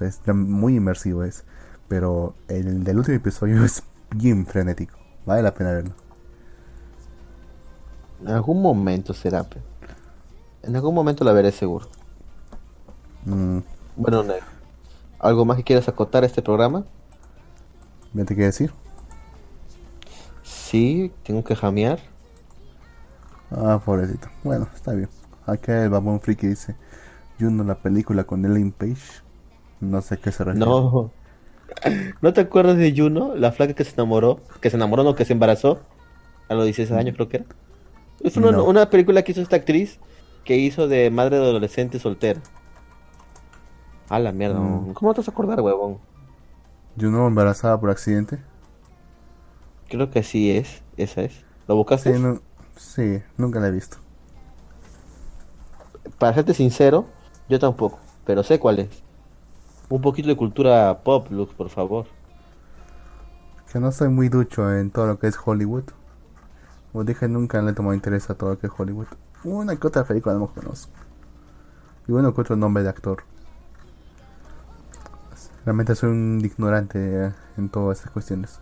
[0.00, 1.44] Es muy inmersivo es.
[1.88, 4.96] Pero el del último episodio es bien frenético.
[5.26, 6.03] Vale la pena verlo.
[8.24, 9.46] En algún momento será.
[10.62, 11.88] En algún momento la veré seguro.
[13.26, 13.58] Mm.
[13.96, 14.24] Bueno,
[15.18, 16.84] ¿algo más que quieras acotar a este programa?
[18.14, 18.72] ¿Me te qué decir?
[20.42, 21.98] Sí, tengo que jamear.
[23.50, 24.28] Ah, pobrecito.
[24.42, 25.10] Bueno, está bien.
[25.46, 26.76] Acá el babón friki dice:
[27.38, 29.22] Juno, la película con Ellen Page.
[29.80, 30.64] No sé qué se refiere.
[30.64, 31.10] No.
[32.22, 33.34] ¿No te acuerdas de Juno?
[33.36, 34.40] La flaca que se enamoró.
[34.62, 35.80] Que se enamoró, no, que se embarazó.
[36.48, 37.46] A los 16 años, creo que era.
[38.20, 39.98] Es una, una película que hizo esta actriz.
[40.44, 42.40] Que hizo de madre de adolescente soltera.
[44.08, 44.92] A la mierda, mm.
[44.92, 45.98] ¿cómo te vas a acordar, huevón?
[47.00, 48.38] ¿Juno embarazada por accidente?
[49.88, 51.44] Creo que sí es, esa es.
[51.66, 52.14] ¿Lo buscaste?
[52.76, 53.96] Sí, nunca la he visto.
[56.18, 57.06] Para serte sincero,
[57.48, 59.02] yo tampoco, pero sé cuál es.
[59.88, 62.06] Un poquito de cultura pop, Lux, por favor.
[63.72, 65.84] Que no soy muy ducho en todo lo que es Hollywood.
[66.94, 69.08] Como dije, nunca le tomado interés a todo lo que Hollywood.
[69.42, 70.92] Una que otra película no conozco.
[72.06, 73.24] Y uno que otro nombre de actor.
[75.64, 78.60] Realmente soy un ignorante en todas esas cuestiones.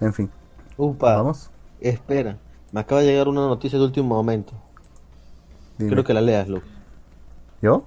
[0.00, 0.28] En fin.
[0.76, 1.14] Upa.
[1.14, 1.48] Vamos.
[1.80, 2.38] Espera.
[2.72, 4.52] Me acaba de llegar una noticia de último momento.
[5.78, 5.90] Dime.
[5.90, 6.66] Quiero que la leas, Luke.
[7.62, 7.84] ¿Yo?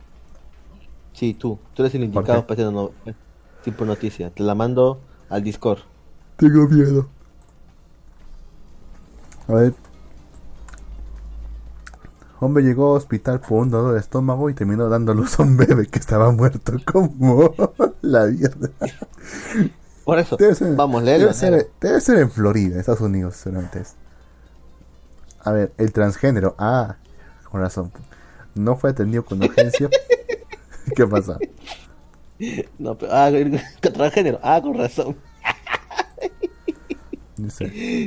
[1.11, 1.59] Sí, tú.
[1.73, 3.15] Tú eres el indicado para este
[3.65, 4.29] tipo de noticia.
[4.29, 5.79] Te la mando al Discord.
[6.37, 7.09] Tengo miedo.
[9.47, 9.73] A ver,
[12.43, 15.55] Hombre llegó a hospital por un dolor de estómago y terminó dando luz a un
[15.57, 16.73] bebé que estaba muerto.
[16.91, 17.53] como
[18.01, 18.49] la vida.
[20.03, 20.37] Por eso,
[20.75, 21.27] vamos, léelo.
[21.27, 23.95] Debe ser, debe ser en Florida, Estados Unidos, seguramente es.
[25.39, 26.53] A ver, el transgénero.
[26.57, 26.97] Ah,
[27.49, 27.93] con razón.
[28.55, 29.89] No fue atendido con urgencia.
[30.97, 31.37] ¿Qué pasa?
[32.77, 33.31] No, pero, ah,
[33.79, 34.39] transgénero.
[34.43, 35.15] Ah, con razón.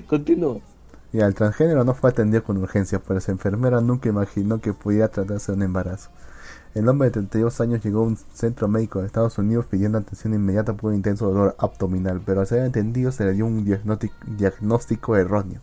[0.06, 0.60] Continúa.
[1.16, 5.09] Y al transgénero no fue atendido con urgencia, pues la enfermera nunca imaginó que pudiera
[5.09, 6.10] tratarse de un embarazo.
[6.74, 10.34] El hombre de 32 años llegó a un centro médico de Estados Unidos pidiendo atención
[10.34, 13.64] inmediata por un intenso dolor abdominal, pero al ser atendido se le dio un
[14.36, 15.62] diagnóstico erróneo.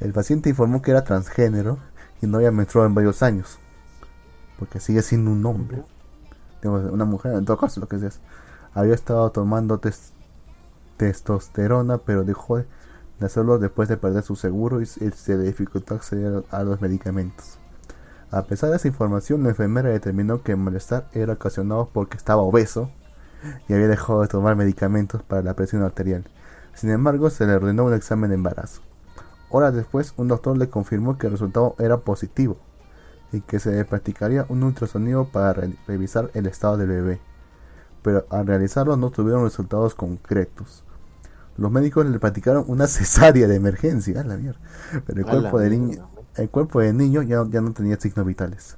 [0.00, 1.78] El paciente informó que era transgénero
[2.20, 3.60] y no había menstruado en varios años,
[4.58, 5.84] porque sigue siendo un hombre.
[6.64, 8.18] Una mujer, en todo caso, lo que es.
[8.74, 9.80] Había estado tomando
[10.96, 12.81] testosterona, pero dejó de de
[13.24, 17.58] hacerlo después de perder su seguro y se dificultó acceder a los medicamentos.
[18.30, 22.42] A pesar de esa información, la enfermera determinó que el malestar era ocasionado porque estaba
[22.42, 22.90] obeso
[23.68, 26.24] y había dejado de tomar medicamentos para la presión arterial.
[26.74, 28.80] Sin embargo, se le ordenó un examen de embarazo.
[29.50, 32.56] Horas después, un doctor le confirmó que el resultado era positivo.
[33.32, 37.20] y que se practicaría un ultrasonido para re- revisar el estado del bebé.
[38.02, 40.84] Pero al realizarlo no tuvieron resultados concretos.
[41.56, 44.60] Los médicos le practicaron una cesárea de emergencia, a la mierda.
[45.06, 48.76] Pero el cuerpo del niño, el cuerpo del niño ya, ya no tenía signos vitales.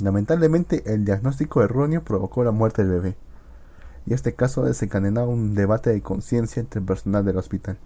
[0.00, 3.16] Lamentablemente, el diagnóstico erróneo provocó la muerte del bebé.
[4.06, 7.78] Y este caso desencadenó un debate de conciencia entre el personal del hospital.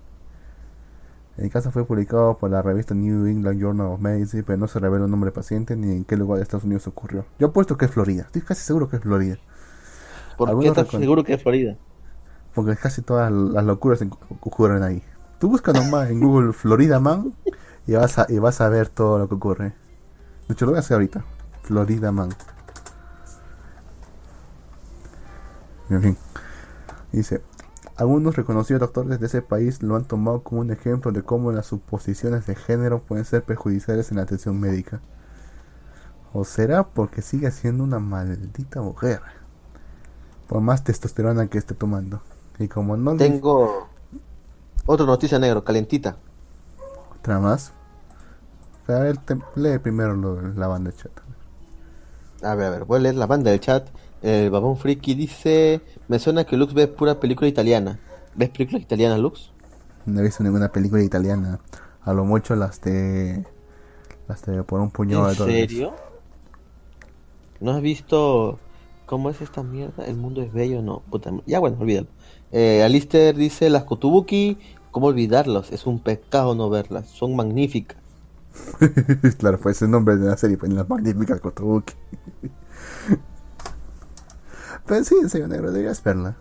[1.37, 4.81] El caso fue publicado por la revista New England Journal of Medicine, pero no se
[4.81, 7.27] revela el nombre del paciente ni en qué lugar de Estados Unidos ocurrió.
[7.39, 8.23] Yo apuesto que es Florida.
[8.23, 9.39] Estoy casi seguro que es Florida.
[10.37, 11.77] ¿Por qué estás seguro que es Florida?
[12.59, 14.11] Porque casi todas las locuras en-
[14.41, 15.01] ocurren ahí.
[15.39, 17.33] Tú busca nomás en Google Florida Man
[17.87, 19.75] y vas a, y vas a ver todo lo que ocurre.
[20.49, 21.25] De hecho, lo voy a hacer ahorita.
[21.63, 22.31] Florida Man.
[25.89, 26.17] En fin.
[27.13, 27.43] Dice,
[27.97, 31.67] algunos reconocidos doctores de ese país lo han tomado como un ejemplo de cómo las
[31.67, 35.01] suposiciones de género pueden ser perjudiciales en la atención médica.
[36.33, 39.21] ¿O será porque sigue siendo una maldita mujer?
[40.49, 42.21] Por más testosterona que esté tomando.
[42.59, 43.89] Y como no le Tengo
[44.87, 46.17] otra noticia negro, calentita.
[47.19, 47.73] otra más.
[48.89, 51.13] A ver, te- lee primero lo la banda de chat.
[52.43, 53.89] A ver, a ver, voy a leer la banda del chat.
[54.23, 58.01] El babón friki dice, me suena que Lux ve pura película italiana.
[58.35, 59.53] ¿Ves películas italianas, Lux?
[60.07, 61.61] No he visto ninguna película italiana.
[62.03, 63.47] A lo mucho las de.
[64.29, 65.73] Las de por un puñado ¿En de dólares.
[65.73, 65.95] serio?
[67.61, 68.59] ¿No has visto
[69.07, 70.05] cómo es esta mierda?
[70.07, 71.01] El mundo es bello, no.
[71.11, 72.09] Puta, ya bueno, olvídalo.
[72.53, 74.59] Eh, Alister dice, las Kotubuki,
[74.91, 75.73] ¿cómo olvidarlos?
[75.73, 77.09] Es un pecado no verlas.
[77.09, 77.99] Son magníficas.
[79.39, 81.95] claro, pues el nombre de la serie, pues las magníficas Kotobuki.
[84.87, 86.37] Pero sí, serio, negro, deberías verla.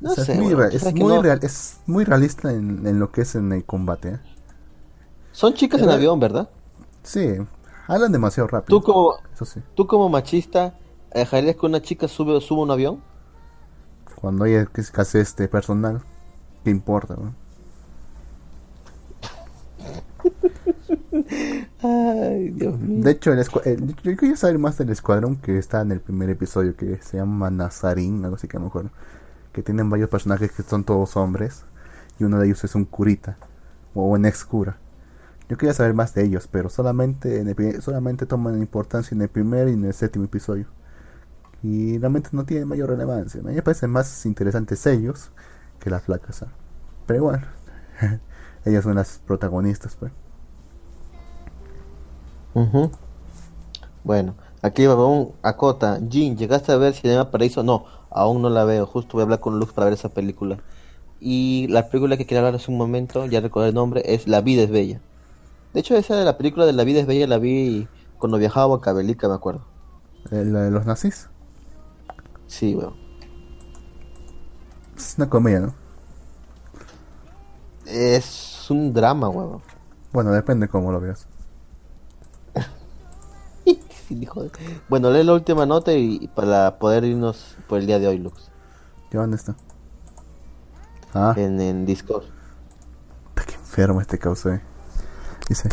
[0.00, 2.86] No O sea, sé, es, muy, real- es, muy no- real- es muy realista en,
[2.86, 4.08] en lo que es en el combate.
[4.10, 4.20] ¿eh?
[5.32, 6.48] Son chicas en avión, ¿verdad?
[7.02, 7.36] Sí,
[7.86, 8.78] hablan demasiado rápido.
[8.78, 9.60] Tú como, Eso sí.
[9.74, 10.78] tú como machista,
[11.14, 13.04] ¿dejarías que una chica sube, suba un avión?
[14.22, 16.00] Cuando hay escasez de personal,
[16.64, 17.16] ¿qué importa?
[17.16, 17.34] no?
[21.82, 23.02] Ay, Dios mío.
[23.04, 26.30] De hecho, el el- yo quería saber más del escuadrón que está en el primer
[26.30, 28.90] episodio, que se llama Nazarín, algo así que no me acuerdo.
[29.52, 31.64] Que tienen varios personajes que son todos hombres,
[32.18, 33.38] y uno de ellos es un curita,
[33.94, 34.78] o un ex cura.
[35.48, 39.28] Yo quería saber más de ellos, pero solamente, en el solamente toman importancia en el
[39.30, 40.66] primer y en el séptimo episodio.
[41.62, 43.40] Y realmente no tienen mayor relevancia.
[43.40, 45.30] A mí me parecen más interesantes ellos
[45.78, 46.42] que las flacas.
[46.42, 46.48] ¿ah?
[47.06, 47.48] Pero igual,
[48.64, 50.12] ellas son las protagonistas, pues.
[52.54, 52.90] Ujú.
[54.04, 56.00] Bueno, aquí Babón acota.
[56.10, 57.62] Jin, ¿llegaste a ver Cinema Paraíso?
[57.62, 58.86] No, aún no la veo.
[58.86, 60.58] Justo voy a hablar con Lux para ver esa película.
[61.20, 64.40] Y la película que quería hablar hace un momento, ya recordé el nombre, es La
[64.40, 65.00] vida es bella.
[65.72, 68.64] De hecho, esa de la película de La vida es bella la vi cuando viajaba
[68.64, 69.62] a Huancavelica, me acuerdo.
[70.32, 71.28] Eh, La de los nazis.
[72.52, 72.92] Sí, weón.
[74.94, 75.74] Es una comedia, ¿no?
[77.86, 79.62] Es un drama, weón.
[80.12, 81.26] Bueno, depende cómo lo veas.
[84.90, 88.50] Bueno, lee la última nota y para poder irnos por el día de hoy, Lux.
[89.10, 89.56] ¿Qué dónde está?
[91.14, 92.24] Ah, En, en Discord.
[93.28, 94.60] puta, qué enfermo este causa, eh.
[95.48, 95.70] Dice: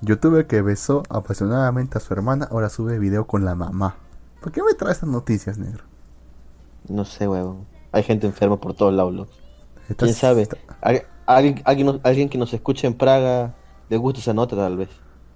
[0.00, 3.94] Youtuber que besó apasionadamente a su hermana, ahora sube video con la mamá.
[4.40, 5.84] ¿Por qué me traes estas noticias, negro?
[6.88, 7.66] No sé, weón.
[7.92, 9.28] Hay gente enferma por todos lados.
[9.88, 10.42] Estás- ¿Quién sabe?
[10.42, 11.62] está- Al- Alguien,
[12.02, 13.54] alguien, que nos escuche en Praga
[13.88, 14.88] le gusta esa nota, tal vez.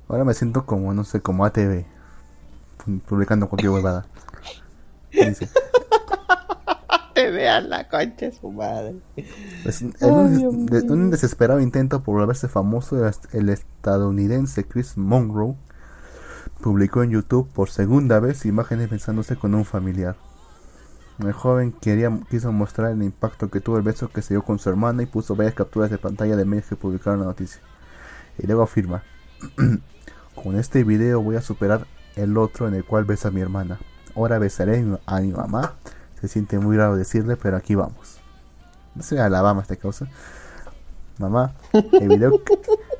[0.09, 1.85] Ahora me siento como, no sé, como ATV.
[2.85, 4.07] pu- Publicando cualquier huevada.
[5.13, 5.49] Dice:
[7.15, 8.97] Te vean la concha de su madre.
[9.63, 14.65] Pues, en un, des- de- un desesperado intento por volverse famoso, el, est- el estadounidense
[14.67, 15.55] Chris Monroe
[16.61, 20.17] publicó en YouTube por segunda vez imágenes besándose con un familiar.
[21.19, 24.59] El joven quería, quiso mostrar el impacto que tuvo el beso que se dio con
[24.59, 27.61] su hermana y puso varias capturas de pantalla de medios que publicaron la noticia.
[28.39, 29.03] Y luego afirma,
[30.35, 31.87] con este video voy a superar
[32.17, 33.79] el otro en el cual besa a mi hermana.
[34.15, 35.75] Ahora besaré a mi- mamá.
[36.21, 38.19] Se siente muy raro decirle, pero aquí vamos.
[38.95, 40.07] No sé, Alabama esta causa.
[41.19, 42.33] Mamá, el video,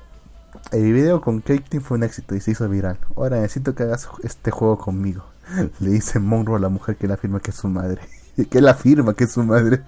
[0.73, 2.99] el video con Caitlyn fue un éxito y se hizo viral.
[3.15, 5.25] Ahora necesito que hagas este juego conmigo.
[5.81, 8.01] Le dice Monroe a la mujer que le afirma que es su madre.
[8.51, 9.83] Que él afirma que es su madre.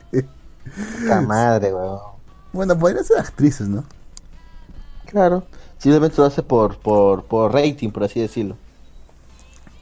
[1.05, 1.99] La madre, weón.
[2.51, 3.85] Bueno, podrían ser actrices, ¿no?
[5.05, 5.45] Claro.
[5.77, 8.57] Simplemente lo hace por, por, por rating, por así decirlo.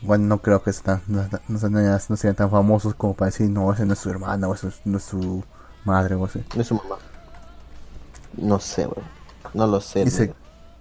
[0.02, 1.72] Bueno, no creo que están, no, no, sean,
[2.08, 4.68] no sean tan famosos como para decir, no, esa no es su hermana o esa
[4.84, 5.44] no es su
[5.84, 6.44] madre o así.
[6.54, 6.96] No es su mamá.
[8.36, 9.06] No sé, weón.
[9.54, 10.04] No lo sé.
[10.04, 10.34] Dice.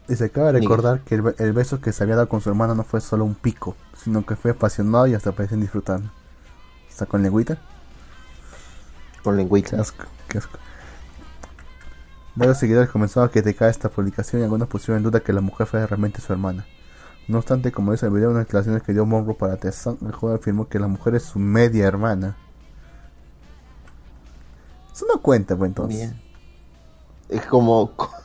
[0.07, 2.41] Y se acaba de recordar que el, be- el beso que se había dado con
[2.41, 6.11] su hermana no fue solo un pico, sino que fue apasionado y hasta parecen disfrutando.
[6.89, 7.57] ¿Está con lengüita?
[9.23, 9.81] Con Qué lengüita.
[9.81, 10.59] asco, qué asco.
[12.35, 15.67] Varios seguidores comenzaron a criticar esta publicación y algunos pusieron en duda que la mujer
[15.67, 16.65] fuera realmente su hermana.
[17.27, 19.97] No obstante, como dice el video, en las declaraciones que dio Monroe para The Sun,
[20.05, 22.37] el joven afirmó que la mujer es su media hermana.
[24.93, 25.99] Eso no cuenta, pues entonces.
[25.99, 26.21] Bien.
[27.29, 27.91] Es como,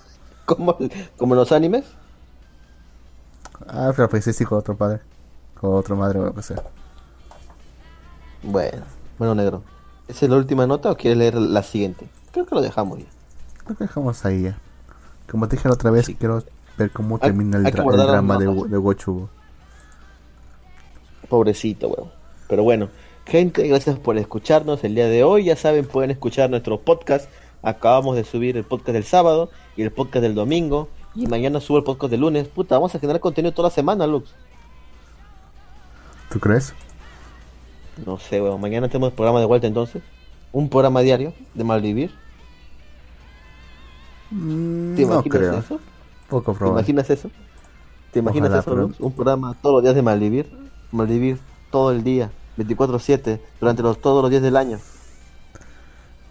[0.56, 0.76] como,
[1.16, 1.84] como los animes.
[3.66, 5.00] Ah, pero pues es hijo de otro padre.
[5.60, 6.62] O otro madre o lo que sea.
[8.42, 8.82] Bueno,
[9.18, 9.62] bueno, negro.
[10.08, 12.08] ¿Esa es la última nota o quieres leer la siguiente?
[12.32, 13.04] Creo que lo dejamos ya.
[13.68, 14.58] Lo dejamos ahí ya.
[15.30, 16.14] Como te dije la otra vez, Sí.
[16.14, 16.42] quiero
[16.78, 19.28] ver cómo Hay- termina el, que dra- el drama de, de Gochu.
[21.28, 22.10] Pobrecito, weón.
[22.48, 22.88] Pero bueno,
[23.26, 25.44] gente, gracias por escucharnos el día de hoy.
[25.44, 27.28] Ya saben, pueden escuchar nuestro podcast.
[27.62, 30.88] Acabamos de subir el podcast del sábado y el podcast del domingo.
[31.14, 32.48] Y mañana subo el podcast del lunes.
[32.48, 34.32] Puta, vamos a generar contenido toda la semana, Lux.
[36.30, 36.72] ¿Tú crees?
[38.06, 38.60] No sé, weón.
[38.60, 40.02] Mañana tenemos programa de vuelta entonces.
[40.52, 42.12] Un programa diario de Malvivir.
[44.30, 45.58] Mm, ¿Te no imaginas creo.
[45.58, 45.80] eso?
[46.28, 46.80] Poco ¿Te probable.
[46.80, 47.30] imaginas eso?
[48.12, 49.00] ¿Te imaginas Ojalá, eso, pero- Lux?
[49.00, 50.50] Un programa todos los días de Malvivir.
[50.92, 51.38] Malvivir
[51.70, 54.78] todo el día, 24-7, durante los, todos los días del año.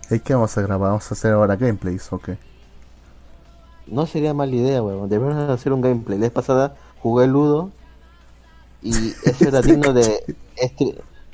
[0.10, 0.90] ¿Y qué vamos a grabar?
[0.90, 2.38] ¿Vamos a hacer ahora gameplays o qué?
[3.86, 5.10] No sería mala idea, weón.
[5.10, 6.18] Deberíamos hacer un gameplay.
[6.18, 7.72] La vez pasada jugué Ludo
[8.81, 10.36] y eso era digno de...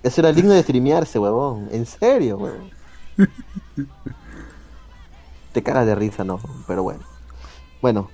[0.03, 1.69] Eso era digno de streamearse, huevón.
[1.71, 2.69] En serio, huevón.
[5.51, 6.99] Te cagas de risa, no, pero bueno.
[7.81, 8.09] Bueno,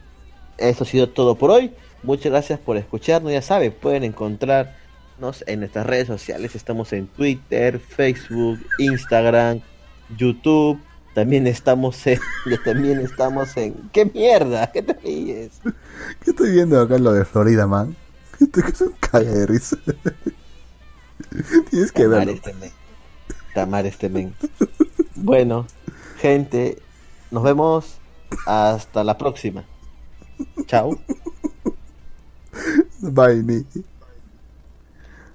[0.57, 1.73] eso ha sido todo por hoy.
[2.03, 3.31] Muchas gracias por escucharnos.
[3.31, 6.55] Ya saben, pueden encontrarnos en nuestras redes sociales.
[6.55, 9.61] Estamos en Twitter, Facebook, Instagram,
[10.17, 10.79] YouTube.
[11.13, 12.19] También estamos en.
[12.65, 13.73] También estamos en.
[13.91, 14.71] ¡Qué mierda!
[14.71, 15.59] ¿Qué te ríes?
[16.23, 17.95] ¿Qué estoy viendo acá en lo de Florida, man?
[18.39, 19.77] Esto es un caga de risa.
[21.69, 22.33] Tienes que Tamar verlo.
[22.33, 22.71] este men.
[23.53, 24.33] Tamar este men.
[25.15, 25.67] Bueno,
[26.17, 26.79] gente,
[27.29, 27.97] nos vemos
[28.45, 29.63] hasta la próxima.
[30.65, 30.97] Chao.
[32.99, 33.65] Bye.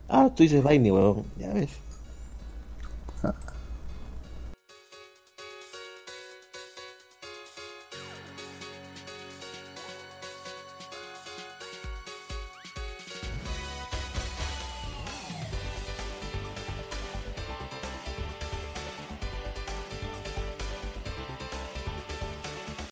[0.09, 1.25] Ah, tú dices Vaini, huevón.
[1.39, 1.71] Ya ves.
[3.23, 3.35] Ah.